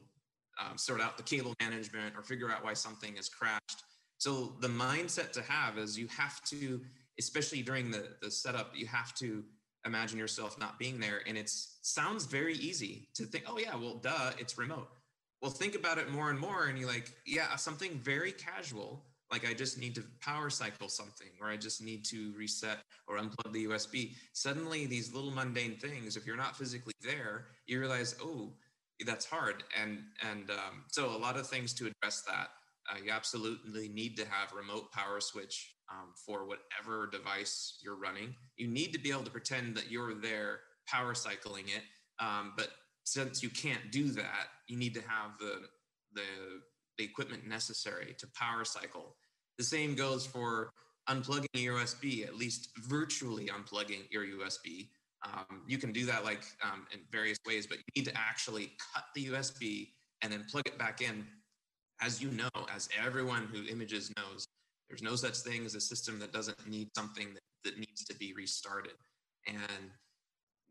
um, 0.61 0.77
sort 0.77 1.01
out 1.01 1.17
the 1.17 1.23
cable 1.23 1.55
management 1.61 2.15
or 2.17 2.23
figure 2.23 2.51
out 2.51 2.65
why 2.65 2.75
something 2.75 3.17
has 3.17 3.29
crashed. 3.29 3.85
So 4.19 4.55
the 4.61 4.69
mindset 4.69 5.33
to 5.33 5.43
have 5.43 5.79
is 5.79 5.99
you 5.99 6.07
have 6.09 6.43
to 6.45 6.81
especially 7.21 7.63
during 7.63 7.91
the, 7.91 8.09
the 8.23 8.31
setup, 8.31 8.73
you 8.75 8.87
have 8.87 9.15
to 9.15 9.45
imagine 9.87 10.19
yourself 10.19 10.59
not 10.59 10.79
being 10.79 10.99
there. 10.99 11.21
And 11.27 11.37
it 11.37 11.51
sounds 11.83 12.25
very 12.25 12.55
easy 12.55 13.09
to 13.15 13.25
think, 13.25 13.45
oh, 13.47 13.59
yeah, 13.59 13.77
well, 13.77 13.97
duh, 13.97 14.33
it's 14.39 14.59
remote. 14.59 14.89
Well, 15.43 15.51
think 15.51 15.75
about 15.75 15.99
it 15.99 16.11
more 16.11 16.31
and 16.31 16.39
more. 16.39 16.67
And 16.67 16.79
you're 16.79 16.89
like, 16.89 17.13
yeah, 17.27 17.55
something 17.57 17.99
very 17.99 18.33
casual, 18.33 19.05
like 19.31 19.49
I 19.49 19.55
just 19.55 19.79
need 19.79 19.95
to 19.95 20.05
power 20.21 20.51
cycle 20.51 20.89
something, 20.89 21.29
or 21.41 21.49
I 21.49 21.57
just 21.57 21.83
need 21.83 22.05
to 22.07 22.33
reset 22.37 22.79
or 23.07 23.19
unplug 23.19 23.53
the 23.53 23.67
USB. 23.67 24.15
Suddenly, 24.33 24.87
these 24.87 25.15
little 25.15 25.31
mundane 25.31 25.77
things, 25.77 26.17
if 26.17 26.27
you're 26.27 26.37
not 26.37 26.57
physically 26.57 26.95
there, 27.01 27.47
you 27.67 27.79
realize, 27.79 28.17
oh, 28.23 28.53
that's 29.07 29.25
hard. 29.25 29.65
And, 29.81 30.01
and 30.31 30.51
um, 30.51 30.85
so, 30.91 31.07
a 31.07 31.17
lot 31.17 31.37
of 31.37 31.47
things 31.47 31.73
to 31.75 31.87
address 31.87 32.23
that. 32.23 32.49
Uh, 32.91 32.97
you 33.05 33.13
absolutely 33.13 33.89
need 33.89 34.17
to 34.17 34.25
have 34.29 34.53
remote 34.53 34.91
power 34.91 35.21
switch 35.21 35.75
um, 35.91 36.13
for 36.27 36.47
whatever 36.47 37.09
device 37.11 37.79
you're 37.83 37.99
running. 37.99 38.35
You 38.57 38.69
need 38.69 38.93
to 38.93 38.99
be 38.99 39.11
able 39.11 39.23
to 39.23 39.31
pretend 39.31 39.77
that 39.77 39.91
you're 39.91 40.15
there 40.15 40.61
power 40.89 41.15
cycling 41.15 41.67
it. 41.69 41.83
Um, 42.19 42.53
but 42.57 42.71
since 43.05 43.43
you 43.43 43.51
can't 43.51 43.91
do 43.91 44.11
that, 44.11 44.49
you 44.67 44.77
need 44.77 44.95
to 44.95 45.03
have 45.03 45.39
the, 45.39 45.63
the, 46.15 46.23
the 46.99 47.05
equipment 47.05 47.47
necessary 47.47 48.15
to 48.19 48.27
power 48.35 48.65
cycle. 48.65 49.17
The 49.61 49.65
same 49.65 49.95
goes 49.95 50.25
for 50.25 50.71
unplugging 51.07 51.45
your 51.53 51.77
USB, 51.77 52.27
at 52.27 52.35
least 52.35 52.71
virtually 52.79 53.49
unplugging 53.49 54.11
your 54.11 54.25
USB. 54.25 54.89
Um, 55.23 55.65
you 55.69 55.77
can 55.77 55.93
do 55.93 56.07
that 56.07 56.25
like 56.25 56.45
um, 56.65 56.87
in 56.95 57.01
various 57.13 57.37
ways, 57.47 57.67
but 57.67 57.77
you 57.77 57.85
need 57.95 58.07
to 58.07 58.17
actually 58.17 58.73
cut 58.95 59.05
the 59.15 59.27
USB 59.27 59.89
and 60.23 60.33
then 60.33 60.47
plug 60.51 60.67
it 60.67 60.79
back 60.79 61.03
in. 61.03 61.27
As 62.01 62.23
you 62.23 62.31
know, 62.31 62.49
as 62.75 62.89
everyone 63.05 63.51
who 63.53 63.71
images 63.71 64.11
knows, 64.17 64.47
there's 64.89 65.03
no 65.03 65.15
such 65.15 65.37
thing 65.37 65.67
as 65.67 65.75
a 65.75 65.81
system 65.83 66.19
that 66.21 66.33
doesn't 66.33 66.67
need 66.67 66.89
something 66.97 67.35
that, 67.35 67.43
that 67.65 67.79
needs 67.79 68.03
to 68.05 68.17
be 68.17 68.33
restarted. 68.33 68.95
And 69.47 69.91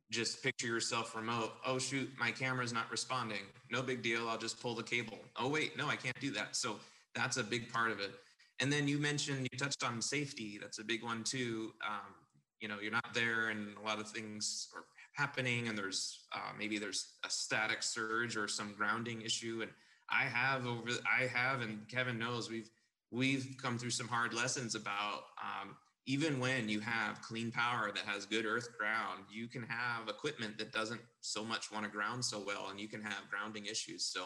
just 0.10 0.42
picture 0.42 0.66
yourself 0.66 1.16
remote. 1.16 1.52
Oh, 1.64 1.78
shoot, 1.78 2.10
my 2.20 2.32
camera's 2.32 2.74
not 2.74 2.90
responding. 2.90 3.46
No 3.70 3.84
big 3.84 4.02
deal. 4.02 4.28
I'll 4.28 4.40
just 4.40 4.60
pull 4.60 4.74
the 4.74 4.82
cable. 4.82 5.20
Oh, 5.36 5.48
wait, 5.48 5.78
no, 5.78 5.88
I 5.88 5.96
can't 5.96 6.20
do 6.20 6.32
that. 6.32 6.56
So 6.56 6.78
that's 7.14 7.38
a 7.38 7.44
big 7.44 7.72
part 7.72 7.92
of 7.92 8.00
it. 8.00 8.16
And 8.60 8.72
then 8.72 8.88
you 8.88 8.98
mentioned, 8.98 9.48
you 9.52 9.58
touched 9.58 9.84
on 9.84 10.02
safety. 10.02 10.58
That's 10.62 10.80
a 10.80 10.84
big 10.84 11.04
one 11.04 11.24
too. 11.24 11.74
Um, 11.86 12.14
you 12.60 12.68
know, 12.68 12.80
you're 12.82 12.92
not 12.92 13.14
there 13.14 13.50
and 13.50 13.78
a 13.78 13.86
lot 13.86 14.00
of 14.00 14.10
things 14.10 14.68
are 14.76 14.84
happening 15.14 15.68
and 15.68 15.78
there's 15.78 16.26
uh, 16.34 16.52
maybe 16.58 16.78
there's 16.78 17.14
a 17.26 17.30
static 17.30 17.82
surge 17.82 18.36
or 18.36 18.48
some 18.48 18.74
grounding 18.78 19.22
issue. 19.22 19.60
And 19.62 19.72
I 20.10 20.24
have 20.24 20.66
over, 20.66 20.90
I 21.10 21.28
have, 21.28 21.62
and 21.62 21.88
Kevin 21.88 22.20
knows 22.20 22.50
we've, 22.50 22.70
we've 23.12 23.56
come 23.62 23.78
through 23.78 23.92
some 23.92 24.08
hard 24.08 24.34
lessons 24.34 24.76
about 24.76 25.24
um, 25.42 25.76
even 26.10 26.40
when 26.40 26.68
you 26.68 26.80
have 26.80 27.22
clean 27.22 27.52
power 27.52 27.92
that 27.94 28.04
has 28.04 28.26
good 28.26 28.44
earth 28.44 28.76
ground, 28.80 29.26
you 29.32 29.48
can 29.48 29.62
have 29.62 30.10
equipment 30.10 30.58
that 30.58 30.72
doesn't 30.72 31.02
so 31.22 31.44
much 31.44 31.72
want 31.72 31.86
to 31.86 31.92
ground 31.92 32.26
so 32.26 32.44
well, 32.44 32.70
and 32.72 32.80
you 32.80 32.88
can 32.88 33.00
have 33.00 33.30
grounding 33.30 33.68
issues. 33.68 34.06
So, 34.06 34.26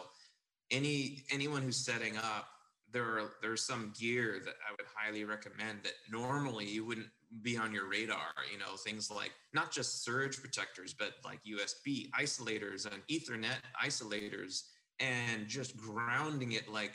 any 0.70 1.24
anyone 1.30 1.60
who's 1.60 1.76
setting 1.76 2.16
up, 2.16 2.48
there 2.94 3.02
are 3.02 3.32
there's 3.42 3.62
some 3.62 3.92
gear 3.98 4.40
that 4.44 4.54
I 4.66 4.70
would 4.72 4.86
highly 4.94 5.24
recommend 5.24 5.80
that 5.82 5.92
normally 6.10 6.64
you 6.64 6.86
wouldn't 6.86 7.08
be 7.42 7.58
on 7.58 7.74
your 7.74 7.88
radar. 7.88 8.32
You 8.50 8.58
know, 8.58 8.76
things 8.76 9.10
like 9.10 9.32
not 9.52 9.72
just 9.72 10.04
surge 10.04 10.40
protectors, 10.40 10.94
but 10.94 11.14
like 11.24 11.40
USB 11.44 12.10
isolators 12.12 12.86
and 12.86 13.02
Ethernet 13.08 13.58
isolators, 13.84 14.62
and 15.00 15.46
just 15.48 15.76
grounding 15.76 16.52
it 16.52 16.68
like 16.68 16.92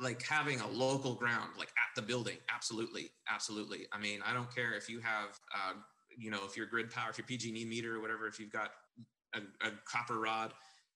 like 0.00 0.22
having 0.22 0.60
a 0.60 0.66
local 0.66 1.14
ground 1.14 1.50
like 1.58 1.68
at 1.68 1.94
the 1.96 2.02
building 2.02 2.36
absolutely 2.54 3.10
absolutely 3.28 3.86
i 3.92 3.98
mean 3.98 4.20
i 4.24 4.32
don't 4.32 4.54
care 4.54 4.74
if 4.74 4.88
you 4.88 5.00
have 5.00 5.40
uh, 5.52 5.72
you 6.16 6.30
know 6.30 6.38
if 6.46 6.56
your 6.56 6.66
grid 6.66 6.88
power 6.88 7.10
if 7.10 7.18
your 7.18 7.26
pg&e 7.26 7.64
meter 7.64 7.96
or 7.96 8.00
whatever 8.00 8.28
if 8.28 8.38
you've 8.38 8.52
got 8.52 8.70
a, 9.34 9.38
a 9.66 9.72
copper 9.84 10.20
rod 10.20 10.52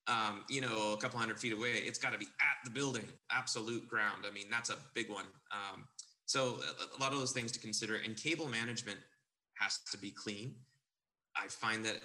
um, 0.09 0.45
you 0.49 0.61
know, 0.61 0.93
a 0.93 0.97
couple 0.97 1.19
hundred 1.19 1.39
feet 1.39 1.53
away. 1.53 1.75
It's 1.75 1.99
got 1.99 2.13
to 2.13 2.19
be 2.19 2.27
at 2.27 2.65
the 2.65 2.71
building, 2.71 3.05
absolute 3.31 3.87
ground. 3.89 4.25
I 4.29 4.33
mean, 4.33 4.47
that's 4.51 4.71
a 4.71 4.77
big 4.95 5.09
one. 5.11 5.27
Um, 5.53 5.85
so 6.27 6.59
a, 6.99 7.01
lot 7.01 7.13
of 7.13 7.19
those 7.19 7.33
things 7.33 7.53
to 7.53 7.61
consider. 7.61 7.97
And 7.97 8.17
cable 8.17 8.49
management 8.49 8.99
has 9.55 9.79
to 9.91 9.99
be 9.99 10.11
clean. 10.11 10.55
I 11.37 11.47
find 11.49 11.85
that 11.85 11.99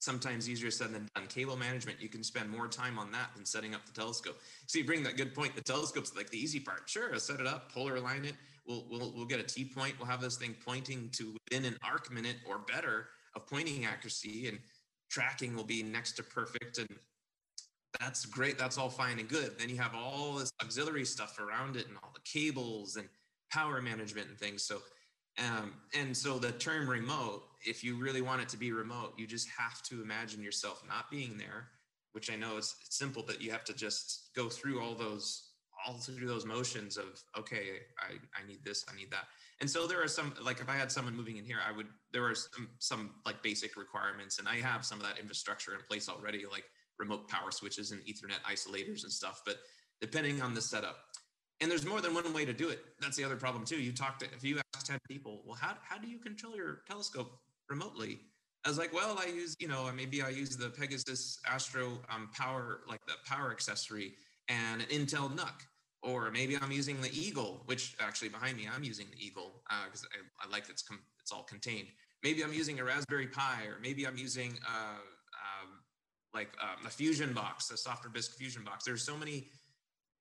sometimes 0.00 0.50
easier 0.50 0.70
said 0.70 0.92
than 0.92 1.08
done. 1.14 1.26
Cable 1.28 1.56
management, 1.56 2.00
you 2.00 2.08
can 2.08 2.22
spend 2.22 2.50
more 2.50 2.68
time 2.68 2.98
on 2.98 3.10
that 3.12 3.30
than 3.34 3.46
setting 3.46 3.74
up 3.74 3.86
the 3.86 3.92
telescope. 3.92 4.38
So 4.66 4.78
you 4.78 4.84
bring 4.84 5.02
that 5.04 5.16
good 5.16 5.34
point. 5.34 5.56
The 5.56 5.62
telescope's 5.62 6.14
like 6.14 6.28
the 6.30 6.38
easy 6.38 6.60
part. 6.60 6.82
Sure, 6.86 7.12
I'll 7.12 7.20
set 7.20 7.40
it 7.40 7.46
up, 7.46 7.72
polar 7.72 7.96
align 7.96 8.24
it. 8.24 8.34
We'll, 8.66 8.84
we'll, 8.90 9.12
we'll 9.14 9.26
get 9.26 9.40
a 9.40 9.44
TPoint. 9.44 9.98
We'll 9.98 10.08
have 10.08 10.20
this 10.20 10.36
thing 10.36 10.54
pointing 10.64 11.10
to 11.12 11.34
within 11.50 11.64
an 11.64 11.78
arc 11.82 12.12
minute 12.12 12.36
or 12.46 12.58
better 12.58 13.08
of 13.34 13.46
pointing 13.46 13.86
accuracy 13.86 14.48
and 14.48 14.58
tracking 15.10 15.54
will 15.54 15.64
be 15.64 15.82
next 15.82 16.12
to 16.12 16.22
perfect. 16.22 16.78
And 16.78 16.88
that's 18.00 18.26
great. 18.26 18.58
That's 18.58 18.78
all 18.78 18.88
fine 18.90 19.18
and 19.18 19.28
good. 19.28 19.58
Then 19.58 19.68
you 19.68 19.76
have 19.76 19.94
all 19.94 20.34
this 20.34 20.50
auxiliary 20.62 21.04
stuff 21.04 21.38
around 21.38 21.76
it 21.76 21.88
and 21.88 21.96
all 22.02 22.10
the 22.14 22.20
cables 22.20 22.96
and 22.96 23.08
power 23.50 23.80
management 23.80 24.28
and 24.28 24.38
things. 24.38 24.62
So 24.62 24.80
um, 25.38 25.74
and 25.98 26.16
so 26.16 26.38
the 26.38 26.52
term 26.52 26.88
remote, 26.88 27.42
if 27.66 27.82
you 27.82 27.96
really 27.96 28.22
want 28.22 28.42
it 28.42 28.48
to 28.50 28.56
be 28.56 28.72
remote, 28.72 29.14
you 29.16 29.26
just 29.26 29.48
have 29.58 29.82
to 29.84 30.00
imagine 30.00 30.42
yourself 30.42 30.82
not 30.86 31.10
being 31.10 31.36
there, 31.36 31.68
which 32.12 32.30
I 32.30 32.36
know 32.36 32.56
is 32.56 32.76
simple, 32.88 33.24
but 33.26 33.42
you 33.42 33.50
have 33.50 33.64
to 33.64 33.74
just 33.74 34.30
go 34.36 34.48
through 34.48 34.80
all 34.80 34.94
those 34.94 35.50
all 35.86 35.94
through 35.94 36.28
those 36.28 36.46
motions 36.46 36.96
of 36.96 37.20
okay, 37.36 37.80
I, 37.98 38.14
I 38.40 38.46
need 38.46 38.64
this, 38.64 38.84
I 38.90 38.96
need 38.96 39.10
that. 39.10 39.24
And 39.60 39.68
so 39.68 39.86
there 39.86 40.02
are 40.02 40.08
some 40.08 40.34
like 40.42 40.60
if 40.60 40.68
I 40.68 40.76
had 40.76 40.90
someone 40.92 41.16
moving 41.16 41.36
in 41.36 41.44
here, 41.44 41.58
I 41.66 41.76
would 41.76 41.88
there 42.12 42.24
are 42.24 42.34
some 42.34 42.68
some 42.78 43.10
like 43.26 43.42
basic 43.42 43.76
requirements, 43.76 44.38
and 44.38 44.46
I 44.46 44.56
have 44.56 44.84
some 44.84 45.00
of 45.00 45.06
that 45.06 45.18
infrastructure 45.18 45.74
in 45.74 45.80
place 45.88 46.08
already, 46.08 46.44
like 46.50 46.64
remote 46.98 47.28
power 47.28 47.50
switches 47.50 47.90
and 47.90 48.00
Ethernet 48.02 48.40
isolators 48.48 49.02
and 49.02 49.12
stuff. 49.12 49.42
But 49.44 49.56
depending 50.00 50.40
on 50.40 50.54
the 50.54 50.60
setup, 50.60 50.96
and 51.60 51.70
there's 51.70 51.86
more 51.86 52.00
than 52.00 52.14
one 52.14 52.30
way 52.32 52.44
to 52.44 52.52
do 52.52 52.68
it. 52.68 52.80
That's 53.00 53.16
the 53.16 53.24
other 53.24 53.36
problem 53.36 53.64
too. 53.64 53.80
You 53.80 53.92
talk 53.92 54.18
to 54.18 54.26
if 54.26 54.42
you 54.42 54.60
ask 54.74 54.86
10 54.86 54.98
people, 55.08 55.42
well, 55.46 55.56
how, 55.60 55.76
how 55.82 55.98
do 55.98 56.08
you 56.08 56.18
control 56.18 56.56
your 56.56 56.80
telescope 56.86 57.38
remotely? 57.70 58.18
I 58.64 58.68
was 58.68 58.78
like, 58.78 58.92
well, 58.94 59.18
I 59.20 59.26
use, 59.26 59.54
you 59.60 59.68
know, 59.68 59.90
maybe 59.94 60.22
I 60.22 60.30
use 60.30 60.56
the 60.56 60.70
Pegasus 60.70 61.38
Astro 61.46 62.00
um, 62.10 62.30
power, 62.34 62.80
like 62.88 63.04
the 63.06 63.14
power 63.26 63.50
accessory 63.50 64.14
and 64.48 64.80
an 64.80 64.88
Intel 64.88 65.34
NUC. 65.34 65.66
Or 66.02 66.30
maybe 66.30 66.56
I'm 66.60 66.70
using 66.70 67.00
the 67.00 67.10
Eagle, 67.18 67.62
which 67.64 67.94
actually 67.98 68.28
behind 68.28 68.58
me, 68.58 68.68
I'm 68.74 68.84
using 68.84 69.06
the 69.10 69.24
Eagle 69.24 69.62
because 69.86 70.04
uh, 70.04 70.18
I, 70.42 70.46
I, 70.46 70.50
like 70.50 70.68
it's 70.68 70.82
com- 70.82 71.00
it's 71.18 71.32
all 71.32 71.44
contained. 71.44 71.88
Maybe 72.22 72.44
I'm 72.44 72.52
using 72.52 72.78
a 72.78 72.84
Raspberry 72.84 73.26
Pi, 73.26 73.64
or 73.64 73.80
maybe 73.80 74.06
I'm 74.06 74.18
using 74.18 74.58
uh, 74.66 74.98
like 76.34 76.50
um, 76.60 76.84
a 76.86 76.90
Fusion 76.90 77.32
box, 77.32 77.70
a 77.70 77.76
Software 77.76 78.10
Bisque 78.10 78.36
Fusion 78.36 78.64
box. 78.64 78.84
There's 78.84 79.04
so 79.04 79.16
many 79.16 79.48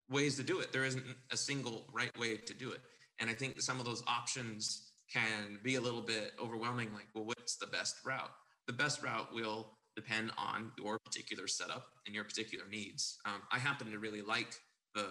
ways 0.09 0.35
to 0.37 0.43
do 0.43 0.59
it. 0.59 0.71
There 0.71 0.85
isn't 0.85 1.03
a 1.31 1.37
single 1.37 1.87
right 1.91 2.15
way 2.19 2.37
to 2.37 2.53
do 2.53 2.71
it. 2.71 2.81
And 3.19 3.29
I 3.29 3.33
think 3.33 3.61
some 3.61 3.79
of 3.79 3.85
those 3.85 4.03
options 4.07 4.91
can 5.11 5.59
be 5.63 5.75
a 5.75 5.81
little 5.81 6.01
bit 6.01 6.33
overwhelming. 6.41 6.93
Like, 6.93 7.07
well, 7.13 7.25
what's 7.25 7.57
the 7.57 7.67
best 7.67 7.95
route? 8.05 8.31
The 8.67 8.73
best 8.73 9.03
route 9.03 9.33
will 9.33 9.71
depend 9.95 10.31
on 10.37 10.71
your 10.77 10.97
particular 10.99 11.47
setup 11.47 11.85
and 12.05 12.15
your 12.15 12.23
particular 12.23 12.65
needs. 12.69 13.17
Um, 13.25 13.41
I 13.51 13.59
happen 13.59 13.91
to 13.91 13.99
really 13.99 14.21
like 14.21 14.55
the 14.95 15.07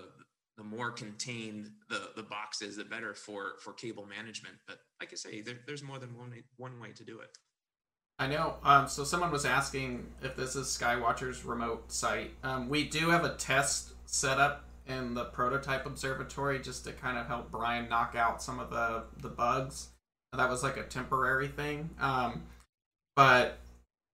the 0.59 0.65
more 0.65 0.91
contained 0.91 1.71
the 1.89 2.11
the 2.17 2.23
box 2.23 2.61
is, 2.61 2.77
the 2.77 2.85
better 2.85 3.15
for 3.15 3.55
for 3.63 3.73
cable 3.73 4.07
management. 4.07 4.57
But 4.67 4.79
like 5.01 5.11
I 5.13 5.17
say, 5.17 5.41
there, 5.41 5.57
there's 5.67 5.83
more 5.83 5.99
than 5.99 6.17
one 6.17 6.33
one 6.57 6.81
way 6.81 6.93
to 6.93 7.05
do 7.05 7.21
it. 7.21 7.31
I 8.19 8.29
know. 8.29 8.55
Um, 8.63 8.89
so 8.89 9.05
someone 9.05 9.33
was 9.33 9.45
asking 9.45 10.07
if 10.23 10.37
this 10.37 10.55
is 10.55 10.67
Skywatcher's 10.67 11.45
remote 11.45 11.91
site. 11.91 12.31
Um, 12.43 12.69
we 12.69 12.85
do 12.85 13.11
have 13.11 13.25
a 13.25 13.35
test 13.35 13.93
set 14.07 14.39
up 14.39 14.65
in 14.87 15.15
the 15.15 15.25
prototype 15.27 15.87
observatory 15.87 16.61
just 16.61 16.85
to 16.85 16.93
kind 16.93 17.19
of 17.19 17.27
help 17.27 17.51
Bryan 17.51 17.89
knock 17.89 18.15
out 18.17 18.43
some 18.43 18.61
of 18.61 18.71
the 18.71 19.05
the 19.21 19.29
bugs. 19.29 19.89
That 20.33 20.49
was 20.49 20.63
like 20.63 20.77
a 20.77 20.85
temporary 20.85 21.49
thing. 21.49 21.91
Um, 22.01 22.43
but 23.17 23.59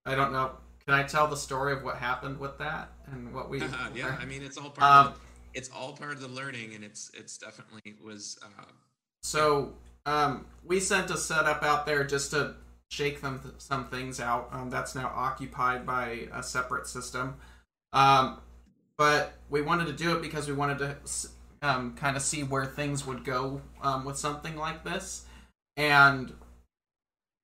I 0.04 0.14
don't 0.14 0.32
know. 0.32 0.52
Can 0.84 0.94
I 0.94 1.02
tell 1.02 1.26
the 1.26 1.36
story 1.36 1.72
of 1.72 1.82
what 1.82 1.96
happened 1.96 2.38
with 2.38 2.58
that 2.58 2.90
and 3.12 3.34
what 3.34 3.50
we? 3.50 3.60
Uh, 3.60 3.66
yeah, 3.94 4.16
I 4.18 4.24
mean 4.24 4.42
it's 4.42 4.56
all 4.56 4.70
part. 4.70 4.90
Um, 4.90 5.06
of 5.08 5.14
the, 5.14 5.20
it's 5.58 5.70
all 5.70 5.92
part 5.92 6.12
of 6.12 6.20
the 6.20 6.28
learning, 6.28 6.74
and 6.74 6.82
it's 6.82 7.10
it's 7.14 7.38
definitely 7.38 7.94
was. 8.02 8.38
Uh, 8.42 8.64
so 9.22 9.74
um, 10.06 10.46
we 10.64 10.80
sent 10.80 11.10
a 11.10 11.16
setup 11.16 11.62
out 11.62 11.84
there 11.84 12.04
just 12.04 12.30
to 12.30 12.54
shake 12.90 13.20
them 13.20 13.40
th- 13.42 13.54
some 13.58 13.86
things 13.88 14.20
out. 14.20 14.48
Um, 14.52 14.70
that's 14.70 14.94
now 14.94 15.12
occupied 15.14 15.86
by 15.86 16.28
a 16.32 16.42
separate 16.42 16.86
system. 16.86 17.36
Um, 17.92 18.40
but 18.96 19.34
we 19.48 19.62
wanted 19.62 19.86
to 19.86 19.92
do 19.92 20.16
it 20.16 20.22
because 20.22 20.48
we 20.48 20.54
wanted 20.54 20.78
to 20.78 20.96
um, 21.62 21.94
kind 21.94 22.16
of 22.16 22.22
see 22.22 22.42
where 22.42 22.66
things 22.66 23.06
would 23.06 23.24
go 23.24 23.60
um, 23.82 24.04
with 24.04 24.16
something 24.16 24.56
like 24.56 24.84
this, 24.84 25.24
and 25.76 26.32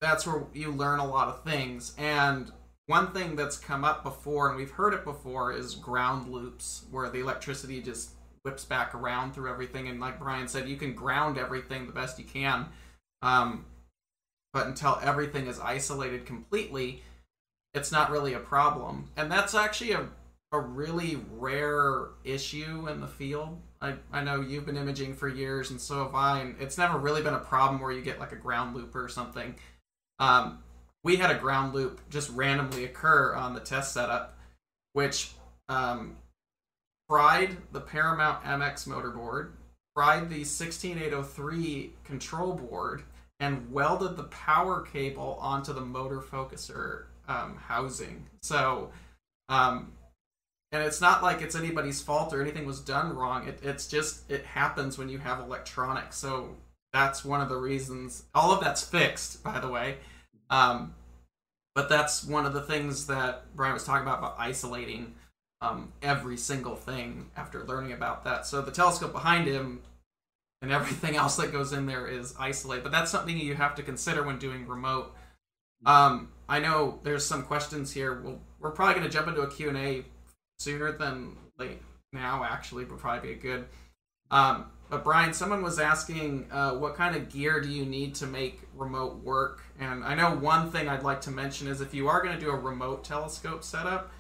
that's 0.01 0.27
where 0.27 0.45
you 0.53 0.71
learn 0.73 0.99
a 0.99 1.07
lot 1.07 1.29
of 1.29 1.45
things. 1.45 1.95
And 1.97 2.51
one 2.87 3.13
thing 3.13 3.37
that's 3.37 3.57
come 3.57 3.85
up 3.85 4.03
before, 4.03 4.49
and 4.49 4.57
we've 4.57 4.71
heard 4.71 4.93
it 4.93 5.05
before, 5.05 5.53
is 5.53 5.75
ground 5.75 6.31
loops, 6.31 6.85
where 6.91 7.09
the 7.09 7.21
electricity 7.21 7.81
just 7.81 8.11
whips 8.43 8.65
back 8.65 8.95
around 8.95 9.33
through 9.33 9.51
everything. 9.51 9.89
And 9.89 10.01
like 10.01 10.19
Bryan 10.19 10.49
said, 10.49 10.69
you 10.69 10.77
can 10.77 10.95
ground 10.95 11.39
everything 11.39 11.87
the 11.87 11.93
best 11.93 12.19
you 12.19 12.27
can, 12.27 12.67
um, 13.23 13.65
but 14.55 14.67
until 14.67 14.99
everything 15.03 15.47
is 15.47 15.61
isolated 15.61 16.25
completely, 16.25 17.03
it's 17.75 17.93
not 17.93 18.11
really 18.11 18.33
a 18.33 18.39
problem. 18.39 19.11
And 19.19 19.31
that's 19.31 19.55
actually 19.55 19.93
a 19.93 20.09
a 20.55 20.61
really 20.61 21.19
rare 21.33 22.11
issue 22.23 22.89
in 22.89 23.01
the 23.01 23.09
field. 23.09 23.61
I, 23.83 23.95
I 24.13 24.23
know 24.23 24.41
you've 24.41 24.65
been 24.65 24.77
imaging 24.77 25.15
for 25.15 25.29
years, 25.29 25.73
and 25.73 25.81
so 25.81 26.05
have 26.05 26.15
I, 26.15 26.41
and 26.41 26.55
it's 26.61 26.79
never 26.79 26.97
really 26.97 27.23
been 27.23 27.35
a 27.35 27.41
problem 27.41 27.81
where 27.81 27.91
you 27.91 28.03
get 28.03 28.21
like 28.21 28.31
a 28.31 28.37
ground 28.37 28.77
loop 28.77 28.95
or 28.95 29.09
something. 29.09 29.57
Um, 30.21 30.63
we 31.03 31.17
had 31.17 31.33
a 31.33 31.39
ground 31.39 31.75
loop 31.75 32.01
just 32.09 32.31
randomly 32.31 32.85
occur 32.85 33.35
on 33.35 33.55
the 33.55 33.61
test 33.61 33.93
setup, 33.93 34.39
which 34.93 35.33
um, 35.69 36.17
fried 37.09 37.57
the 37.73 37.81
Paramount 37.81 38.45
MX 38.45 38.87
motorboard, 38.87 39.51
fried 39.93 40.31
the 40.31 40.45
16803 40.45 41.93
control 42.05 42.53
board, 42.55 43.03
and 43.45 43.71
welded 43.71 44.17
the 44.17 44.25
power 44.25 44.81
cable 44.81 45.39
onto 45.39 45.75
the 45.75 45.81
motor 45.81 46.21
focuser 46.21 47.05
um, 47.29 47.57
housing. 47.57 48.27
So 48.41 48.91
um, 49.51 49.93
and 50.73 50.83
it's 50.83 51.01
not 51.01 51.23
like 51.23 51.43
it's 51.43 51.55
anybody's 51.55 52.01
fault 52.01 52.33
or 52.33 52.41
anything 52.41 52.65
was 52.65 52.81
done 52.81 53.15
wrong. 53.15 53.47
It, 53.47 53.61
it's 53.63 53.87
just 53.87 54.31
it 54.31 54.45
happens 54.47 54.97
when 54.97 55.11
you 55.11 55.19
have 55.19 55.41
electronics. 55.41 56.17
So 56.17 56.57
that's 56.93 57.25
one 57.25 57.43
of 57.43 57.51
the 57.51 57.57
reasons. 57.57 58.25
All 58.35 58.51
of 58.51 58.63
that's 58.65 58.83
fixed 58.83 59.43
by 59.43 59.61
the 59.61 59.69
way. 59.69 59.99
Um, 60.49 60.95
but 61.75 61.89
that's 61.89 62.25
one 62.25 62.47
of 62.47 62.55
the 62.55 62.63
things 62.63 63.07
that 63.09 63.55
bryan 63.55 63.75
was 63.75 63.85
talking 63.85 64.07
about 64.07 64.21
about 64.21 64.37
isolating 64.39 65.15
um, 65.61 65.93
every 66.03 66.37
single 66.37 66.77
thing 66.77 67.31
after 67.37 67.65
learning 67.65 67.93
about 67.93 68.25
that. 68.25 68.47
So 68.47 68.63
the 68.63 68.71
telescope 68.71 69.13
behind 69.13 69.47
him 69.47 69.83
and 70.65 70.73
everything 70.73 71.17
else 71.23 71.37
that 71.37 71.53
goes 71.53 71.73
in 71.73 71.87
there 71.87 72.07
is 72.07 72.35
isolated 72.39 72.83
but 72.83 72.93
that's 72.93 73.11
something 73.11 73.39
you 73.39 73.55
have 73.55 73.75
to 73.75 73.83
consider 73.83 74.23
when 74.23 74.39
doing 74.39 74.67
remote 74.67 75.15
um, 75.87 76.33
i 76.49 76.59
know 76.59 76.99
there's 77.03 77.25
some 77.25 77.43
questions 77.43 77.93
here 77.93 78.21
we'll, 78.21 78.41
we're 78.59 78.71
probably 78.71 78.95
going 78.95 79.07
to 79.07 79.13
jump 79.13 79.29
into 79.29 79.43
a 79.43 79.51
q&a 79.51 80.05
sooner 80.59 80.93
than 80.93 81.37
late 81.59 81.81
now, 82.15 82.45
actually, 82.45 82.85
would 82.85 82.99
probably 82.99 83.35
be 83.35 83.41
good. 83.41 83.67
Um, 84.31 84.67
but 84.89 85.05
Bryan, 85.05 85.35
someone 85.35 85.63
was 85.63 85.79
asking, 85.79 86.47
uh, 86.51 86.73
what 86.75 86.95
kind 86.95 87.17
of 87.17 87.31
gear 87.31 87.61
do 87.61 87.69
you 87.69 87.85
need 87.85 88.15
to 88.17 88.27
make 88.27 88.61
remote 88.75 89.23
work? 89.23 89.63
And 89.79 90.05
I 90.05 90.15
know 90.15 90.35
one 90.37 90.71
thing 90.71 90.89
I'd 90.89 91.03
like 91.03 91.21
to 91.23 91.31
mention 91.31 91.67
is 91.67 91.81
if 91.81 91.93
you 91.93 92.09
are 92.09 92.23
going 92.23 92.35
to 92.35 92.41
do 92.41 92.51
a 92.51 92.57
remote 92.57 93.05
telescope 93.05 93.65
setup, 93.65 94.11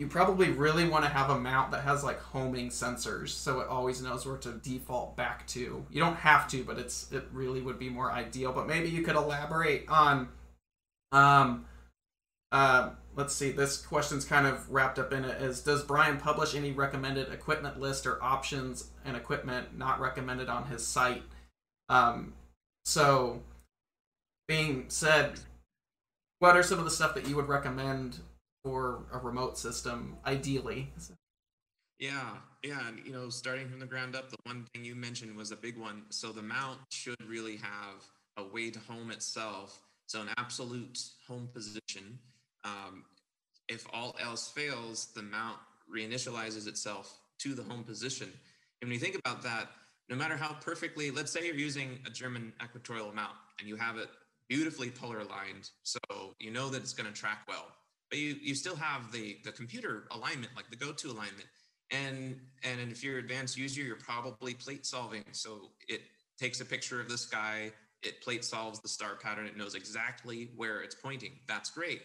you 0.00 0.06
probably 0.06 0.48
really 0.48 0.88
want 0.88 1.04
to 1.04 1.10
have 1.10 1.28
a 1.28 1.38
mount 1.38 1.70
that 1.72 1.82
has 1.82 2.02
like 2.02 2.18
homing 2.18 2.70
sensors, 2.70 3.28
so 3.28 3.60
it 3.60 3.68
always 3.68 4.00
knows 4.00 4.24
where 4.24 4.38
to 4.38 4.52
default 4.52 5.14
back 5.14 5.46
to. 5.48 5.84
You 5.90 6.00
don't 6.00 6.16
have 6.16 6.48
to, 6.48 6.64
but 6.64 6.78
it's 6.78 7.12
it 7.12 7.24
really 7.34 7.60
would 7.60 7.78
be 7.78 7.90
more 7.90 8.10
ideal. 8.10 8.50
But 8.50 8.66
maybe 8.66 8.88
you 8.88 9.02
could 9.02 9.14
elaborate 9.14 9.86
on 9.90 10.30
um, 11.12 11.66
uh, 12.50 12.92
let's 13.14 13.34
see, 13.34 13.52
this 13.52 13.76
question's 13.76 14.24
kind 14.24 14.46
of 14.46 14.70
wrapped 14.70 14.98
up 14.98 15.12
in 15.12 15.22
it 15.22 15.42
is 15.42 15.60
Does 15.60 15.82
Bryan 15.82 16.16
publish 16.16 16.54
any 16.54 16.72
recommended 16.72 17.30
equipment 17.30 17.78
list 17.78 18.06
or 18.06 18.22
options 18.22 18.88
and 19.04 19.18
equipment 19.18 19.76
not 19.76 20.00
recommended 20.00 20.48
on 20.48 20.64
his 20.64 20.86
site? 20.86 21.24
Um, 21.90 22.32
so, 22.86 23.42
being 24.48 24.86
said, 24.88 25.40
what 26.38 26.56
are 26.56 26.62
some 26.62 26.78
of 26.78 26.86
the 26.86 26.90
stuff 26.90 27.14
that 27.16 27.28
you 27.28 27.36
would 27.36 27.48
recommend 27.48 28.20
for 28.62 29.06
a 29.12 29.18
remote 29.18 29.58
system, 29.58 30.16
ideally? 30.26 30.92
Yeah, 31.98 32.36
yeah, 32.62 32.88
and 32.88 33.00
you 33.04 33.12
know, 33.12 33.28
starting 33.28 33.68
from 33.68 33.78
the 33.78 33.86
ground 33.86 34.16
up, 34.16 34.30
the 34.30 34.36
one 34.44 34.66
thing 34.72 34.84
you 34.84 34.94
mentioned 34.94 35.36
was 35.36 35.52
a 35.52 35.56
big 35.56 35.76
one. 35.76 36.02
So 36.08 36.32
the 36.32 36.42
mount 36.42 36.78
should 36.90 37.16
really 37.26 37.56
have 37.56 38.04
a 38.36 38.44
way 38.44 38.70
to 38.70 38.78
home 38.80 39.10
itself, 39.10 39.82
so 40.06 40.22
an 40.22 40.28
absolute 40.38 40.98
home 41.28 41.48
position 41.52 42.18
um, 42.64 43.04
if 43.68 43.86
all 43.92 44.16
else 44.20 44.48
fails, 44.48 45.06
the 45.14 45.22
mount 45.22 45.58
reinitializes 45.92 46.66
itself 46.66 47.18
to 47.38 47.54
the 47.54 47.62
home 47.62 47.84
position. 47.84 48.28
And 48.80 48.88
when 48.88 48.92
you 48.92 48.98
think 48.98 49.16
about 49.16 49.42
that, 49.42 49.68
no 50.08 50.16
matter 50.16 50.36
how 50.36 50.54
perfectly, 50.54 51.10
let's 51.10 51.32
say 51.32 51.46
you're 51.46 51.54
using 51.54 52.00
a 52.06 52.10
German 52.10 52.52
equatorial 52.62 53.12
mount 53.14 53.36
and 53.58 53.68
you 53.68 53.76
have 53.76 53.96
it 53.96 54.08
beautifully 54.48 54.90
polar 54.90 55.20
aligned, 55.20 55.70
so 55.84 56.00
you 56.38 56.50
know 56.50 56.68
that 56.68 56.82
it's 56.82 56.92
going 56.92 57.10
to 57.10 57.14
track 57.14 57.42
well, 57.48 57.66
but 58.10 58.18
you, 58.18 58.36
you 58.42 58.54
still 58.54 58.76
have 58.76 59.10
the, 59.12 59.38
the 59.44 59.52
computer 59.52 60.04
alignment, 60.10 60.52
like 60.56 60.68
the 60.68 60.76
go-to 60.76 61.08
alignment. 61.08 61.46
And, 61.92 62.38
and 62.62 62.92
if 62.92 63.02
you're 63.02 63.18
an 63.18 63.24
advanced 63.24 63.56
user, 63.56 63.82
you're 63.82 63.96
probably 63.96 64.54
plate 64.54 64.84
solving. 64.84 65.24
So 65.32 65.70
it 65.88 66.02
takes 66.38 66.60
a 66.60 66.64
picture 66.64 67.00
of 67.00 67.08
the 67.08 67.18
sky, 67.18 67.72
it 68.02 68.20
plate 68.20 68.44
solves 68.44 68.80
the 68.80 68.88
star 68.88 69.16
pattern, 69.16 69.46
it 69.46 69.56
knows 69.56 69.74
exactly 69.74 70.50
where 70.56 70.80
it's 70.80 70.94
pointing. 70.94 71.32
That's 71.46 71.70
great. 71.70 72.02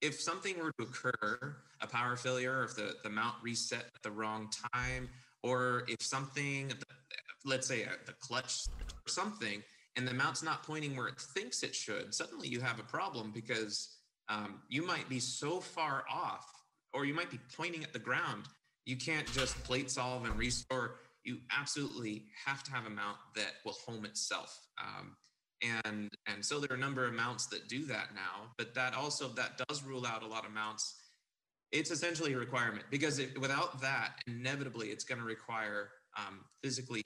If 0.00 0.20
something 0.20 0.58
were 0.58 0.72
to 0.78 0.84
occur, 0.84 1.56
a 1.80 1.86
power 1.86 2.16
failure, 2.16 2.64
if 2.64 2.74
the, 2.74 2.96
the 3.02 3.10
mount 3.10 3.36
reset 3.42 3.84
at 3.94 4.02
the 4.02 4.10
wrong 4.10 4.50
time, 4.74 5.08
or 5.42 5.84
if 5.88 6.02
something, 6.02 6.72
let's 7.44 7.66
say 7.66 7.86
the 8.06 8.12
clutch 8.14 8.66
or 8.80 9.08
something, 9.08 9.62
and 9.96 10.06
the 10.08 10.14
mount's 10.14 10.42
not 10.42 10.62
pointing 10.64 10.96
where 10.96 11.08
it 11.08 11.20
thinks 11.20 11.62
it 11.62 11.74
should, 11.74 12.14
suddenly 12.14 12.48
you 12.48 12.60
have 12.60 12.80
a 12.80 12.82
problem 12.82 13.30
because 13.32 13.98
um, 14.28 14.60
you 14.68 14.86
might 14.86 15.08
be 15.08 15.20
so 15.20 15.60
far 15.60 16.04
off, 16.10 16.46
or 16.92 17.04
you 17.04 17.14
might 17.14 17.30
be 17.30 17.38
pointing 17.56 17.82
at 17.82 17.92
the 17.92 17.98
ground. 17.98 18.44
You 18.86 18.96
can't 18.96 19.30
just 19.32 19.62
plate 19.64 19.90
solve 19.90 20.24
and 20.24 20.36
restore. 20.38 20.96
You 21.24 21.38
absolutely 21.56 22.24
have 22.44 22.62
to 22.64 22.70
have 22.70 22.86
a 22.86 22.90
mount 22.90 23.16
that 23.34 23.54
will 23.64 23.76
home 23.86 24.04
itself. 24.04 24.66
Um, 24.78 25.16
and 25.62 26.10
and 26.26 26.44
so 26.44 26.58
there 26.58 26.70
are 26.70 26.76
a 26.76 26.80
number 26.80 27.06
of 27.06 27.14
mounts 27.14 27.46
that 27.46 27.68
do 27.68 27.84
that 27.86 28.08
now 28.14 28.50
but 28.58 28.74
that 28.74 28.94
also 28.94 29.28
that 29.28 29.60
does 29.68 29.82
rule 29.82 30.04
out 30.06 30.22
a 30.22 30.26
lot 30.26 30.44
of 30.44 30.52
mounts 30.52 30.96
it's 31.72 31.90
essentially 31.90 32.34
a 32.34 32.38
requirement 32.38 32.84
because 32.90 33.18
it, 33.18 33.38
without 33.40 33.80
that 33.80 34.20
inevitably 34.26 34.88
it's 34.88 35.04
going 35.04 35.20
to 35.20 35.26
require 35.26 35.90
um, 36.16 36.40
physically 36.62 37.02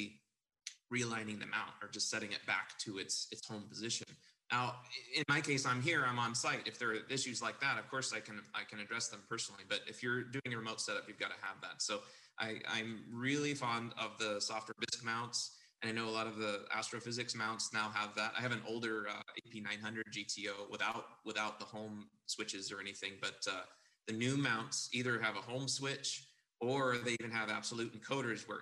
realigning 0.93 1.39
the 1.39 1.47
mount 1.47 1.73
or 1.83 1.89
just 1.89 2.11
setting 2.11 2.33
it 2.33 2.45
back 2.47 2.77
to 2.79 2.99
its 2.99 3.29
its 3.31 3.47
home 3.47 3.65
position 3.69 4.07
now 4.53 4.77
in 5.15 5.23
my 5.29 5.41
case 5.41 5.67
i'm 5.67 5.83
here 5.83 6.05
i'm 6.09 6.19
on 6.19 6.35
site. 6.35 6.67
If 6.67 6.79
there 6.79 6.91
are 6.91 6.99
issues 7.11 7.43
like 7.43 7.61
that 7.61 7.79
of 7.79 7.89
course 7.91 8.13
i 8.13 8.21
can 8.21 8.41
i 8.55 8.63
can 8.69 8.81
address 8.81 9.09
them 9.09 9.21
personally. 9.29 9.63
But 9.69 9.81
if 9.87 10.03
you're 10.03 10.23
doing 10.23 10.53
a 10.53 10.57
remote 10.57 10.81
setup 10.81 11.05
you've 11.09 11.19
got 11.19 11.31
to 11.31 11.41
have 11.43 11.61
that. 11.63 11.83
So 11.83 12.01
I, 12.39 12.57
i'm 12.73 13.01
really 13.13 13.55
fond 13.55 13.93
of 13.99 14.19
the 14.19 14.41
Software 14.41 14.75
Bisque 14.81 15.05
mounts. 15.05 15.57
And 15.83 15.89
I 15.89 15.95
know 15.95 16.09
a 16.09 16.11
lot 16.11 16.27
of 16.27 16.39
the 16.39 16.65
Astro-Physics 16.75 17.37
mounts 17.37 17.73
now 17.73 17.89
have 17.95 18.13
that. 18.17 18.33
I 18.37 18.41
have 18.43 18.51
an 18.51 18.63
older 18.67 19.07
uh, 19.09 19.23
AP900 19.47 20.03
GTO 20.13 20.69
without 20.71 21.05
without 21.25 21.61
the 21.61 21.65
home 21.65 22.09
switches 22.27 22.73
or 22.73 22.81
anything, 22.81 23.13
but 23.21 23.47
uh, 23.49 23.61
the 24.09 24.13
new 24.13 24.37
mounts 24.37 24.89
either 24.93 25.21
have 25.21 25.37
a 25.37 25.41
home 25.41 25.69
switch 25.69 26.25
or 26.61 26.97
they 27.05 27.17
even 27.21 27.31
have 27.31 27.49
absolute 27.49 27.95
encoders 27.95 28.49
where 28.49 28.61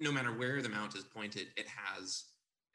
no 0.00 0.10
matter 0.10 0.32
where 0.32 0.60
the 0.60 0.68
mount 0.68 0.94
is 0.96 1.04
pointed, 1.04 1.46
it 1.56 1.66
has 1.68 2.24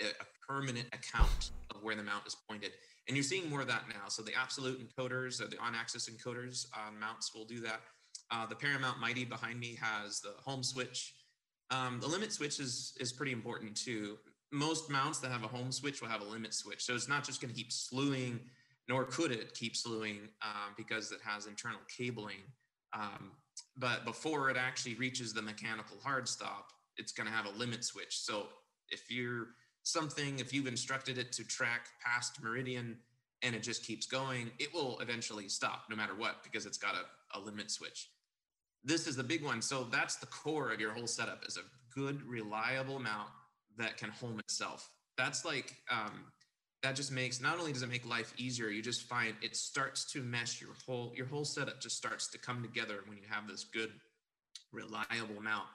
a, 0.01 0.25
permanent 0.47 0.87
account 0.91 1.51
of 1.73 1.81
where 1.81 1.95
the 1.95 2.03
mount 2.03 2.27
is 2.27 2.35
pointed. 2.49 2.71
And 3.07 3.15
you're 3.15 3.23
seeing 3.23 3.49
more 3.49 3.61
of 3.61 3.67
that 3.67 3.83
now. 3.87 4.09
So 4.09 4.21
the 4.21 4.33
absolute 4.37 4.85
encoders, 4.85 5.41
or 5.41 5.47
the 5.47 5.57
on-axis 5.59 6.09
encoders 6.09 6.65
on 6.75 6.99
mounts 6.99 7.33
will 7.33 7.45
do 7.45 7.61
that. 7.61 7.79
Uh, 8.31 8.45
the 8.47 8.55
Paramount 8.55 8.99
MyT 8.99 9.29
behind 9.29 9.61
me 9.61 9.77
has 9.81 10.19
the 10.19 10.33
home 10.43 10.61
switch 10.61 11.13
um, 11.71 11.99
the 12.01 12.07
limit 12.07 12.33
switch 12.33 12.59
is, 12.59 12.93
is 12.99 13.13
pretty 13.13 13.31
important 13.31 13.75
too. 13.75 14.17
Most 14.51 14.89
mounts 14.89 15.19
that 15.19 15.31
have 15.31 15.43
a 15.43 15.47
home 15.47 15.71
switch 15.71 16.01
will 16.01 16.09
have 16.09 16.21
a 16.21 16.25
limit 16.25 16.53
switch. 16.53 16.83
So 16.83 16.93
it's 16.93 17.07
not 17.07 17.23
just 17.23 17.41
going 17.41 17.53
to 17.53 17.57
keep 17.57 17.71
slewing, 17.71 18.41
nor 18.89 19.05
could 19.05 19.31
it 19.31 19.53
keep 19.53 19.77
slewing 19.77 20.27
um, 20.43 20.73
because 20.75 21.11
it 21.13 21.19
has 21.23 21.47
internal 21.47 21.79
cabling. 21.97 22.41
Um, 22.93 23.31
but 23.77 24.03
before 24.03 24.49
it 24.49 24.57
actually 24.57 24.95
reaches 24.95 25.33
the 25.33 25.41
mechanical 25.41 25.97
hard 26.03 26.27
stop, 26.27 26.67
it's 26.97 27.13
going 27.13 27.27
to 27.27 27.33
have 27.33 27.45
a 27.45 27.57
limit 27.57 27.85
switch. 27.85 28.19
So 28.19 28.47
if 28.89 29.09
you're 29.09 29.47
something, 29.83 30.39
if 30.39 30.53
you've 30.53 30.67
instructed 30.67 31.17
it 31.17 31.31
to 31.33 31.43
track 31.43 31.87
past 32.03 32.41
meridian 32.41 32.97
and 33.41 33.55
it 33.55 33.63
just 33.63 33.85
keeps 33.85 34.05
going, 34.05 34.51
it 34.59 34.73
will 34.73 34.99
eventually 34.99 35.49
stop 35.49 35.85
no 35.89 35.95
matter 35.95 36.13
what 36.15 36.43
because 36.43 36.65
it's 36.65 36.77
got 36.77 36.95
a, 36.95 37.37
a 37.37 37.39
limit 37.39 37.71
switch 37.71 38.09
this 38.83 39.07
is 39.07 39.15
the 39.15 39.23
big 39.23 39.43
one. 39.43 39.61
So 39.61 39.87
that's 39.91 40.15
the 40.15 40.25
core 40.27 40.71
of 40.71 40.79
your 40.79 40.91
whole 40.91 41.07
setup 41.07 41.43
is 41.47 41.57
a 41.57 41.61
good, 41.93 42.23
reliable 42.23 42.99
mount 42.99 43.29
that 43.77 43.97
can 43.97 44.09
home 44.09 44.39
itself. 44.39 44.89
That's 45.17 45.45
like, 45.45 45.75
um, 45.89 46.25
that 46.83 46.95
just 46.95 47.11
makes, 47.11 47.39
not 47.39 47.59
only 47.59 47.73
does 47.73 47.83
it 47.83 47.89
make 47.89 48.07
life 48.07 48.33
easier, 48.37 48.69
you 48.69 48.81
just 48.81 49.03
find 49.03 49.35
it 49.41 49.55
starts 49.55 50.11
to 50.13 50.23
mesh 50.23 50.59
your 50.61 50.71
whole, 50.85 51.13
your 51.15 51.27
whole 51.27 51.45
setup 51.45 51.79
just 51.79 51.95
starts 51.95 52.27
to 52.29 52.39
come 52.39 52.63
together 52.63 53.01
when 53.05 53.17
you 53.17 53.23
have 53.29 53.47
this 53.47 53.63
good, 53.63 53.91
reliable 54.71 55.41
mount. 55.41 55.67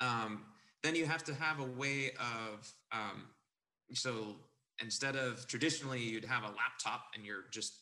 Um, 0.00 0.42
then 0.82 0.96
you 0.96 1.06
have 1.06 1.22
to 1.24 1.34
have 1.34 1.60
a 1.60 1.64
way 1.64 2.10
of, 2.18 2.72
um, 2.90 3.26
so 3.92 4.36
instead 4.80 5.16
of 5.16 5.46
traditionally 5.46 6.00
you'd 6.00 6.24
have 6.24 6.42
a 6.42 6.48
laptop 6.48 7.06
and 7.14 7.24
you're 7.24 7.44
just 7.50 7.74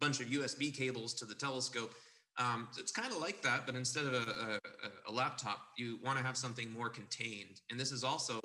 a 0.00 0.04
bunch 0.04 0.20
of 0.20 0.26
USB 0.26 0.74
cables 0.74 1.14
to 1.14 1.24
the 1.24 1.34
telescope, 1.34 1.94
um, 2.38 2.68
it's 2.78 2.92
kind 2.92 3.12
of 3.12 3.18
like 3.18 3.42
that, 3.42 3.64
but 3.64 3.74
instead 3.74 4.04
of 4.04 4.12
a, 4.12 4.16
a, 4.18 5.10
a 5.10 5.12
laptop, 5.12 5.58
you 5.78 5.98
want 6.04 6.18
to 6.18 6.24
have 6.24 6.36
something 6.36 6.70
more 6.70 6.90
contained. 6.90 7.60
And 7.70 7.80
this 7.80 7.90
has 7.90 8.04
also 8.04 8.40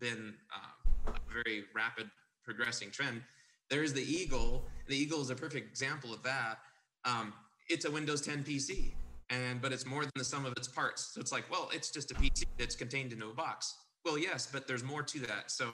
been 0.00 0.34
uh, 0.54 1.12
a 1.12 1.32
very 1.32 1.64
rapid 1.74 2.10
progressing 2.44 2.90
trend. 2.90 3.22
There's 3.70 3.92
the 3.92 4.02
Eagle. 4.02 4.64
The 4.88 4.96
Eagle 4.96 5.20
is 5.20 5.30
a 5.30 5.34
perfect 5.34 5.68
example 5.68 6.12
of 6.12 6.22
that. 6.24 6.58
Um, 7.04 7.32
it's 7.68 7.84
a 7.84 7.90
Windows 7.90 8.22
10 8.22 8.42
PC, 8.42 8.92
and 9.30 9.60
but 9.60 9.72
it's 9.72 9.86
more 9.86 10.02
than 10.02 10.12
the 10.16 10.24
sum 10.24 10.46
of 10.46 10.52
its 10.56 10.66
parts. 10.66 11.10
So 11.12 11.20
it's 11.20 11.32
like, 11.32 11.44
well, 11.50 11.68
it's 11.72 11.90
just 11.90 12.10
a 12.10 12.14
PC 12.14 12.44
that's 12.58 12.74
contained 12.74 13.12
into 13.12 13.28
a 13.28 13.34
box. 13.34 13.74
Well, 14.04 14.18
yes, 14.18 14.48
but 14.50 14.66
there's 14.66 14.82
more 14.82 15.02
to 15.02 15.18
that. 15.20 15.50
So 15.50 15.70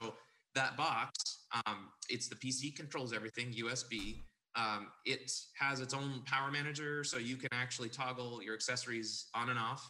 that 0.55 0.77
box, 0.77 1.13
um, 1.67 1.89
it's 2.09 2.29
the 2.29 2.37
PC 2.37 2.75
controls 2.75 3.13
everything, 3.13 3.53
USB. 3.53 4.23
Um, 4.57 4.89
it 5.05 5.33
has 5.59 5.81
its 5.81 5.95
own 5.95 6.23
power 6.27 6.51
manager, 6.51 7.03
so 7.05 7.19
you 7.19 7.37
can 7.37 7.49
actually 7.53 7.89
toggle 7.89 8.43
your 8.43 8.55
accessories 8.55 9.27
on 9.35 9.51
and 9.51 9.59
off. 9.59 9.89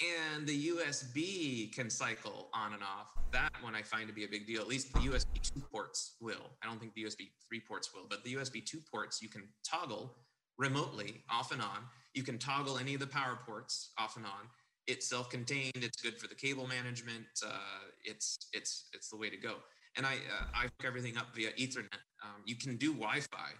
And 0.00 0.46
the 0.46 0.68
USB 0.68 1.74
can 1.74 1.88
cycle 1.88 2.50
on 2.52 2.74
and 2.74 2.82
off. 2.82 3.12
That 3.32 3.50
one 3.62 3.74
I 3.74 3.82
find 3.82 4.06
to 4.08 4.14
be 4.14 4.24
a 4.24 4.28
big 4.28 4.46
deal. 4.46 4.60
At 4.60 4.68
least 4.68 4.92
the 4.92 5.00
USB 5.00 5.40
2 5.54 5.60
ports 5.72 6.16
will. 6.20 6.50
I 6.62 6.66
don't 6.66 6.78
think 6.78 6.94
the 6.94 7.04
USB 7.04 7.30
3 7.48 7.60
ports 7.66 7.94
will, 7.94 8.06
but 8.08 8.22
the 8.22 8.34
USB 8.34 8.64
2 8.64 8.80
ports 8.90 9.22
you 9.22 9.28
can 9.30 9.44
toggle 9.64 10.14
remotely 10.58 11.22
off 11.30 11.50
and 11.50 11.62
on. 11.62 11.78
You 12.14 12.22
can 12.22 12.38
toggle 12.38 12.78
any 12.78 12.94
of 12.94 13.00
the 13.00 13.06
power 13.06 13.38
ports 13.46 13.92
off 13.98 14.16
and 14.16 14.26
on. 14.26 14.48
It's 14.86 15.08
self-contained. 15.08 15.72
It's 15.76 16.00
good 16.00 16.18
for 16.20 16.28
the 16.28 16.34
cable 16.34 16.66
management. 16.66 17.26
Uh, 17.44 17.58
it's 18.04 18.36
it's 18.52 18.88
it's 18.92 19.08
the 19.08 19.16
way 19.16 19.30
to 19.30 19.36
go. 19.36 19.56
And 19.96 20.06
I 20.06 20.14
uh, 20.14 20.44
I 20.54 20.62
hook 20.62 20.84
everything 20.84 21.16
up 21.16 21.34
via 21.34 21.50
Ethernet. 21.52 22.02
Um, 22.22 22.42
you 22.44 22.56
can 22.56 22.76
do 22.76 22.92
Wi-Fi 22.92 23.52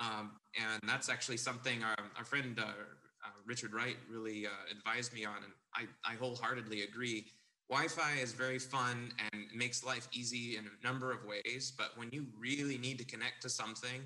um, 0.00 0.32
and 0.56 0.80
that's 0.88 1.08
actually 1.08 1.36
something 1.36 1.82
our, 1.84 1.96
our 2.16 2.24
friend 2.24 2.58
uh, 2.58 2.62
uh, 2.62 3.30
Richard 3.46 3.74
Wright 3.74 3.96
really 4.10 4.46
uh, 4.46 4.50
advised 4.70 5.12
me 5.12 5.24
on, 5.24 5.36
and 5.44 5.52
I, 5.74 6.10
I 6.10 6.14
wholeheartedly 6.14 6.82
agree. 6.82 7.26
Wi-Fi 7.68 8.14
is 8.20 8.32
very 8.32 8.58
fun 8.58 9.12
and 9.32 9.44
makes 9.54 9.84
life 9.84 10.08
easy 10.12 10.56
in 10.56 10.64
a 10.64 10.86
number 10.86 11.12
of 11.12 11.18
ways, 11.24 11.72
but 11.76 11.90
when 11.96 12.08
you 12.10 12.26
really 12.36 12.78
need 12.78 12.98
to 12.98 13.04
connect 13.04 13.42
to 13.42 13.48
something 13.48 14.02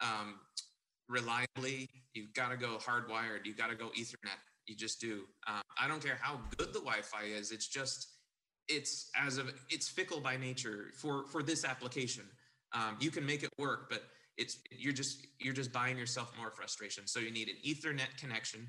um, 0.00 0.36
reliably, 1.08 1.88
you've 2.14 2.32
got 2.32 2.50
to 2.50 2.56
go 2.56 2.78
hardwired. 2.78 3.44
You've 3.44 3.58
got 3.58 3.68
to 3.68 3.76
go 3.76 3.90
Ethernet. 3.98 4.38
You 4.66 4.76
just 4.76 5.00
do. 5.00 5.24
Uh, 5.46 5.60
I 5.78 5.86
don't 5.88 6.02
care 6.02 6.16
how 6.18 6.40
good 6.56 6.68
the 6.68 6.78
Wi-Fi 6.78 7.24
is. 7.24 7.50
It's 7.50 7.68
just 7.68 8.13
it's 8.68 9.10
as 9.16 9.38
of 9.38 9.52
it's 9.70 9.88
fickle 9.88 10.20
by 10.20 10.36
nature 10.36 10.86
for 10.94 11.26
for 11.28 11.42
this 11.42 11.64
application. 11.64 12.24
Um, 12.72 12.96
you 13.00 13.10
can 13.10 13.24
make 13.24 13.42
it 13.42 13.50
work, 13.58 13.88
but 13.90 14.02
it's 14.36 14.58
you're 14.70 14.92
just 14.92 15.26
you're 15.38 15.54
just 15.54 15.72
buying 15.72 15.98
yourself 15.98 16.32
more 16.38 16.50
frustration. 16.50 17.06
So 17.06 17.20
you 17.20 17.30
need 17.30 17.48
an 17.48 17.56
ethernet 17.64 18.16
connection. 18.18 18.68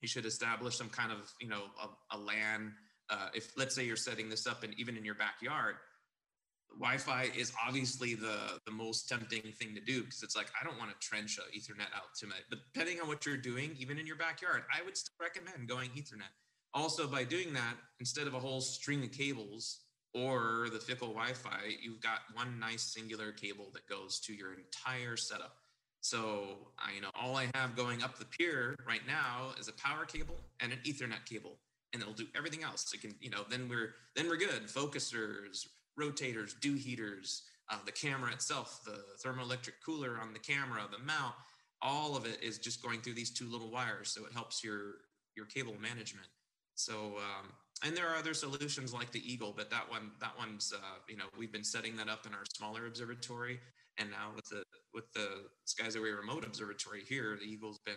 You 0.00 0.08
should 0.08 0.26
establish 0.26 0.76
some 0.76 0.88
kind 0.88 1.12
of 1.12 1.32
you 1.40 1.48
know 1.48 1.64
a, 1.82 2.16
a 2.16 2.18
lan. 2.18 2.74
Uh, 3.10 3.28
if 3.34 3.52
let's 3.56 3.74
say 3.74 3.84
you're 3.84 3.96
setting 3.96 4.28
this 4.28 4.46
up 4.46 4.64
and 4.64 4.74
even 4.78 4.96
in 4.96 5.04
your 5.04 5.14
backyard 5.14 5.76
wi-fi 6.78 7.30
is 7.36 7.52
obviously 7.66 8.14
the 8.14 8.60
the 8.66 8.70
most 8.70 9.08
tempting 9.08 9.42
thing 9.58 9.74
to 9.74 9.80
do 9.80 10.02
because 10.02 10.22
it's 10.22 10.36
like 10.36 10.48
i 10.60 10.64
don't 10.64 10.78
want 10.78 10.90
to 10.90 10.96
trench 11.06 11.38
a 11.38 11.56
ethernet 11.56 11.88
out 11.96 12.14
to 12.16 12.26
my 12.26 12.34
but 12.50 12.58
depending 12.72 13.00
on 13.00 13.08
what 13.08 13.24
you're 13.24 13.36
doing 13.36 13.74
even 13.78 13.98
in 13.98 14.06
your 14.06 14.16
backyard 14.16 14.62
i 14.74 14.84
would 14.84 14.96
still 14.96 15.14
recommend 15.20 15.68
going 15.68 15.88
ethernet 15.90 16.32
also 16.74 17.06
by 17.06 17.24
doing 17.24 17.52
that 17.54 17.74
instead 18.00 18.26
of 18.26 18.34
a 18.34 18.40
whole 18.40 18.60
string 18.60 19.02
of 19.02 19.12
cables 19.12 19.80
or 20.14 20.68
the 20.72 20.78
fickle 20.78 21.08
Wi-Fi, 21.08 21.60
you've 21.80 22.00
got 22.00 22.20
one 22.32 22.58
nice 22.58 22.82
singular 22.82 23.32
cable 23.32 23.66
that 23.74 23.86
goes 23.86 24.20
to 24.20 24.32
your 24.32 24.54
entire 24.54 25.16
setup. 25.16 25.56
So 26.00 26.70
I, 26.78 26.94
you 26.94 27.00
know, 27.00 27.10
all 27.20 27.36
I 27.36 27.48
have 27.54 27.76
going 27.76 28.02
up 28.02 28.18
the 28.18 28.24
pier 28.24 28.76
right 28.86 29.06
now 29.06 29.50
is 29.58 29.68
a 29.68 29.72
power 29.72 30.04
cable 30.04 30.36
and 30.60 30.72
an 30.72 30.78
Ethernet 30.86 31.26
cable, 31.26 31.58
and 31.92 32.00
it'll 32.00 32.14
do 32.14 32.26
everything 32.36 32.62
else. 32.62 32.92
It 32.94 33.00
can, 33.00 33.14
you 33.20 33.30
know, 33.30 33.44
then 33.50 33.68
we're 33.68 33.94
then 34.14 34.28
we're 34.28 34.36
good. 34.36 34.68
Focusers, 34.68 35.66
rotators, 36.00 36.58
dew 36.60 36.74
heaters, 36.74 37.42
uh, 37.70 37.78
the 37.84 37.92
camera 37.92 38.32
itself, 38.32 38.80
the 38.84 39.04
thermoelectric 39.24 39.74
cooler 39.84 40.18
on 40.20 40.32
the 40.32 40.38
camera, 40.38 40.82
the 40.90 41.04
mount. 41.04 41.34
all 41.82 42.16
of 42.16 42.26
it 42.26 42.38
is 42.42 42.58
just 42.58 42.82
going 42.82 43.00
through 43.00 43.14
these 43.14 43.30
two 43.30 43.48
little 43.48 43.70
wires. 43.70 44.10
So 44.10 44.24
it 44.24 44.32
helps 44.32 44.64
your, 44.64 44.94
your 45.36 45.46
cable 45.46 45.74
management. 45.80 46.26
So, 46.78 47.14
um, 47.18 47.50
and 47.84 47.96
there 47.96 48.08
are 48.08 48.14
other 48.14 48.34
solutions 48.34 48.94
like 48.94 49.10
the 49.10 49.20
Eagle, 49.32 49.52
but 49.56 49.68
that 49.70 49.90
one, 49.90 50.12
that 50.20 50.38
one's, 50.38 50.72
uh, 50.72 50.98
you 51.08 51.16
know, 51.16 51.24
we've 51.36 51.50
been 51.50 51.64
setting 51.64 51.96
that 51.96 52.08
up 52.08 52.24
in 52.24 52.32
our 52.32 52.44
smaller 52.54 52.86
observatory. 52.86 53.58
And 53.98 54.12
now 54.12 54.30
with 54.36 54.44
the, 54.48 54.62
with 54.94 55.12
the 55.12 55.28
Skies 55.64 55.96
Away 55.96 56.10
remote 56.10 56.44
observatory 56.44 57.02
here, 57.02 57.36
the 57.36 57.46
Eagle's 57.46 57.80
been, 57.84 57.96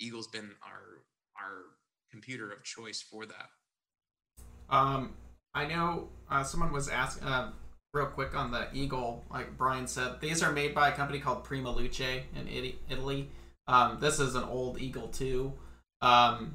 Eagle's 0.00 0.28
been 0.28 0.50
our, 0.66 1.04
our 1.38 1.76
computer 2.10 2.50
of 2.50 2.64
choice 2.64 3.02
for 3.02 3.26
that. 3.26 3.48
Um, 4.70 5.12
I 5.54 5.66
know 5.66 6.08
uh, 6.30 6.42
someone 6.42 6.72
was 6.72 6.88
asking, 6.88 7.28
uh, 7.28 7.52
real 7.92 8.06
quick 8.06 8.34
on 8.34 8.50
the 8.50 8.68
Eagle, 8.72 9.24
like 9.30 9.58
Bryan 9.58 9.86
said, 9.86 10.22
these 10.22 10.42
are 10.42 10.52
made 10.52 10.74
by 10.74 10.88
a 10.88 10.92
company 10.92 11.20
called 11.20 11.44
Prima 11.44 11.70
Luce 11.70 12.00
in 12.00 12.72
Italy. 12.88 13.28
Um, 13.66 13.98
this 14.00 14.18
is 14.20 14.34
an 14.34 14.44
old 14.44 14.80
Eagle 14.80 15.08
too. 15.08 15.52
um, 16.00 16.54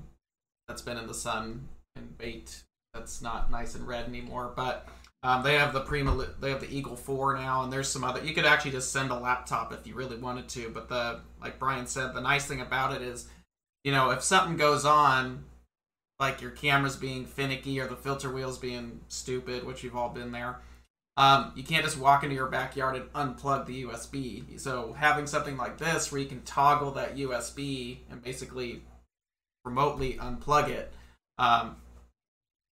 that's 0.67 0.81
been 0.81 0.97
in 0.97 1.07
the 1.07 1.13
sun 1.13 1.67
and 1.95 2.17
bait. 2.17 2.63
That's 2.93 3.21
not 3.21 3.51
nice 3.51 3.75
and 3.75 3.87
red 3.87 4.05
anymore, 4.05 4.53
but 4.55 4.87
um, 5.23 5.43
they 5.43 5.55
have 5.55 5.73
the 5.73 5.81
Prima, 5.81 6.27
they 6.39 6.49
have 6.49 6.61
the 6.61 6.73
Eagle 6.73 6.95
4 6.95 7.37
now, 7.37 7.63
and 7.63 7.71
there's 7.71 7.89
some 7.89 8.03
other. 8.03 8.23
You 8.23 8.33
could 8.33 8.45
actually 8.45 8.71
just 8.71 8.91
send 8.91 9.11
a 9.11 9.19
laptop 9.19 9.73
if 9.73 9.85
you 9.85 9.95
really 9.95 10.17
wanted 10.17 10.47
to, 10.49 10.69
but 10.69 10.89
the 10.89 11.21
like 11.41 11.59
Bryan 11.59 11.87
said, 11.87 12.13
the 12.13 12.21
nice 12.21 12.45
thing 12.45 12.61
about 12.61 12.93
it 12.95 13.01
is, 13.01 13.27
you 13.83 13.91
know, 13.91 14.11
if 14.11 14.23
something 14.23 14.57
goes 14.57 14.85
on, 14.85 15.45
like 16.19 16.41
your 16.41 16.51
camera's 16.51 16.95
being 16.95 17.25
finicky 17.25 17.79
or 17.79 17.87
the 17.87 17.95
filter 17.95 18.31
wheels 18.31 18.57
being 18.57 19.01
stupid, 19.07 19.65
which 19.65 19.83
you've 19.83 19.95
all 19.95 20.09
been 20.09 20.31
there 20.31 20.61
um, 21.17 21.51
you 21.55 21.63
can't 21.63 21.83
just 21.83 21.97
walk 21.97 22.23
into 22.23 22.35
your 22.35 22.45
backyard 22.45 22.95
and 22.95 23.11
unplug 23.13 23.65
the 23.65 23.83
USB. 23.83 24.59
So 24.59 24.93
having 24.93 25.25
something 25.25 25.57
like 25.57 25.79
this 25.79 26.11
where 26.11 26.21
you 26.21 26.27
can 26.27 26.43
toggle 26.43 26.91
that 26.91 27.17
USB 27.17 27.97
and 28.11 28.21
basically 28.21 28.83
remotely 29.67 30.13
unplug 30.13 30.69
it 30.69 30.91
um, 31.37 31.75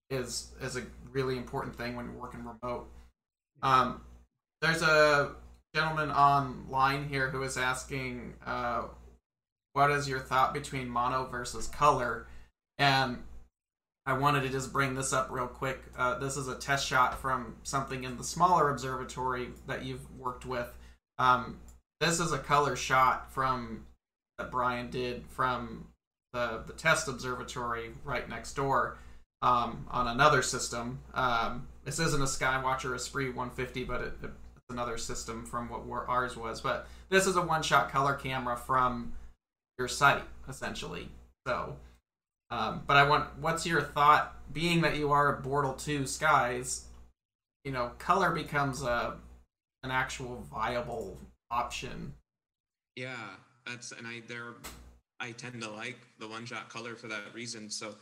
is 0.10 0.52
is 0.62 0.78
a 0.78 0.84
really 1.12 1.38
important 1.38 1.76
thing 1.76 1.96
when 1.96 2.06
you're 2.06 2.22
working 2.22 2.46
remote. 2.46 2.88
Um, 3.62 4.02
there's 4.62 4.82
a 4.82 5.36
gentleman 5.76 6.12
online 6.12 7.08
here 7.10 7.30
who 7.30 7.41
is 7.44 7.58
asking, 7.58 8.36
uh, 8.46 8.84
"What 9.74 9.91
is 9.91 10.08
your 10.08 10.20
thought 10.20 10.54
between 10.54 10.88
mono 10.88 11.26
versus 11.26 11.68
color?" 11.68 12.28
And 12.78 13.24
I 14.06 14.14
wanted 14.14 14.41
to 14.41 14.50
just 14.50 14.72
bring 14.72 14.96
this 14.96 15.14
up 15.14 15.30
real 15.32 15.48
quick. 15.48 15.82
Uh, 15.98 16.20
this 16.20 16.38
is 16.38 16.48
a 16.48 16.56
test 16.56 16.86
shot 16.86 17.20
from 17.20 17.56
something 17.64 18.04
in 18.04 18.18
the 18.18 18.24
smaller 18.24 18.70
observatory 18.70 19.50
that 19.68 19.84
you've 19.84 20.10
worked 20.18 20.46
with. 20.46 20.68
Um, 21.18 21.60
this 22.00 22.20
is 22.20 22.34
a 22.34 22.38
color 22.38 22.76
shot 22.76 23.32
from 23.32 23.86
that 24.38 24.52
Bryan 24.52 24.89
did 24.89 25.26
from 25.28 25.88
the 26.34 26.64
the 26.68 26.74
test 26.74 27.08
observatory 27.08 27.92
right 28.04 28.28
next 28.28 28.54
door 28.54 28.98
um, 29.42 29.86
on 29.92 30.08
another 30.08 30.42
system. 30.42 31.00
Um, 31.14 31.68
this 31.86 32.00
isn't 32.00 32.22
a 32.22 32.26
Skywatcher 32.26 32.96
Esprit 32.96 33.30
150, 33.30 33.84
but 33.84 34.02
it, 34.02 34.14
it's 34.24 34.34
another 34.70 34.98
system 34.98 35.46
from 35.46 35.70
what 35.70 36.06
ours 36.08 36.36
was. 36.36 36.62
But 36.62 36.88
this 37.10 37.28
is 37.28 37.36
a 37.36 37.42
one-shot 37.42 37.92
color 37.92 38.14
camera 38.14 38.58
from 38.58 39.14
your 39.78 39.88
site, 39.88 40.24
essentially. 40.48 41.10
So 41.46 41.76
um, 42.54 42.84
but 42.86 42.98
I 42.98 43.10
want, 43.10 43.40
what's 43.40 43.66
your 43.66 43.82
thought? 43.82 44.36
Being 44.54 44.82
that 44.82 44.96
you 44.96 45.12
are 45.12 45.36
a 45.36 45.42
Bortle 45.42 45.76
two 45.76 46.06
skies, 46.06 46.86
you 47.66 47.72
know, 47.72 47.94
color 47.98 48.30
becomes 48.30 48.84
a 48.84 49.16
an 49.82 49.90
actual 49.90 50.46
viable 50.52 51.18
option. 51.50 52.14
Yeah, 52.96 53.18
that's 53.66 53.92
and 53.92 54.06
I 54.06 54.22
there, 54.28 54.54
I 55.24 55.32
tend 55.32 55.62
to 55.62 55.70
like 55.72 55.98
the 56.20 56.28
one 56.28 56.46
shot 56.46 56.68
color 56.68 56.96
for 56.96 57.08
that 57.08 57.34
reason. 57.34 57.70
So, 57.70 57.96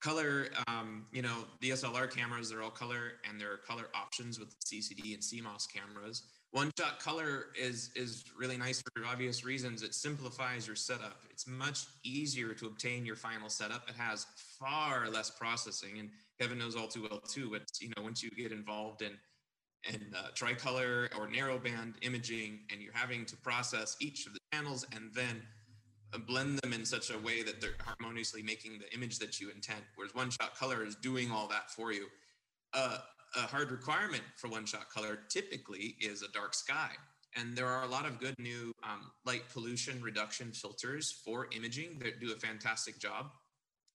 color, 0.00 0.48
um, 0.66 1.04
you 1.12 1.20
know, 1.20 1.44
DSLR 1.62 2.10
cameras 2.10 2.48
they're 2.48 2.62
all 2.62 2.70
color, 2.70 3.12
and 3.28 3.38
there 3.38 3.52
are 3.52 3.58
color 3.58 3.88
options 3.94 4.40
with 4.40 4.58
CCD 4.60 5.12
and 5.12 5.22
CMOS 5.22 5.66
cameras. 5.70 6.22
One 6.50 6.70
shot 6.78 6.98
color 6.98 7.48
is 7.60 7.90
is 7.94 8.24
really 8.38 8.56
nice 8.56 8.82
for 8.82 9.04
obvious 9.04 9.44
reasons. 9.44 9.82
It 9.82 9.94
simplifies 9.94 10.66
your 10.66 10.76
setup. 10.76 11.24
It's 11.30 11.46
much 11.46 11.84
easier 12.04 12.54
to 12.54 12.66
obtain 12.66 13.04
your 13.04 13.16
final 13.16 13.50
setup. 13.50 13.86
It 13.88 13.94
has 13.96 14.26
far 14.58 15.10
less 15.10 15.28
processing, 15.28 15.98
and 15.98 16.08
Kevin 16.40 16.58
knows 16.58 16.74
all 16.74 16.88
too 16.88 17.02
well 17.02 17.20
too. 17.20 17.50
But 17.50 17.64
you 17.80 17.90
know, 17.96 18.02
once 18.02 18.22
you 18.22 18.30
get 18.30 18.50
involved 18.50 19.02
in 19.02 19.12
in 19.92 20.14
uh, 20.16 20.28
tricolor 20.34 21.10
or 21.18 21.28
narrowband 21.28 21.94
imaging, 22.00 22.60
and 22.70 22.80
you're 22.80 22.94
having 22.94 23.26
to 23.26 23.36
process 23.36 23.96
each 24.00 24.26
of 24.26 24.32
the 24.32 24.38
channels 24.54 24.86
and 24.94 25.10
then 25.12 25.42
blend 26.18 26.58
them 26.58 26.72
in 26.72 26.84
such 26.84 27.10
a 27.10 27.18
way 27.18 27.42
that 27.42 27.60
they're 27.60 27.76
harmoniously 27.84 28.42
making 28.42 28.78
the 28.78 28.92
image 28.94 29.18
that 29.18 29.40
you 29.40 29.50
intend. 29.50 29.80
Whereas 29.96 30.14
one 30.14 30.30
shot 30.30 30.56
color 30.56 30.84
is 30.84 30.94
doing 30.96 31.30
all 31.30 31.48
that 31.48 31.70
for 31.70 31.92
you. 31.92 32.06
Uh, 32.74 32.98
a 33.36 33.40
hard 33.40 33.70
requirement 33.70 34.22
for 34.36 34.48
one 34.48 34.66
shot 34.66 34.90
color 34.90 35.20
typically 35.28 35.96
is 36.00 36.22
a 36.22 36.30
dark 36.32 36.54
sky. 36.54 36.90
And 37.34 37.56
there 37.56 37.66
are 37.66 37.84
a 37.84 37.88
lot 37.88 38.04
of 38.04 38.20
good 38.20 38.34
new 38.38 38.74
um, 38.82 39.10
light 39.24 39.42
pollution 39.52 40.02
reduction 40.02 40.52
filters 40.52 41.10
for 41.24 41.48
imaging 41.56 41.98
that 42.00 42.20
do 42.20 42.32
a 42.32 42.36
fantastic 42.36 42.98
job. 42.98 43.30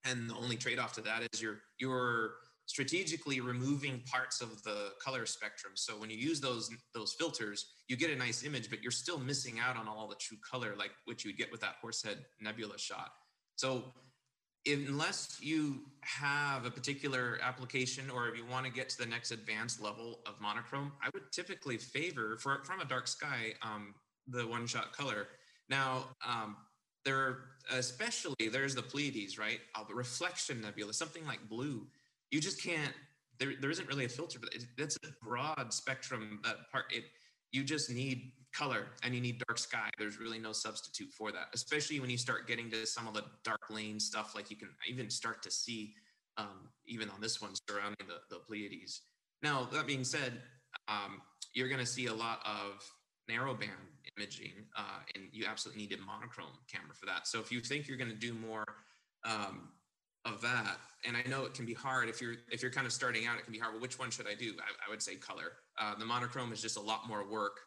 And 0.03 0.29
the 0.29 0.35
only 0.35 0.55
trade 0.55 0.79
off 0.79 0.93
to 0.93 1.01
that 1.01 1.27
is 1.31 1.41
you're, 1.41 1.59
you're 1.77 2.31
strategically 2.67 3.39
removing 3.39 4.03
parts 4.11 4.41
of 4.41 4.61
the 4.63 4.91
color 5.03 5.25
spectrum. 5.25 5.73
So 5.75 5.93
when 5.93 6.09
you 6.09 6.17
use 6.17 6.39
those, 6.39 6.69
those 6.93 7.13
filters, 7.13 7.65
you 7.87 7.95
get 7.95 8.11
a 8.11 8.15
nice 8.15 8.43
image, 8.43 8.69
but 8.69 8.83
you're 8.83 8.91
still 8.91 9.17
missing 9.17 9.59
out 9.59 9.77
on 9.77 9.87
all 9.87 10.07
the 10.07 10.15
true 10.15 10.37
color, 10.49 10.75
like 10.77 10.91
what 11.05 11.23
you 11.23 11.29
would 11.29 11.37
get 11.37 11.51
with 11.51 11.61
that 11.61 11.75
Horsehead 11.81 12.19
Nebula 12.41 12.77
shot. 12.77 13.11
So 13.55 13.85
unless 14.67 15.37
you 15.41 15.79
have 16.01 16.65
a 16.65 16.71
particular 16.71 17.39
application 17.41 18.09
or 18.09 18.27
if 18.27 18.37
you 18.37 18.45
want 18.45 18.65
to 18.65 18.71
get 18.71 18.89
to 18.89 18.97
the 18.97 19.05
next 19.05 19.31
advanced 19.31 19.81
level 19.81 20.19
of 20.27 20.39
monochrome, 20.41 20.91
I 21.01 21.09
would 21.13 21.31
typically 21.31 21.77
favor 21.77 22.37
for 22.37 22.63
from 22.65 22.81
a 22.81 22.85
dark 22.85 23.07
sky 23.07 23.53
um, 23.61 23.95
the 24.27 24.45
one 24.45 24.67
shot 24.67 24.91
color. 24.91 25.27
Now, 25.69 26.09
um, 26.27 26.57
there 27.05 27.39
especially 27.71 28.49
there's 28.51 28.75
the 28.75 28.81
Pleiades, 28.81 29.37
right? 29.37 29.59
Uh, 29.75 29.83
the 29.87 29.95
reflection 29.95 30.61
nebula, 30.61 30.93
something 30.93 31.25
like 31.25 31.47
blue. 31.47 31.87
You 32.31 32.39
just 32.41 32.61
can't. 32.61 32.93
There, 33.39 33.53
there 33.61 33.69
isn't 33.69 33.87
really 33.87 34.05
a 34.05 34.09
filter, 34.09 34.39
but 34.39 34.53
it, 34.53 34.65
it's 34.77 34.97
a 35.03 35.09
broad 35.23 35.71
spectrum. 35.71 36.39
That 36.43 36.71
part, 36.71 36.85
it 36.91 37.03
you 37.51 37.63
just 37.63 37.89
need 37.89 38.31
color 38.53 38.87
and 39.03 39.13
you 39.13 39.21
need 39.21 39.41
dark 39.47 39.57
sky. 39.57 39.89
There's 39.97 40.19
really 40.19 40.39
no 40.39 40.51
substitute 40.51 41.11
for 41.11 41.31
that, 41.31 41.47
especially 41.53 41.99
when 41.99 42.09
you 42.09 42.17
start 42.17 42.47
getting 42.47 42.69
to 42.71 42.85
some 42.85 43.07
of 43.07 43.13
the 43.13 43.23
dark 43.43 43.69
lane 43.69 43.99
stuff. 43.99 44.33
Like 44.35 44.49
you 44.49 44.57
can 44.57 44.69
even 44.87 45.09
start 45.09 45.41
to 45.43 45.51
see, 45.51 45.93
um, 46.37 46.69
even 46.85 47.09
on 47.09 47.21
this 47.21 47.41
one 47.41 47.53
surrounding 47.69 48.07
the, 48.07 48.19
the 48.29 48.41
Pleiades. 48.41 49.01
Now, 49.41 49.67
that 49.71 49.85
being 49.85 50.03
said, 50.03 50.41
um, 50.87 51.21
you're 51.53 51.69
going 51.69 51.79
to 51.79 51.85
see 51.85 52.07
a 52.07 52.13
lot 52.13 52.39
of 52.45 52.83
narrowband 53.29 53.69
imaging, 54.17 54.53
uh, 54.77 54.99
and 55.15 55.25
you 55.31 55.45
absolutely 55.47 55.83
need 55.83 55.97
a 55.97 56.01
monochrome 56.01 56.47
camera 56.71 56.93
for 56.93 57.05
that. 57.05 57.27
So 57.27 57.39
if 57.39 57.51
you 57.51 57.59
think 57.59 57.87
you're 57.87 57.97
going 57.97 58.09
to 58.11 58.15
do 58.15 58.33
more 58.33 58.63
um, 59.25 59.69
of 60.27 60.41
that, 60.41 60.77
and 61.05 61.15
I 61.15 61.27
know 61.29 61.45
it 61.45 61.53
can 61.53 61.65
be 61.65 61.73
hard 61.73 62.09
if 62.09 62.21
you're 62.21 62.35
if 62.51 62.61
you're 62.61 62.71
kind 62.71 62.85
of 62.85 62.93
starting 62.93 63.25
out, 63.25 63.37
it 63.37 63.43
can 63.43 63.53
be 63.53 63.59
hard. 63.59 63.73
Well, 63.73 63.81
which 63.81 63.97
one 63.97 64.11
should 64.11 64.27
I 64.27 64.35
do? 64.35 64.53
I, 64.59 64.87
I 64.87 64.89
would 64.89 65.01
say 65.01 65.15
color. 65.15 65.53
Uh, 65.79 65.95
the 65.95 66.05
monochrome 66.05 66.51
is 66.51 66.61
just 66.61 66.77
a 66.77 66.81
lot 66.81 67.07
more 67.07 67.27
work 67.27 67.59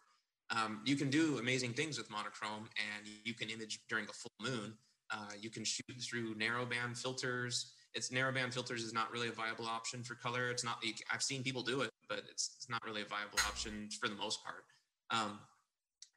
um, 0.51 0.81
you 0.85 0.97
can 0.97 1.11
do 1.11 1.39
amazing 1.39 1.73
things 1.75 1.97
with 1.97 2.11
monochrome 2.11 2.69
and 2.77 3.07
you 3.25 3.35
can 3.35 3.51
image 3.51 3.81
during 3.89 4.07
a 4.09 4.13
full 4.13 4.33
moon. 4.41 4.75
Uh, 5.13 5.31
you 5.41 5.51
can 5.51 5.65
shoot 5.65 5.85
through 6.01 6.35
narrowband 6.35 6.97
filters. 6.97 7.73
It's 7.95 8.11
narrowband 8.11 8.53
filters 8.53 8.83
is 8.83 8.93
not 8.93 9.11
really 9.13 9.29
a 9.29 9.33
viable 9.33 9.67
option 9.67 10.03
for 10.03 10.15
color. 10.15 10.51
It's 10.51 10.65
not. 10.65 10.83
I've 11.13 11.23
seen 11.23 11.43
people 11.43 11.63
do 11.63 11.83
it, 11.83 11.91
but 12.09 12.23
it's, 12.31 12.55
it's 12.57 12.69
not 12.69 12.85
really 12.85 13.03
a 13.03 13.05
viable 13.05 13.39
option 13.47 13.89
for 14.01 14.09
the 14.09 14.15
most 14.15 14.45
part. 14.45 14.65
Um, 15.11 15.39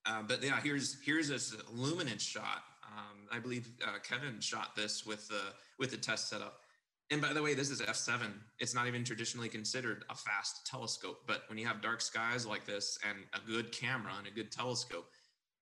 uh, 0.05 0.21
but 0.27 0.43
yeah, 0.43 0.59
here's 0.61 1.01
here's 1.03 1.29
this 1.29 1.55
luminance 1.71 2.21
shot. 2.21 2.63
Um, 2.87 3.27
I 3.31 3.39
believe 3.39 3.69
uh, 3.85 3.99
Kevin 4.03 4.39
shot 4.39 4.75
this 4.75 5.05
with 5.05 5.27
the 5.27 5.41
with 5.79 5.91
the 5.91 5.97
test 5.97 6.29
setup. 6.29 6.59
And 7.11 7.21
by 7.21 7.33
the 7.33 7.43
way, 7.43 7.53
this 7.53 7.69
is 7.69 7.81
F7. 7.81 8.21
It's 8.59 8.73
not 8.73 8.87
even 8.87 9.03
traditionally 9.03 9.49
considered 9.49 10.03
a 10.09 10.15
fast 10.15 10.65
telescope. 10.65 11.21
But 11.27 11.43
when 11.47 11.57
you 11.57 11.67
have 11.67 11.81
dark 11.81 12.01
skies 12.01 12.45
like 12.45 12.65
this 12.65 12.97
and 13.07 13.19
a 13.33 13.45
good 13.45 13.71
camera 13.71 14.13
and 14.17 14.25
a 14.25 14.31
good 14.31 14.51
telescope, 14.51 15.07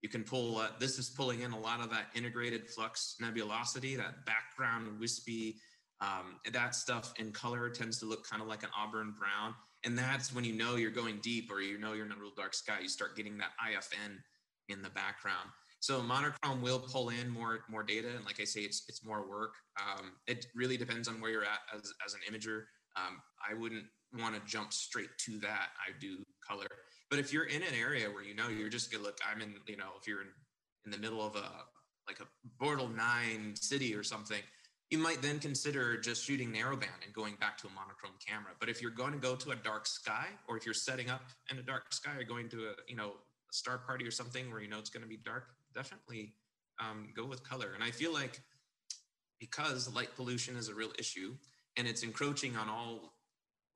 you 0.02 0.10
can 0.10 0.24
pull, 0.24 0.58
uh, 0.58 0.68
this 0.80 0.98
is 0.98 1.10
pulling 1.10 1.42
in 1.42 1.52
a 1.52 1.60
lot 1.60 1.82
of 1.82 1.90
that 1.90 2.08
integrated 2.16 2.70
flux 2.70 3.16
nebulosity, 3.22 3.98
that 3.98 4.26
background 4.26 5.00
wispy, 5.00 5.58
um, 6.00 6.40
that 6.52 6.74
stuff 6.74 7.14
in 7.20 7.32
color 7.32 7.70
tends 7.70 8.00
to 8.00 8.06
look 8.06 8.28
kind 8.28 8.42
of 8.42 8.48
like 8.48 8.64
an 8.64 8.70
auburn 8.78 9.14
brown. 9.18 9.54
And 9.84 9.98
that's 9.98 10.34
when 10.34 10.44
you 10.44 10.54
know 10.54 10.76
you're 10.76 10.92
going 10.92 11.20
deep 11.22 11.52
or 11.52 11.62
you 11.62 11.78
know 11.78 11.94
you're 11.94 12.06
in 12.06 12.12
a 12.12 12.16
real 12.16 12.32
dark 12.36 12.54
sky, 12.54 12.80
you 12.82 12.88
start 12.88 13.16
getting 13.16 13.38
that 13.40 13.52
IFN 13.62 14.18
in 14.70 14.82
the 14.82 14.90
background. 14.90 15.50
So 15.82 16.02
monochrome 16.02 16.62
will 16.62 16.80
pull 16.80 17.10
in 17.10 17.28
more 17.30 17.62
more 17.70 17.84
data, 17.84 18.08
and 18.16 18.24
like 18.24 18.40
I 18.40 18.46
say, 18.46 18.62
it's 18.62 18.84
it's 18.88 19.04
more 19.04 19.28
work. 19.28 19.56
Um, 19.80 20.14
it 20.28 20.46
really 20.56 20.78
depends 20.78 21.08
on 21.08 21.20
where 21.20 21.32
you're 21.32 21.44
at 21.44 21.60
as 21.76 21.92
as 22.06 22.14
an 22.14 22.22
imager. 22.30 22.64
Um, 22.96 23.20
I 23.50 23.56
wouldn't 23.56 23.86
want 24.18 24.36
to 24.36 24.42
jump 24.46 24.74
straight 24.74 25.10
to 25.26 25.40
that. 25.40 25.70
I 25.86 25.98
do 26.00 26.18
color, 26.48 26.68
but 27.10 27.18
if 27.18 27.34
you're 27.34 27.46
in 27.46 27.64
an 27.64 27.74
area 27.80 28.10
where 28.10 28.24
you 28.24 28.36
know 28.36 28.48
you're 28.48 28.70
just 28.70 28.92
gonna 28.92 29.04
look, 29.04 29.18
I'm 29.30 29.42
in, 29.42 29.56
you 29.68 29.78
know, 29.78 29.90
if 30.00 30.08
you're 30.08 30.22
in 30.22 30.28
in 30.86 30.92
the 30.92 30.98
middle 30.98 31.26
of 31.26 31.36
a 31.36 31.50
like 32.08 32.20
a 32.20 32.64
Bortle 32.64 32.94
9 32.96 33.56
city 33.56 33.96
or 33.96 34.04
something, 34.04 34.42
you 34.90 34.98
might 34.98 35.22
then 35.22 35.40
consider 35.40 35.98
just 35.98 36.26
shooting 36.26 36.52
narrowband 36.52 37.00
and 37.06 37.14
going 37.14 37.36
back 37.40 37.58
to 37.60 37.68
a 37.68 37.70
monochrome 37.72 38.14
camera. 38.26 38.52
But 38.60 38.70
if 38.70 38.82
you're 38.82 38.92
going 38.92 39.14
to 39.14 39.20
go 39.20 39.36
to 39.36 39.52
a 39.52 39.56
dark 39.56 39.88
sky, 39.88 40.28
or 40.48 40.58
if 40.58 40.66
you're 40.66 40.74
setting 40.74 41.10
up 41.10 41.22
in 41.50 41.58
a 41.58 41.64
dark 41.64 41.94
sky, 41.94 42.12
or 42.18 42.24
going 42.24 42.50
to 42.50 42.66
a 42.66 42.74
you 42.88 42.96
know 42.96 43.14
a 43.50 43.54
star 43.54 43.80
party 43.80 44.06
or 44.06 44.12
something 44.12 44.52
where 44.52 44.62
you 44.62 44.68
know 44.68 44.80
it's 44.80 44.90
going 44.90 45.04
to 45.04 45.10
be 45.10 45.18
dark, 45.18 45.46
definitely 45.74 46.34
um, 46.80 47.10
go 47.16 47.26
with 47.26 47.44
color. 47.44 47.72
And 47.74 47.84
I 47.84 47.92
feel 47.92 48.14
like 48.14 48.42
because 49.40 49.94
light 49.94 50.16
pollution 50.16 50.56
is 50.56 50.70
a 50.70 50.74
real 50.74 50.92
issue 51.00 51.36
and 51.78 51.88
it's 51.88 52.04
encroaching 52.04 52.56
on 52.56 52.70
all 52.70 53.14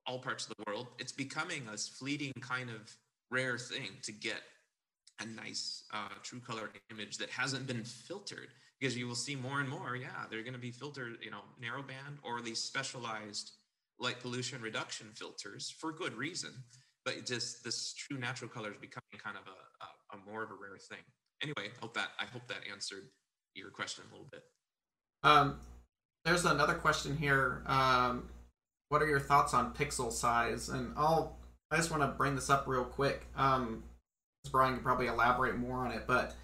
all 0.07 0.19
parts 0.19 0.47
of 0.47 0.53
the 0.55 0.63
world, 0.67 0.87
it's 0.99 1.11
becoming 1.11 1.67
a 1.73 1.75
fleeting 1.75 2.31
kind 2.39 2.69
of 2.69 2.95
rare 3.31 3.57
thing 3.57 3.89
to 4.03 4.11
get 4.11 4.39
a 5.19 5.25
nice 5.25 5.83
uh, 5.91 6.09
true 6.21 6.39
color 6.39 6.69
image 6.91 7.17
that 7.17 7.29
hasn't 7.31 7.65
been 7.65 7.83
filtered. 7.83 8.49
Because 8.79 8.95
you 8.95 9.07
will 9.07 9.15
see 9.15 9.35
more 9.35 9.61
and 9.61 9.69
more 9.69 9.95
yeah 9.95 10.25
they're 10.29 10.43
going 10.43 10.53
to 10.53 10.59
be 10.59 10.71
filtered 10.71 11.17
you 11.21 11.31
know 11.31 11.41
narrowband 11.63 12.17
or 12.23 12.41
these 12.41 12.59
specialized 12.59 13.53
light 13.99 14.19
pollution 14.19 14.61
reduction 14.61 15.07
filters 15.15 15.73
for 15.79 15.91
good 15.91 16.13
reason. 16.13 16.51
But 17.05 17.25
just 17.25 17.63
this 17.63 17.93
true 17.93 18.17
natural 18.17 18.49
color 18.49 18.71
is 18.71 18.77
becoming 18.81 19.17
kind 19.23 19.37
of 19.37 19.43
a, 19.47 20.15
a, 20.15 20.17
a 20.17 20.29
more 20.29 20.43
of 20.43 20.49
a 20.49 20.55
rare 20.55 20.77
thing 20.77 21.03
anyway 21.45 21.71
hope 21.79 21.93
that 21.93 22.09
i 22.19 22.25
hope 22.25 22.47
that 22.47 22.57
answered 22.71 23.07
your 23.55 23.69
question 23.69 24.03
a 24.09 24.13
little 24.13 24.27
bit. 24.31 24.43
Um, 25.23 25.59
there's 26.23 26.45
another 26.45 26.73
question 26.73 27.17
here. 27.17 27.63
Um, 27.65 28.29
what 28.89 29.01
are 29.01 29.07
your 29.07 29.19
thoughts 29.19 29.53
on 29.53 29.73
pixel 29.73 30.11
size? 30.11 30.69
And 30.69 30.93
i'll 30.97 31.37
i 31.71 31.77
just 31.77 31.89
want 31.89 32.03
to 32.03 32.07
bring 32.07 32.35
this 32.35 32.49
up 32.49 32.67
real 32.67 32.83
quick. 32.83 33.25
Um, 33.35 33.83
Bryan 34.51 34.75
can 34.75 34.83
probably 34.83 35.07
elaborate 35.07 35.57
more 35.57 35.77
on 35.77 35.91
it, 35.91 36.03
but 36.05 36.35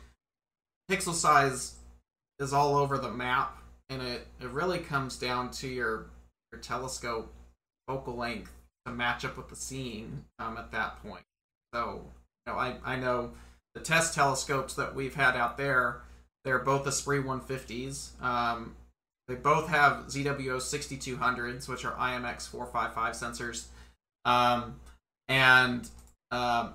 pixel 0.90 1.14
size 1.14 1.76
is 2.40 2.52
all 2.52 2.76
over 2.76 2.98
the 2.98 3.12
map, 3.12 3.62
and 3.92 4.02
it, 4.02 4.26
it 4.40 4.50
really 4.50 4.80
comes 4.80 5.18
down 5.18 5.52
to 5.52 5.68
your 5.68 6.08
your 6.52 6.60
telescope 6.60 7.32
focal 7.88 8.16
length 8.16 8.52
to 8.86 8.92
match 8.92 9.24
up 9.24 9.38
with 9.38 9.50
the 9.50 9.56
seeing 9.56 10.26
um, 10.40 10.58
at 10.58 10.72
that 10.72 11.02
point. 11.04 11.24
So, 11.74 12.04
you 12.46 12.52
know, 12.52 12.60
I, 12.60 12.76
I 12.84 12.96
know 12.96 13.32
the 13.76 13.82
test 13.82 14.14
telescopes 14.14 14.74
that 14.76 14.96
we've 14.96 15.16
had 15.16 15.36
out 15.36 15.58
there, 15.58 16.02
they're 16.44 16.60
both 16.60 16.88
Esprit 16.88 17.24
150s. 17.24 18.22
Um, 18.22 18.76
they 19.28 19.36
both 19.36 19.70
have 19.70 20.08
ZWO 20.08 20.58
6200s, 20.58 21.70
which 21.70 21.86
are 21.86 21.94
IMX 21.94 22.50
455 22.50 23.14
sensors. 23.14 23.68
Um, 24.26 24.76
and 25.28 25.88
uh, 26.32 26.72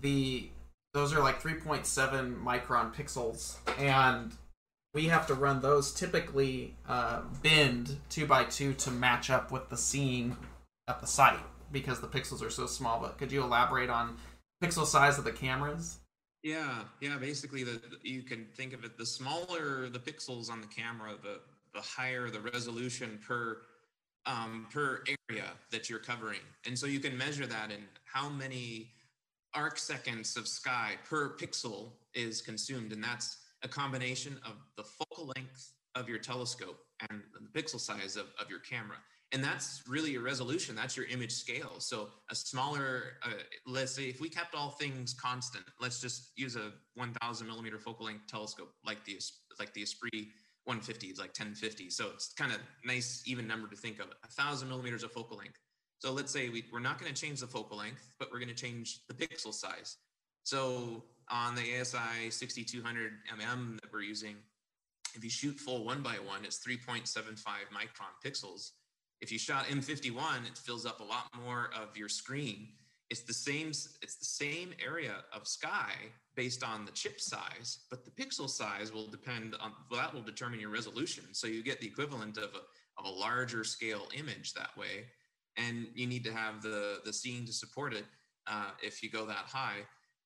the 0.00 0.48
those 0.92 1.14
are 1.14 1.20
like 1.20 1.40
3.7 1.40 2.42
micron 2.42 2.92
pixels 2.92 3.56
and 3.78 4.32
we 4.92 5.06
have 5.06 5.26
to 5.28 5.34
run 5.34 5.60
those 5.60 5.92
typically 5.92 6.74
uh, 6.88 7.20
binned 7.42 7.96
two 8.08 8.26
by 8.26 8.44
two 8.44 8.72
to 8.74 8.90
match 8.90 9.30
up 9.30 9.52
with 9.52 9.68
the 9.68 9.76
seeing 9.76 10.36
at 10.88 11.00
the 11.00 11.06
site 11.06 11.38
because 11.70 12.00
the 12.00 12.08
pixels 12.08 12.44
are 12.44 12.50
so 12.50 12.66
small 12.66 13.00
but 13.00 13.18
could 13.18 13.30
you 13.30 13.42
elaborate 13.42 13.88
on 13.88 14.16
pixel 14.62 14.84
size 14.84 15.16
of 15.16 15.24
the 15.24 15.32
cameras 15.32 15.98
yeah 16.42 16.84
yeah 17.00 17.16
basically 17.18 17.64
the 17.64 17.80
you 18.02 18.22
can 18.22 18.46
think 18.54 18.72
of 18.72 18.84
it 18.84 18.96
the 18.96 19.06
smaller 19.06 19.88
the 19.88 19.98
pixels 19.98 20.50
on 20.50 20.60
the 20.60 20.66
camera 20.66 21.12
the 21.22 21.40
the 21.74 21.80
higher 21.80 22.30
the 22.30 22.40
resolution 22.40 23.18
per 23.26 23.58
um, 24.26 24.66
per 24.70 25.02
area 25.30 25.46
that 25.70 25.88
you're 25.88 25.98
covering 25.98 26.40
and 26.66 26.78
so 26.78 26.86
you 26.86 27.00
can 27.00 27.16
measure 27.16 27.46
that 27.46 27.70
in 27.70 27.80
how 28.04 28.28
many 28.28 28.90
arc 29.54 29.78
seconds 29.78 30.36
of 30.36 30.46
sky 30.46 30.92
per 31.08 31.36
pixel 31.36 31.92
is 32.14 32.40
consumed, 32.40 32.92
and 32.92 33.02
that's 33.02 33.38
a 33.62 33.68
combination 33.68 34.38
of 34.44 34.52
the 34.76 34.84
focal 34.84 35.32
length 35.36 35.72
of 35.94 36.08
your 36.08 36.18
telescope 36.18 36.78
and 37.08 37.22
the 37.34 37.60
pixel 37.60 37.80
size 37.80 38.16
of, 38.16 38.26
of 38.40 38.48
your 38.48 38.60
camera. 38.60 38.96
And 39.32 39.44
that's 39.44 39.82
really 39.88 40.10
your 40.10 40.22
resolution. 40.22 40.74
That's 40.74 40.96
your 40.96 41.06
image 41.06 41.30
scale. 41.30 41.74
So 41.78 42.08
a 42.30 42.34
smaller, 42.34 43.18
uh, 43.24 43.34
let's 43.64 43.92
say 43.92 44.04
if 44.04 44.20
we 44.20 44.28
kept 44.28 44.56
all 44.56 44.70
things 44.70 45.14
constant, 45.14 45.64
let's 45.80 46.00
just 46.00 46.32
use 46.36 46.56
a 46.56 46.72
1000 46.96 47.46
millimeter 47.46 47.78
focal 47.78 48.06
length 48.06 48.26
telescope 48.26 48.72
like 48.84 49.04
the, 49.04 49.20
like 49.58 49.72
the 49.72 49.82
Esprit 49.82 50.28
150, 50.64 51.06
it's 51.06 51.18
like 51.20 51.30
1050. 51.30 51.90
So 51.90 52.10
it's 52.12 52.32
kind 52.34 52.52
of 52.52 52.58
nice, 52.84 53.22
even 53.26 53.46
number 53.46 53.68
to 53.68 53.76
think 53.76 54.00
of. 54.00 54.06
A 54.24 54.28
thousand 54.28 54.68
millimeters 54.68 55.04
of 55.04 55.12
focal 55.12 55.36
length. 55.36 55.58
So 56.00 56.12
let's 56.12 56.32
say 56.32 56.48
we, 56.48 56.64
we're 56.72 56.80
not 56.80 56.98
going 56.98 57.12
to 57.12 57.20
change 57.20 57.40
the 57.40 57.46
focal 57.46 57.78
length, 57.78 58.14
but 58.18 58.30
we're 58.32 58.38
going 58.38 58.48
to 58.48 58.54
change 58.54 59.00
the 59.08 59.14
pixel 59.14 59.52
size. 59.54 59.96
So 60.42 61.04
on 61.30 61.54
the 61.54 61.80
ASI 61.80 62.30
6200 62.30 63.12
mm 63.32 63.80
that 63.80 63.92
we're 63.92 64.02
using, 64.02 64.36
if 65.14 65.22
you 65.24 65.30
shoot 65.30 65.58
full 65.58 65.84
one 65.84 66.02
by 66.02 66.14
one, 66.14 66.44
it's 66.44 66.58
3.75 66.66 67.44
micron 67.72 68.12
pixels. 68.24 68.70
If 69.20 69.30
you 69.30 69.38
shot 69.38 69.66
M51, 69.66 70.46
it 70.46 70.56
fills 70.56 70.86
up 70.86 71.00
a 71.00 71.04
lot 71.04 71.26
more 71.44 71.70
of 71.74 71.96
your 71.96 72.08
screen. 72.08 72.68
It's 73.10 73.22
the 73.22 73.34
same. 73.34 73.68
It's 73.68 74.16
the 74.16 74.24
same 74.24 74.72
area 74.84 75.16
of 75.34 75.46
sky 75.46 75.92
based 76.36 76.62
on 76.62 76.84
the 76.84 76.92
chip 76.92 77.20
size, 77.20 77.80
but 77.90 78.04
the 78.04 78.10
pixel 78.10 78.48
size 78.48 78.92
will 78.92 79.08
depend 79.08 79.56
on. 79.60 79.72
That 79.92 80.14
will 80.14 80.22
determine 80.22 80.60
your 80.60 80.70
resolution. 80.70 81.24
So 81.32 81.46
you 81.46 81.62
get 81.62 81.80
the 81.80 81.86
equivalent 81.86 82.38
of 82.38 82.50
a, 82.54 83.00
of 83.00 83.04
a 83.04 83.10
larger 83.10 83.64
scale 83.64 84.08
image 84.16 84.54
that 84.54 84.76
way 84.76 85.06
and 85.56 85.86
you 85.94 86.06
need 86.06 86.24
to 86.24 86.32
have 86.32 86.62
the 86.62 87.00
the 87.04 87.12
seeing 87.12 87.44
to 87.46 87.52
support 87.52 87.92
it 87.92 88.04
uh, 88.46 88.70
if 88.82 89.02
you 89.02 89.10
go 89.10 89.26
that 89.26 89.46
high 89.46 89.78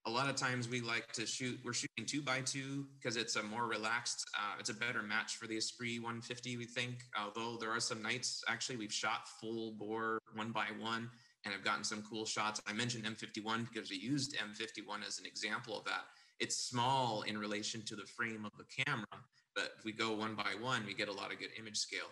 a 0.07 0.11
lot 0.11 0.29
of 0.29 0.37
times 0.37 0.69
we 0.69 0.81
like 0.81 1.11
to 1.13 1.27
shoot 1.27 1.59
we're 1.65 1.73
shooting 1.73 2.05
two 2.05 2.21
by 2.21 2.41
two 2.41 2.87
because 2.99 3.17
it's 3.17 3.37
a 3.37 3.43
more 3.43 3.67
relaxed 3.67 4.25
uh, 4.37 4.55
it's 4.59 4.69
a 4.69 4.75
better 4.75 5.03
match 5.03 5.37
for 5.37 5.47
the 5.47 5.57
esprit 5.57 5.99
150 5.99 6.57
we 6.57 6.67
think. 6.67 7.05
Although 7.19 7.57
there 7.59 7.71
are 7.71 7.81
some 7.81 8.03
nights 8.03 8.43
actually 8.49 8.77
we've 8.77 8.93
shot 8.93 9.29
full 9.41 9.73
bore 9.73 10.19
one 10.35 10.53
by 10.53 10.67
one 10.79 11.11
and 11.45 11.53
have 11.53 11.65
gotten 11.65 11.85
some 11.85 12.03
cool 12.03 12.25
shots. 12.27 12.61
I 12.67 12.73
mentioned 12.73 13.05
m51 13.05 13.69
because 13.73 13.91
we 13.91 13.97
used 13.97 14.37
m51 14.37 15.07
as 15.07 15.19
an 15.19 15.27
example 15.27 15.79
of 15.79 15.85
that. 15.85 16.05
It's 16.39 16.57
small 16.57 17.23
in 17.23 17.39
relation 17.39 17.83
to 17.87 17.97
the 17.97 18.07
frame 18.17 18.45
of 18.45 18.53
the 18.59 18.85
camera 18.85 19.07
but 19.55 19.71
if 19.79 19.85
we 19.85 19.93
go 19.93 20.13
one 20.13 20.35
by 20.35 20.53
one 20.61 20.85
we 20.85 20.95
get 20.95 21.09
a 21.09 21.13
lot 21.13 21.33
of 21.33 21.39
good 21.39 21.51
image 21.59 21.79
scale. 21.79 22.11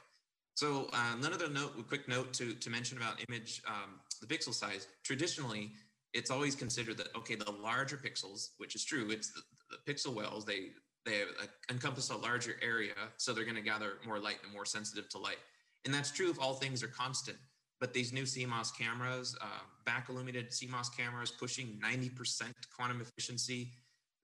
So 0.54 0.90
uh, 0.92 1.16
another 1.18 1.48
note, 1.48 1.88
quick 1.88 2.08
note 2.08 2.32
to, 2.34 2.52
to 2.52 2.70
mention 2.70 2.98
about 2.98 3.18
image, 3.26 3.62
um, 3.66 4.00
the 4.20 4.26
pixel 4.26 4.52
size. 4.52 4.86
Traditionally, 5.02 5.72
it's 6.14 6.30
always 6.30 6.54
considered 6.54 6.96
that 6.98 7.08
okay, 7.16 7.34
the 7.34 7.50
larger 7.50 7.96
pixels, 7.96 8.50
which 8.58 8.74
is 8.74 8.84
true, 8.84 9.10
it's 9.10 9.32
the, 9.32 9.42
the 9.70 9.92
pixel 9.92 10.14
wells. 10.14 10.44
They 10.44 10.70
they 11.04 11.22
uh, 11.22 11.46
encompass 11.70 12.10
a 12.10 12.16
larger 12.16 12.56
area, 12.62 12.94
so 13.16 13.32
they're 13.32 13.44
going 13.44 13.56
to 13.56 13.62
gather 13.62 13.94
more 14.06 14.18
light 14.18 14.36
and 14.44 14.52
more 14.52 14.64
sensitive 14.64 15.08
to 15.10 15.18
light. 15.18 15.38
And 15.84 15.92
that's 15.92 16.10
true 16.12 16.30
if 16.30 16.40
all 16.40 16.54
things 16.54 16.82
are 16.82 16.88
constant. 16.88 17.38
But 17.80 17.92
these 17.92 18.12
new 18.12 18.22
CMOS 18.22 18.76
cameras, 18.78 19.36
uh, 19.40 19.46
back 19.84 20.08
illuminated 20.08 20.50
CMOS 20.50 20.96
cameras, 20.96 21.32
pushing 21.32 21.80
90% 21.84 22.52
quantum 22.76 23.00
efficiency. 23.00 23.72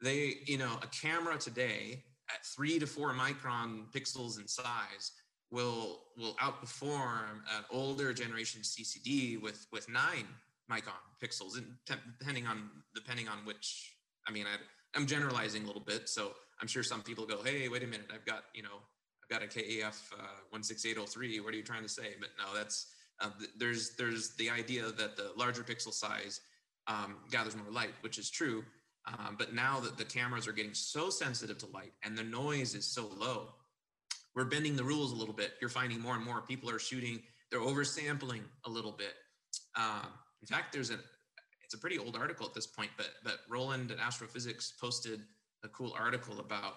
They, 0.00 0.36
you 0.46 0.58
know, 0.58 0.78
a 0.80 0.86
camera 0.86 1.36
today 1.38 2.04
at 2.32 2.46
three 2.46 2.78
to 2.78 2.86
four 2.86 3.12
micron 3.14 3.90
pixels 3.92 4.38
in 4.38 4.46
size 4.46 5.12
will 5.50 6.02
will 6.16 6.34
outperform 6.34 7.40
an 7.56 7.64
older 7.70 8.12
generation 8.12 8.60
CCD 8.60 9.40
with 9.40 9.66
with 9.72 9.88
nine 9.88 10.26
micron 10.70 11.00
pixels, 11.22 11.56
and 11.56 11.66
depending 12.18 12.46
on 12.46 12.70
depending 12.94 13.28
on 13.28 13.38
which. 13.44 13.94
I 14.26 14.30
mean, 14.30 14.44
I, 14.44 14.56
I'm 14.98 15.06
generalizing 15.06 15.64
a 15.64 15.66
little 15.66 15.82
bit, 15.82 16.06
so 16.08 16.32
I'm 16.60 16.68
sure 16.68 16.82
some 16.82 17.02
people 17.02 17.26
go, 17.26 17.42
"Hey, 17.42 17.68
wait 17.68 17.82
a 17.82 17.86
minute, 17.86 18.10
I've 18.12 18.26
got 18.26 18.44
you 18.54 18.62
know, 18.62 18.80
I've 19.22 19.28
got 19.30 19.42
a 19.42 19.46
KAF 19.46 20.12
uh, 20.12 20.56
16803. 20.60 21.40
What 21.40 21.54
are 21.54 21.56
you 21.56 21.62
trying 21.62 21.82
to 21.82 21.88
say?" 21.88 22.14
But 22.20 22.30
no, 22.38 22.54
that's 22.54 22.92
uh, 23.20 23.30
there's 23.56 23.96
there's 23.96 24.34
the 24.36 24.50
idea 24.50 24.84
that 24.84 25.16
the 25.16 25.32
larger 25.36 25.62
pixel 25.62 25.92
size 25.92 26.40
um, 26.86 27.16
gathers 27.30 27.56
more 27.56 27.70
light, 27.70 27.94
which 28.02 28.18
is 28.18 28.30
true. 28.30 28.64
Um, 29.06 29.36
but 29.38 29.54
now 29.54 29.80
that 29.80 29.96
the 29.96 30.04
cameras 30.04 30.46
are 30.46 30.52
getting 30.52 30.74
so 30.74 31.08
sensitive 31.08 31.56
to 31.58 31.66
light 31.66 31.92
and 32.02 32.16
the 32.16 32.24
noise 32.24 32.74
is 32.74 32.84
so 32.84 33.10
low, 33.16 33.54
we're 34.34 34.44
bending 34.44 34.76
the 34.76 34.84
rules 34.84 35.12
a 35.12 35.16
little 35.16 35.34
bit. 35.34 35.52
You're 35.60 35.70
finding 35.70 36.00
more 36.00 36.14
and 36.14 36.24
more 36.24 36.42
people 36.42 36.70
are 36.70 36.78
shooting, 36.78 37.22
they're 37.50 37.60
oversampling 37.60 38.42
a 38.66 38.70
little 38.70 38.92
bit. 38.92 39.14
Um, 39.76 40.08
in 40.40 40.46
fact, 40.46 40.72
there's 40.72 40.90
a 40.90 40.98
it's 41.64 41.74
a 41.74 41.78
pretty 41.78 41.98
old 41.98 42.16
article 42.16 42.46
at 42.46 42.54
this 42.54 42.66
point, 42.66 42.90
but 42.96 43.10
but 43.24 43.38
Roland 43.48 43.90
at 43.90 43.98
Astro-Physics 43.98 44.72
posted 44.80 45.20
a 45.64 45.68
cool 45.68 45.94
article 45.98 46.40
about 46.40 46.74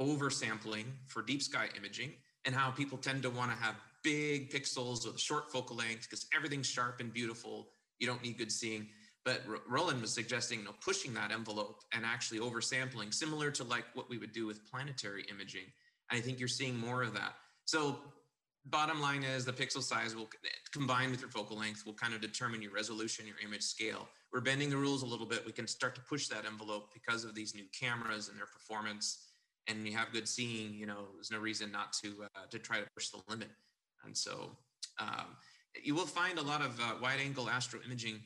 oversampling 0.00 0.84
for 1.06 1.22
deep 1.22 1.42
sky 1.42 1.68
imaging 1.76 2.12
and 2.46 2.54
how 2.54 2.70
people 2.70 2.96
tend 2.96 3.22
to 3.22 3.30
want 3.30 3.50
to 3.50 3.56
have 3.56 3.74
big 4.02 4.50
pixels 4.50 5.06
with 5.06 5.20
short 5.20 5.52
focal 5.52 5.76
length 5.76 6.08
because 6.08 6.26
everything's 6.34 6.66
sharp 6.66 7.00
and 7.00 7.12
beautiful. 7.12 7.68
You 7.98 8.06
don't 8.06 8.22
need 8.22 8.38
good 8.38 8.50
seeing. 8.50 8.88
But 9.24 9.42
R- 9.46 9.58
Roland 9.68 10.00
was 10.00 10.14
suggesting 10.14 10.60
you 10.60 10.64
know, 10.64 10.74
pushing 10.82 11.12
that 11.14 11.30
envelope 11.30 11.80
and 11.92 12.04
actually 12.06 12.40
oversampling, 12.40 13.12
similar 13.12 13.50
to 13.50 13.64
like 13.64 13.84
what 13.92 14.08
we 14.08 14.16
would 14.16 14.32
do 14.32 14.46
with 14.46 14.64
planetary 14.70 15.26
imaging. 15.30 15.64
And 16.10 16.18
I 16.18 16.22
think 16.22 16.38
you're 16.38 16.48
seeing 16.48 16.78
more 16.78 17.02
of 17.02 17.12
that. 17.14 17.34
So 17.66 17.98
bottom 18.70 19.00
line 19.00 19.22
is 19.22 19.44
the 19.44 19.52
pixel 19.52 19.82
size 19.82 20.14
will 20.14 20.28
combine 20.72 21.10
with 21.10 21.20
your 21.20 21.30
focal 21.30 21.56
length 21.58 21.84
will 21.84 21.94
kind 21.94 22.14
of 22.14 22.20
determine 22.20 22.62
your 22.62 22.72
resolution, 22.72 23.26
your 23.26 23.36
image 23.44 23.62
scale. 23.62 24.08
We're 24.32 24.40
bending 24.40 24.70
the 24.70 24.76
rules 24.76 25.02
a 25.02 25.06
little 25.06 25.26
bit. 25.26 25.44
We 25.44 25.52
can 25.52 25.66
start 25.66 25.94
to 25.96 26.00
push 26.02 26.28
that 26.28 26.44
envelope 26.46 26.90
because 26.94 27.24
of 27.24 27.34
these 27.34 27.54
new 27.54 27.64
cameras 27.78 28.28
and 28.28 28.38
their 28.38 28.46
performance. 28.46 29.26
and 29.66 29.86
you 29.86 29.96
have 29.96 30.12
good 30.12 30.28
seeing, 30.28 30.74
you 30.74 30.86
know, 30.86 31.08
there's 31.14 31.30
no 31.30 31.38
reason 31.38 31.70
not 31.70 31.92
to 32.02 32.24
uh, 32.34 32.46
to 32.50 32.58
try 32.58 32.78
to 32.78 32.86
push 32.94 33.08
the 33.08 33.18
limit. 33.28 33.50
And 34.04 34.16
so 34.16 34.56
um, 34.98 35.36
you 35.82 35.94
will 35.94 36.06
find 36.06 36.38
a 36.38 36.42
lot 36.42 36.62
of 36.62 36.78
uh, 36.80 36.94
wide 37.00 37.20
angle 37.20 37.48
astro 37.48 37.80
imaging 37.84 38.20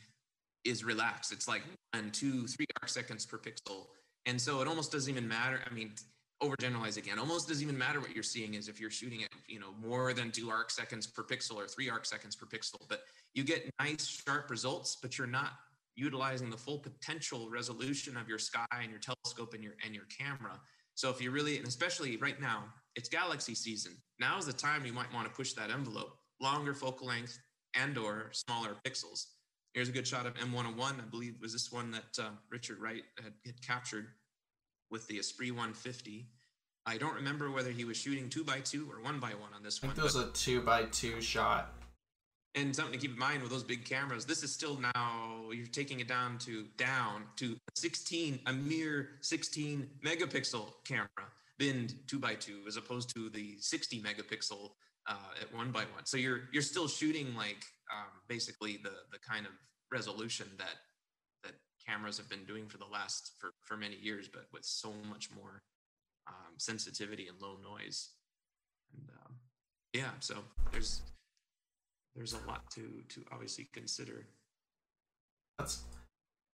is 0.64 0.84
relaxed. 0.84 1.32
It's 1.32 1.48
like 1.48 1.62
one, 1.92 2.10
two, 2.10 2.46
three 2.46 2.66
arc 2.80 2.88
seconds 2.88 3.26
per 3.26 3.38
pixel, 3.38 3.86
and 4.26 4.40
so 4.40 4.60
it 4.60 4.68
almost 4.68 4.92
doesn't 4.92 5.10
even 5.10 5.28
matter. 5.28 5.60
I 5.68 5.74
mean, 5.74 5.92
overgeneralize 6.48 6.96
again. 6.96 7.18
Almost 7.18 7.48
doesn't 7.48 7.62
even 7.62 7.76
matter 7.76 8.00
what 8.00 8.14
you're 8.14 8.22
seeing 8.22 8.54
is 8.54 8.68
if 8.68 8.80
you're 8.80 8.90
shooting 8.90 9.22
at 9.22 9.30
you 9.48 9.60
know 9.60 9.74
more 9.80 10.12
than 10.12 10.30
two 10.30 10.50
arc 10.50 10.70
seconds 10.70 11.06
per 11.06 11.22
pixel 11.22 11.56
or 11.56 11.66
three 11.66 11.88
arc 11.90 12.06
seconds 12.06 12.36
per 12.36 12.46
pixel. 12.46 12.80
But 12.88 13.02
you 13.34 13.44
get 13.44 13.68
nice 13.80 14.06
sharp 14.06 14.50
results, 14.50 14.96
but 15.00 15.18
you're 15.18 15.26
not 15.26 15.52
utilizing 15.96 16.50
the 16.50 16.56
full 16.56 16.78
potential 16.78 17.48
resolution 17.50 18.16
of 18.16 18.28
your 18.28 18.38
sky 18.38 18.66
and 18.80 18.90
your 18.90 19.00
telescope 19.00 19.54
and 19.54 19.62
your 19.62 19.74
and 19.84 19.94
your 19.94 20.04
camera. 20.06 20.60
So 20.94 21.10
if 21.10 21.20
you 21.20 21.30
really, 21.30 21.58
and 21.58 21.66
especially 21.66 22.16
right 22.18 22.40
now, 22.40 22.64
it's 22.94 23.08
galaxy 23.08 23.54
season. 23.54 23.92
Now 24.20 24.38
is 24.38 24.46
the 24.46 24.52
time 24.52 24.86
you 24.86 24.92
might 24.92 25.12
want 25.12 25.26
to 25.26 25.32
push 25.34 25.52
that 25.54 25.70
envelope, 25.70 26.16
longer 26.40 26.72
focal 26.72 27.08
length 27.08 27.38
and 27.74 27.98
or 27.98 28.30
smaller 28.32 28.76
pixels. 28.86 29.26
Here's 29.72 29.88
a 29.88 29.92
good 29.92 30.06
shot 30.06 30.26
of 30.26 30.34
M101. 30.34 31.00
I 31.00 31.06
believe 31.10 31.34
was 31.40 31.52
this 31.52 31.72
one 31.72 31.90
that 31.90 32.18
uh, 32.18 32.30
Richard 32.48 32.78
Wright 32.78 33.02
had, 33.20 33.32
had 33.44 33.60
captured 33.60 34.06
with 34.90 35.06
the 35.08 35.18
Esprit 35.18 35.50
150. 35.50 36.28
I 36.86 36.98
don't 36.98 37.14
remember 37.14 37.50
whether 37.50 37.70
he 37.70 37.84
was 37.84 37.96
shooting 37.96 38.28
two 38.28 38.44
by 38.44 38.60
two 38.60 38.86
or 38.90 39.02
one 39.02 39.18
by 39.18 39.30
one 39.30 39.54
on 39.54 39.62
this 39.62 39.80
I 39.82 39.86
one. 39.86 39.94
think 39.96 40.04
it 40.04 40.12
was 40.14 40.16
a 40.16 40.30
two 40.32 40.60
by 40.60 40.84
two 40.84 41.20
shot. 41.20 41.72
And 42.54 42.74
something 42.76 42.92
to 42.92 42.98
keep 42.98 43.12
in 43.14 43.18
mind 43.18 43.42
with 43.42 43.50
those 43.50 43.64
big 43.64 43.84
cameras, 43.84 44.24
this 44.26 44.42
is 44.44 44.52
still 44.52 44.78
now 44.94 45.50
you're 45.50 45.66
taking 45.66 45.98
it 46.00 46.06
down 46.06 46.38
to 46.40 46.66
down 46.76 47.24
to 47.36 47.56
16, 47.74 48.38
a 48.46 48.52
mere 48.52 49.08
16 49.22 49.88
megapixel 50.04 50.72
camera, 50.84 51.08
binned 51.58 51.94
two 52.06 52.18
by 52.18 52.34
two, 52.34 52.60
as 52.68 52.76
opposed 52.76 53.12
to 53.16 53.28
the 53.30 53.56
60 53.58 54.02
megapixel 54.02 54.70
uh, 55.08 55.14
at 55.40 55.52
one 55.52 55.72
by 55.72 55.80
one. 55.80 56.04
So 56.04 56.16
you're 56.16 56.42
you're 56.52 56.62
still 56.62 56.86
shooting 56.86 57.34
like 57.34 57.64
um, 57.92 58.10
basically 58.28 58.78
the 58.82 58.92
the 59.10 59.18
kind 59.18 59.46
of 59.46 59.52
resolution 59.90 60.46
that 60.58 60.76
that 61.42 61.54
cameras 61.84 62.18
have 62.18 62.28
been 62.28 62.44
doing 62.44 62.68
for 62.68 62.78
the 62.78 62.86
last 62.92 63.32
for 63.40 63.50
for 63.64 63.76
many 63.76 63.96
years, 63.96 64.28
but 64.28 64.46
with 64.52 64.64
so 64.64 64.92
much 65.08 65.28
more 65.34 65.62
um, 66.26 66.54
sensitivity 66.56 67.28
and 67.28 67.40
low 67.40 67.56
noise. 67.62 68.10
And 68.92 69.08
um, 69.10 69.34
yeah, 69.92 70.10
so 70.20 70.36
there's 70.72 71.02
there's 72.14 72.32
a 72.32 72.48
lot 72.48 72.70
to 72.72 73.02
to 73.08 73.24
obviously 73.32 73.68
consider. 73.72 74.26
That's 75.58 75.82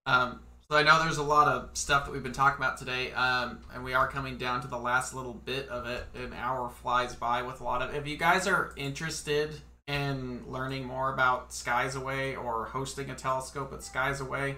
um, 0.07 0.41
so 0.71 0.77
I 0.77 0.83
know 0.83 1.03
there's 1.03 1.19
a 1.19 1.23
lot 1.23 1.49
of 1.49 1.71
stuff 1.77 2.05
that 2.05 2.13
we've 2.13 2.23
been 2.23 2.33
talking 2.33 2.63
about 2.63 2.79
today, 2.79 3.13
um, 3.13 3.59
and 3.75 3.83
we 3.83 3.93
are 3.93 4.07
coming 4.07 4.39
down 4.39 4.61
to 4.63 4.69
the 4.69 4.79
last 4.79 5.15
little 5.15 5.35
bit 5.35 5.69
of 5.69 5.87
it. 5.87 6.05
An 6.15 6.33
hour 6.33 6.71
flies 6.71 7.15
by 7.15 7.43
with 7.43 7.61
a 7.61 7.65
lot 7.65 7.83
of. 7.83 7.95
If 7.95 8.07
you 8.07 8.17
guys 8.17 8.47
are 8.47 8.73
interested 8.77 9.61
in 9.89 10.45
learning 10.47 10.85
more 10.85 11.13
about 11.13 11.53
Skies 11.53 11.97
Away 11.97 12.37
or 12.37 12.67
hosting 12.67 13.11
a 13.11 13.17
telescope 13.17 13.73
at 13.73 13.83
Skies 13.83 14.21
Away, 14.21 14.57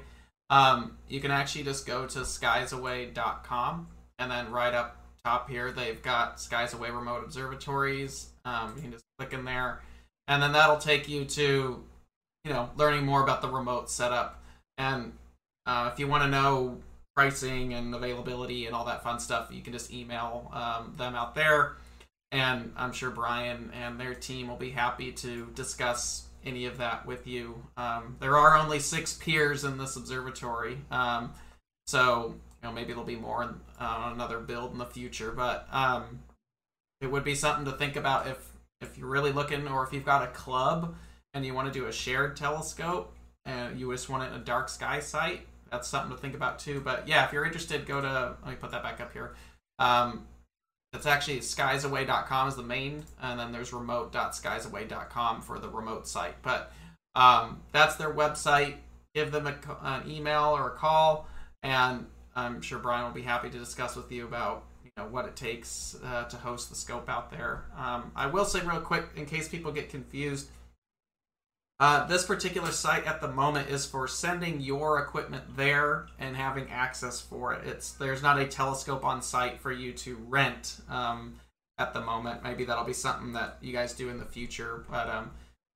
um, 0.51 0.99
you 1.09 1.21
can 1.21 1.31
actually 1.31 1.65
just 1.65 1.87
go 1.87 2.07
to 2.07 2.19
skiesaway.com 2.19 3.89
and 4.19 4.31
then 4.31 4.51
right 4.53 4.75
up 4.75 5.02
top 5.25 5.49
here 5.49 5.73
they've 5.73 6.03
got 6.03 6.41
Skies 6.41 6.75
Away 6.75 6.91
remote 6.91 7.25
observatories. 7.25 8.31
Um, 8.45 8.75
you 8.77 8.83
can 8.83 8.93
just 8.93 9.05
click 9.19 9.33
in 9.33 9.45
there, 9.45 9.81
and 10.29 10.43
then 10.43 10.53
that'll 10.53 10.79
take 10.79 11.09
you 11.09 11.25
to 11.25 11.83
you 12.45 12.53
know 12.53 12.71
learning 12.77 13.05
more 13.05 13.23
about 13.23 13.43
the 13.43 13.49
remote 13.49 13.91
setup 13.91 14.43
and 14.79 15.13
uh, 15.67 15.91
if 15.93 15.99
you 15.99 16.09
want 16.09 16.25
to 16.25 16.29
know 16.29 16.79
pricing 17.15 17.75
and 17.75 17.95
availability 17.95 18.67
and 18.67 18.75
all 18.75 18.85
that 18.87 19.03
fun 19.03 19.21
stuff, 19.21 19.49
you 19.51 19.63
can 19.63 19.73
just 19.73 19.93
email 19.93 20.51
um, 20.53 20.95
them 20.97 21.15
out 21.15 21.35
there. 21.35 21.77
And 22.31 22.73
I'm 22.77 22.93
sure 22.93 23.11
Bryan 23.11 23.71
and 23.75 24.01
their 24.01 24.15
team 24.15 24.49
will 24.49 24.57
be 24.57 24.71
happy 24.71 25.13
to 25.13 25.47
discuss 25.55 26.25
any 26.45 26.65
of 26.65 26.79
that 26.79 27.07
with 27.07 27.27
you. 27.27 27.63
Um, 27.77 28.17
there 28.21 28.37
are 28.37 28.57
only 28.57 28.79
six 28.79 29.13
piers 29.13 29.65
in 29.65 29.77
this 29.79 29.97
observatory, 29.97 30.79
um, 30.91 31.33
so 31.87 32.35
you 32.63 32.69
know 32.69 32.73
maybe 32.73 32.89
there'll 32.89 33.05
be 33.05 33.17
more 33.17 33.43
on 33.43 33.61
uh, 33.79 34.11
another 34.15 34.39
build 34.39 34.73
in 34.73 34.79
the 34.79 34.87
future. 34.87 35.33
But 35.33 35.67
um, 35.73 36.21
it 37.01 37.11
would 37.11 37.25
be 37.25 37.35
something 37.35 37.65
to 37.65 37.73
think 37.73 37.97
about 37.97 38.27
if 38.27 38.51
if 38.81 38.99
you're 38.99 39.09
really 39.09 39.33
looking, 39.33 39.67
or 39.69 39.85
if 39.85 39.93
you've 39.93 40.05
got 40.05 40.23
a 40.23 40.29
club 40.29 40.95
and 41.35 41.47
you 41.47 41.55
want 41.55 41.73
to 41.73 41.79
do 41.79 41.87
a 41.87 41.93
shared 41.93 42.37
telescope 42.37 43.15
and 43.45 43.79
you 43.79 43.91
just 43.93 44.09
want 44.09 44.25
it 44.25 44.35
in 44.35 44.41
a 44.41 44.45
dark 44.45 44.69
sky 44.69 45.01
site 45.01 45.47
that's 45.73 45.89
something 45.89 46.15
to 46.15 46.21
think 46.21 46.35
about 46.35 46.59
too. 46.59 46.81
But 46.81 47.09
yeah, 47.09 47.25
if 47.25 47.33
you're 47.33 47.47
interested, 47.47 47.87
go 47.87 48.01
to 48.01 48.37
let 48.45 48.51
me 48.51 48.57
put 48.57 48.71
that 48.71 48.83
back 48.83 49.01
up 49.01 49.13
here. 49.13 49.35
Um, 49.79 50.27
it's 50.93 51.07
actually 51.07 51.41
skiesaway.com 51.41 52.49
is 52.49 52.55
the 52.55 52.63
main, 52.63 53.05
and 53.21 53.41
then 53.41 53.51
there's 53.51 53.73
remote.skiesaway.com 53.73 55.41
for 55.41 55.59
the 55.59 55.69
remote 55.69 56.07
site. 56.07 56.41
But 56.43 56.73
um, 57.15 57.63
that's 57.73 57.97
their 57.97 58.13
website. 58.13 58.75
Give 59.15 59.33
them 59.33 59.47
a, 59.47 59.57
an 59.83 60.09
email 60.09 60.51
or 60.55 60.69
a 60.69 60.77
call, 60.77 61.27
and 61.63 62.07
I'm 62.35 62.63
sure 62.63 62.79
Bryan 62.79 63.05
will 63.05 63.13
be 63.13 63.23
happy 63.23 63.51
to 63.51 63.59
discuss 63.59 63.97
with 63.97 64.11
you 64.11 64.25
about 64.25 64.65
you 64.85 64.91
know 64.97 65.07
what 65.07 65.27
it 65.27 65.37
takes 65.37 65.97
uh, 66.05 66.25
to 66.25 66.37
host 66.37 66.71
the 66.71 66.77
scope 66.77 67.09
out 67.09 67.31
there. 67.31 67.65
Um, 67.77 68.13
I 68.17 68.27
will 68.27 68.45
say 68.45 68.61
real 68.61 68.81
quick, 68.81 69.07
in 69.17 69.27
case 69.27 69.49
people 69.49 69.73
get 69.73 69.91
confused 69.91 70.49
uh, 71.83 72.07
this 72.07 72.25
particular 72.25 72.71
site 72.71 73.05
at 73.07 73.21
the 73.21 73.27
moment 73.27 73.69
is 73.69 73.85
for 73.85 74.07
sending 74.07 74.61
your 74.61 75.01
equipment 75.01 75.43
there 75.57 76.07
and 76.21 76.37
having 76.37 76.71
access 76.71 77.21
for 77.21 77.55
it. 77.55 77.67
It's 77.67 77.91
there's 77.95 78.23
not 78.23 78.39
a 78.39 78.47
telescope 78.47 79.05
on 79.05 79.21
site 79.21 79.59
for 79.59 79.73
you 79.73 79.93
to 79.95 80.15
rent 80.29 80.77
um, 80.89 81.41
at 81.79 81.93
the 81.93 82.01
moment. 82.01 82.45
Maybe 82.45 82.65
that'll 82.65 82.85
be 82.85 82.93
something 82.93 83.33
that 83.33 83.59
you 83.61 83.73
guys 83.73 83.95
do 83.95 84.11
in 84.11 84.21
the 84.21 84.25
future. 84.25 84.85
But 84.89 85.09
um, 85.09 85.33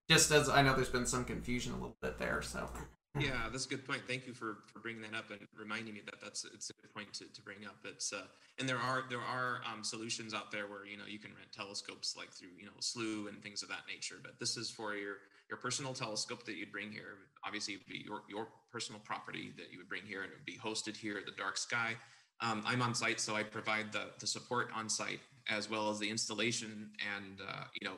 just 0.09 0.31
as 0.31 0.49
I 0.49 0.63
know, 0.63 0.75
there's 0.75 0.89
been 0.89 1.07
some 1.07 1.25
confusion 1.25 1.73
a 1.73 1.75
little 1.75 1.97
bit 2.01 2.19
there. 2.19 2.41
So 2.41 2.71
yeah, 3.19 3.49
that's 3.51 3.67
a 3.67 3.69
good 3.69 3.87
point. 3.87 4.03
Thank 4.07 4.27
you 4.27 4.35
for, 4.35 4.59
for 4.73 4.81
bringing 4.81 5.03
that 5.03 5.15
up 5.17 5.31
and 5.31 5.41
reminding 5.59 5.95
me 5.95 6.03
that 6.05 6.21
that's 6.23 6.45
it's 6.45 6.71
a 6.71 6.73
good 6.75 6.93
point 6.95 7.13
to, 7.15 7.25
to 7.33 7.43
bring 7.43 7.65
up. 7.65 7.77
It's 7.85 8.13
uh, 8.13 8.27
and 8.59 8.69
there 8.69 8.79
are 8.79 9.05
there 9.09 9.21
are 9.21 9.61
um, 9.71 9.83
solutions 9.83 10.35
out 10.35 10.51
there 10.51 10.67
where 10.67 10.87
you 10.87 10.97
know 10.97 11.05
you 11.07 11.19
can 11.19 11.31
rent 11.31 11.53
telescopes 11.53 12.17
like 12.17 12.31
through 12.33 12.51
you 12.59 12.67
know 12.67 12.73
Slooh 12.81 13.29
and 13.29 13.43
things 13.43 13.63
of 13.63 13.69
that 13.69 13.83
nature. 13.89 14.17
But 14.23 14.39
this 14.39 14.57
is 14.57 14.71
for 14.71 14.95
your 14.95 15.17
your 15.49 15.59
personal 15.59 15.95
telescope 15.95 16.45
that 16.45 16.57
you'd 16.57 16.73
bring 16.73 16.91
here. 16.93 17.19
Obviously, 17.45 17.75
it 17.75 17.81
would 17.81 17.93
be 17.93 18.05
your 18.05 18.23
your 18.29 18.49
personal 18.73 19.01
property 19.01 19.53
that 19.57 19.73
you 19.73 19.79
would 19.79 19.89
bring 19.89 20.03
here, 20.03 20.23
and 20.23 20.31
it 20.31 20.37
would 20.37 20.45
be 20.45 20.59
hosted 20.59 20.97
here 20.97 21.17
at 21.17 21.27
the 21.27 21.33
Dark 21.33 21.57
Sky. 21.57 21.95
Um, 22.43 22.63
I'm 22.67 22.83
on 22.83 22.95
site, 22.95 23.21
so 23.21 23.35
I 23.35 23.43
provide 23.43 23.93
the 23.93 24.11
the 24.19 24.27
support 24.27 24.69
on 24.75 24.89
site 24.89 25.21
as 25.49 25.71
well 25.71 25.91
as 25.91 25.99
the 25.99 26.11
installation 26.11 26.91
and 27.17 27.41
uh, 27.41 27.65
you 27.81 27.89
know 27.89 27.95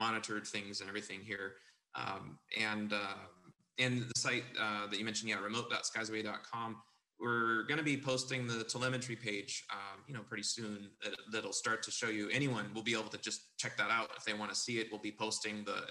monitored 0.00 0.46
things 0.46 0.80
and 0.80 0.88
everything 0.88 1.20
here. 1.20 1.54
Um, 1.94 2.38
and 2.58 2.92
uh, 2.92 3.14
and 3.78 4.02
the 4.02 4.18
site 4.18 4.44
uh, 4.60 4.86
that 4.86 4.98
you 4.98 5.04
mentioned, 5.04 5.30
yeah, 5.30 5.40
remote.skiesaway.com, 5.40 6.76
we're 7.20 7.62
going 7.64 7.78
to 7.78 7.84
be 7.84 7.96
posting 7.96 8.46
the 8.46 8.64
telemetry 8.64 9.16
page, 9.16 9.64
um, 9.70 10.02
you 10.06 10.14
know, 10.14 10.22
pretty 10.28 10.42
soon. 10.42 10.90
That, 11.02 11.14
that'll 11.32 11.52
start 11.52 11.82
to 11.84 11.90
show 11.90 12.08
you. 12.08 12.28
Anyone 12.30 12.66
will 12.74 12.82
be 12.82 12.92
able 12.92 13.10
to 13.10 13.18
just 13.18 13.56
check 13.56 13.76
that 13.76 13.90
out 13.90 14.10
if 14.16 14.24
they 14.24 14.34
want 14.34 14.50
to 14.50 14.56
see 14.56 14.78
it. 14.78 14.88
We'll 14.90 15.00
be 15.00 15.12
posting 15.12 15.64
the 15.64 15.84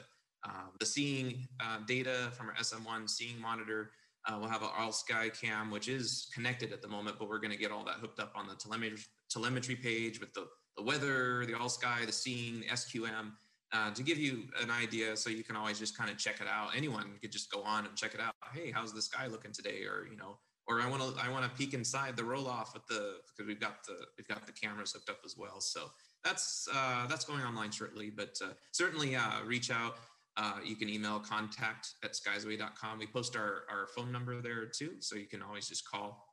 uh, 0.46 0.68
the 0.78 0.86
seeing 0.86 1.48
uh, 1.62 1.78
data 1.88 2.30
from 2.34 2.50
our 2.50 2.56
SM1 2.56 3.10
seeing 3.10 3.40
monitor. 3.40 3.92
Uh, 4.28 4.38
we'll 4.40 4.50
have 4.50 4.62
an 4.62 4.70
all 4.78 4.92
sky 4.92 5.30
cam, 5.30 5.72
which 5.72 5.88
is 5.88 6.30
connected 6.34 6.74
at 6.74 6.82
the 6.82 6.88
moment, 6.88 7.18
but 7.18 7.30
we're 7.30 7.40
going 7.40 7.52
to 7.52 7.58
get 7.58 7.72
all 7.72 7.86
that 7.86 7.96
hooked 7.96 8.20
up 8.20 8.34
on 8.36 8.48
the 8.48 8.56
telemetry 8.56 9.00
telemetry 9.30 9.76
page 9.76 10.20
with 10.20 10.34
the 10.34 10.46
the 10.76 10.84
weather, 10.84 11.46
the 11.46 11.58
all 11.58 11.70
sky, 11.70 12.00
the 12.06 12.12
seeing, 12.12 12.62
the 12.62 12.68
SQM 12.68 13.32
uh, 13.74 13.91
to 13.91 14.03
give 14.03 14.17
you 14.17 14.43
an 14.61 14.69
idea 14.69 15.17
so 15.17 15.30
you 15.30 15.43
can 15.43 15.55
always 15.55 15.80
just 15.80 15.97
kind 15.97 16.09
of 16.09 16.17
check 16.17 16.39
it 16.39 16.47
out. 16.47 16.69
Anyone 16.76 17.13
could 17.21 17.32
just 17.32 17.51
go 17.51 17.63
on 17.63 17.86
and 17.86 17.95
check 17.95 18.13
it 18.13 18.21
out. 18.21 18.36
Hey 18.53 18.71
how's 18.71 18.93
the 18.93 19.01
sky 19.01 19.28
looking 19.28 19.51
today? 19.51 19.84
Or 19.86 20.07
you 20.09 20.15
know 20.15 20.38
or 20.67 20.80
i 20.80 20.89
want 20.89 21.01
to 21.01 21.21
i 21.21 21.30
want 21.30 21.43
to 21.43 21.51
peek 21.57 21.74
inside 21.74 22.15
the 22.15 22.24
roll 22.24 22.47
off 22.47 22.74
with 22.74 22.86
the 22.88 23.17
because 23.28 23.47
we've 23.47 23.59
got 23.59 23.84
the 23.86 23.95
we've 24.17 24.28
got 24.28 24.45
the 24.45 24.53
cameras 24.53 24.91
hooked 24.91 25.09
up 25.09 25.19
as 25.26 25.36
well. 25.38 25.59
So 25.59 25.89
that's 26.24 26.67
uh, 26.74 27.07
that's 27.07 27.26
going 27.26 27.41
online 27.41 27.71
shortly 27.71 28.09
but 28.09 28.38
uh, 28.43 28.53
certainly 28.71 29.15
uh, 29.15 29.43
reach 29.45 29.71
out. 29.71 29.95
Uh, 30.36 30.57
you 30.65 30.76
can 30.76 30.89
email 30.89 31.19
contact 31.19 31.89
at 32.03 32.13
skiesaway.com 32.13 32.97
we 32.97 33.05
post 33.05 33.36
our, 33.36 33.65
our 33.69 33.88
phone 33.95 34.11
number 34.11 34.41
there 34.41 34.65
too 34.65 34.93
so 34.99 35.15
you 35.15 35.28
can 35.28 35.43
always 35.43 35.67
just 35.67 35.88
call 35.88 36.28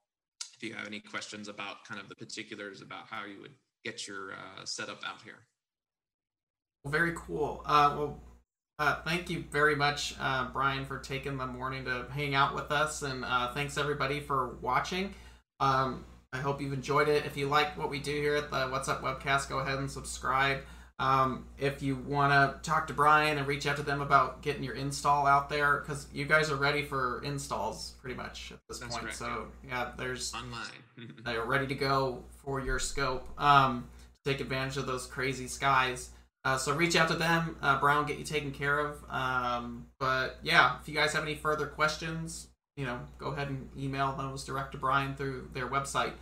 if 0.57 0.63
you 0.67 0.73
have 0.73 0.87
any 0.87 1.01
questions 1.01 1.49
about 1.49 1.85
kind 1.87 2.01
of 2.01 2.09
the 2.09 2.15
particulars 2.15 2.81
about 2.81 3.07
how 3.11 3.27
you 3.27 3.43
would 3.43 3.53
get 3.85 4.09
your 4.09 4.33
uh, 4.33 4.65
setup 4.65 5.01
out 5.07 5.21
here 5.23 5.41
well, 6.85 6.93
very 6.93 7.13
cool. 7.15 7.63
Uh, 7.67 7.95
well, 7.99 8.21
uh, 8.79 9.03
thank 9.03 9.29
you 9.29 9.45
very 9.51 9.77
much, 9.77 10.15
uh, 10.19 10.49
Bryan, 10.49 10.87
for 10.87 10.99
taking 10.99 11.37
the 11.37 11.47
morning 11.47 11.85
to 11.85 12.07
hang 12.11 12.35
out 12.35 12.55
with 12.55 12.71
us, 12.73 13.03
and 13.03 13.25
uh, 13.25 13.53
thanks 13.53 13.77
everybody 13.77 14.21
for 14.21 14.57
watching. 14.63 15.15
Um, 15.61 16.05
I 16.33 16.39
hope 16.39 16.63
you've 16.63 16.73
enjoyed 16.73 17.09
it. 17.09 17.27
If 17.27 17.37
you 17.37 17.47
like 17.49 17.77
what 17.77 17.91
we 17.91 17.99
do 17.99 18.13
here 18.13 18.37
at 18.37 18.51
the 18.51 18.69
What's 18.69 18.89
Up 18.89 19.03
webcast, 19.03 19.49
go 19.49 19.59
ahead 19.59 19.79
and 19.79 19.91
subscribe. 19.91 20.61
Um, 20.99 21.47
if 21.59 21.83
you 21.83 21.97
want 21.97 22.33
to 22.33 22.71
talk 22.71 22.87
to 22.89 22.93
Bryan 22.93 23.39
and 23.39 23.47
reach 23.47 23.67
out 23.67 23.77
to 23.77 23.83
them 23.83 24.03
about 24.03 24.43
getting 24.43 24.63
your 24.63 24.75
install 24.75 25.27
out 25.27 25.49
there, 25.49 25.81
because 25.81 26.07
you 26.13 26.27
guys 26.27 26.51
are 26.51 26.57
ready 26.57 26.83
for 26.83 27.23
installs 27.25 27.95
pretty 28.01 28.17
much 28.17 28.53
at 28.53 28.59
this 28.69 28.79
That's 28.79 28.93
point. 28.93 29.05
correct, 29.05 29.19
so 29.19 29.47
yeah, 29.67 29.93
there's 29.99 30.33
Online. 30.35 31.15
they're 31.25 31.45
ready 31.45 31.67
to 31.67 31.75
go 31.75 32.23
for 32.45 32.61
your 32.61 32.79
scope. 32.79 33.29
Um, 33.39 33.89
to 34.25 34.33
take 34.33 34.41
advantage 34.41 34.77
of 34.77 34.87
those 34.87 35.07
crazy 35.07 35.49
skies. 35.49 36.11
Uh, 36.45 36.57
so 36.57 36.75
reach 36.75 36.97
out 36.97 37.09
to 37.09 37.15
them. 37.15 37.57
Uh, 37.61 37.79
Brown 37.79 38.07
get 38.07 38.19
you 38.19 38.25
taken 38.25 38.51
care 38.51 38.79
of. 38.79 38.97
Um, 39.11 39.87
but 39.99 40.39
yeah, 40.43 40.77
if 40.81 40.89
you 40.89 40.95
guys 40.95 41.13
have 41.13 41.23
any 41.23 41.35
further 41.35 41.67
questions, 41.67 42.49
you 42.77 42.87
know, 42.87 42.99
go 43.19 43.29
ahead 43.29 43.49
and 43.49 43.69
email 43.79 44.15
those 44.17 44.45
direct 44.45 44.73
to 44.73 44.79
Bryan 44.79 45.15
through 45.15 45.51
their 45.53 45.69
website. 45.69 46.13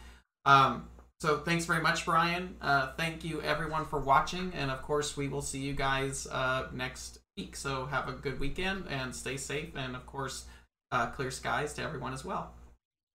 Um, 0.44 0.88
so 1.20 1.38
thanks 1.38 1.64
very 1.64 1.82
much, 1.82 2.04
Bryan. 2.04 2.56
Uh, 2.60 2.92
thank 2.96 3.24
you 3.24 3.42
everyone 3.42 3.84
for 3.86 3.98
watching, 3.98 4.52
and 4.54 4.70
of 4.70 4.82
course 4.82 5.16
we 5.16 5.28
will 5.28 5.42
see 5.42 5.58
you 5.58 5.72
guys 5.72 6.26
uh, 6.30 6.68
next 6.72 7.18
week. 7.36 7.56
So 7.56 7.86
have 7.86 8.08
a 8.08 8.12
good 8.12 8.40
weekend 8.40 8.84
and 8.88 9.14
stay 9.14 9.36
safe, 9.36 9.70
and 9.76 9.94
of 9.96 10.06
course 10.06 10.46
uh, 10.90 11.06
clear 11.08 11.30
skies 11.30 11.74
to 11.74 11.82
everyone 11.82 12.12
as 12.12 12.24
well. 12.24 12.54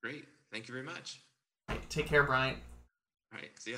Great. 0.01 0.25
Thank 0.51 0.67
you 0.67 0.73
very 0.73 0.85
much. 0.85 1.21
Right, 1.69 1.89
take 1.89 2.07
care, 2.07 2.23
Bryan. 2.23 2.55
All 3.33 3.39
right. 3.39 3.49
See 3.57 3.71
ya. 3.71 3.77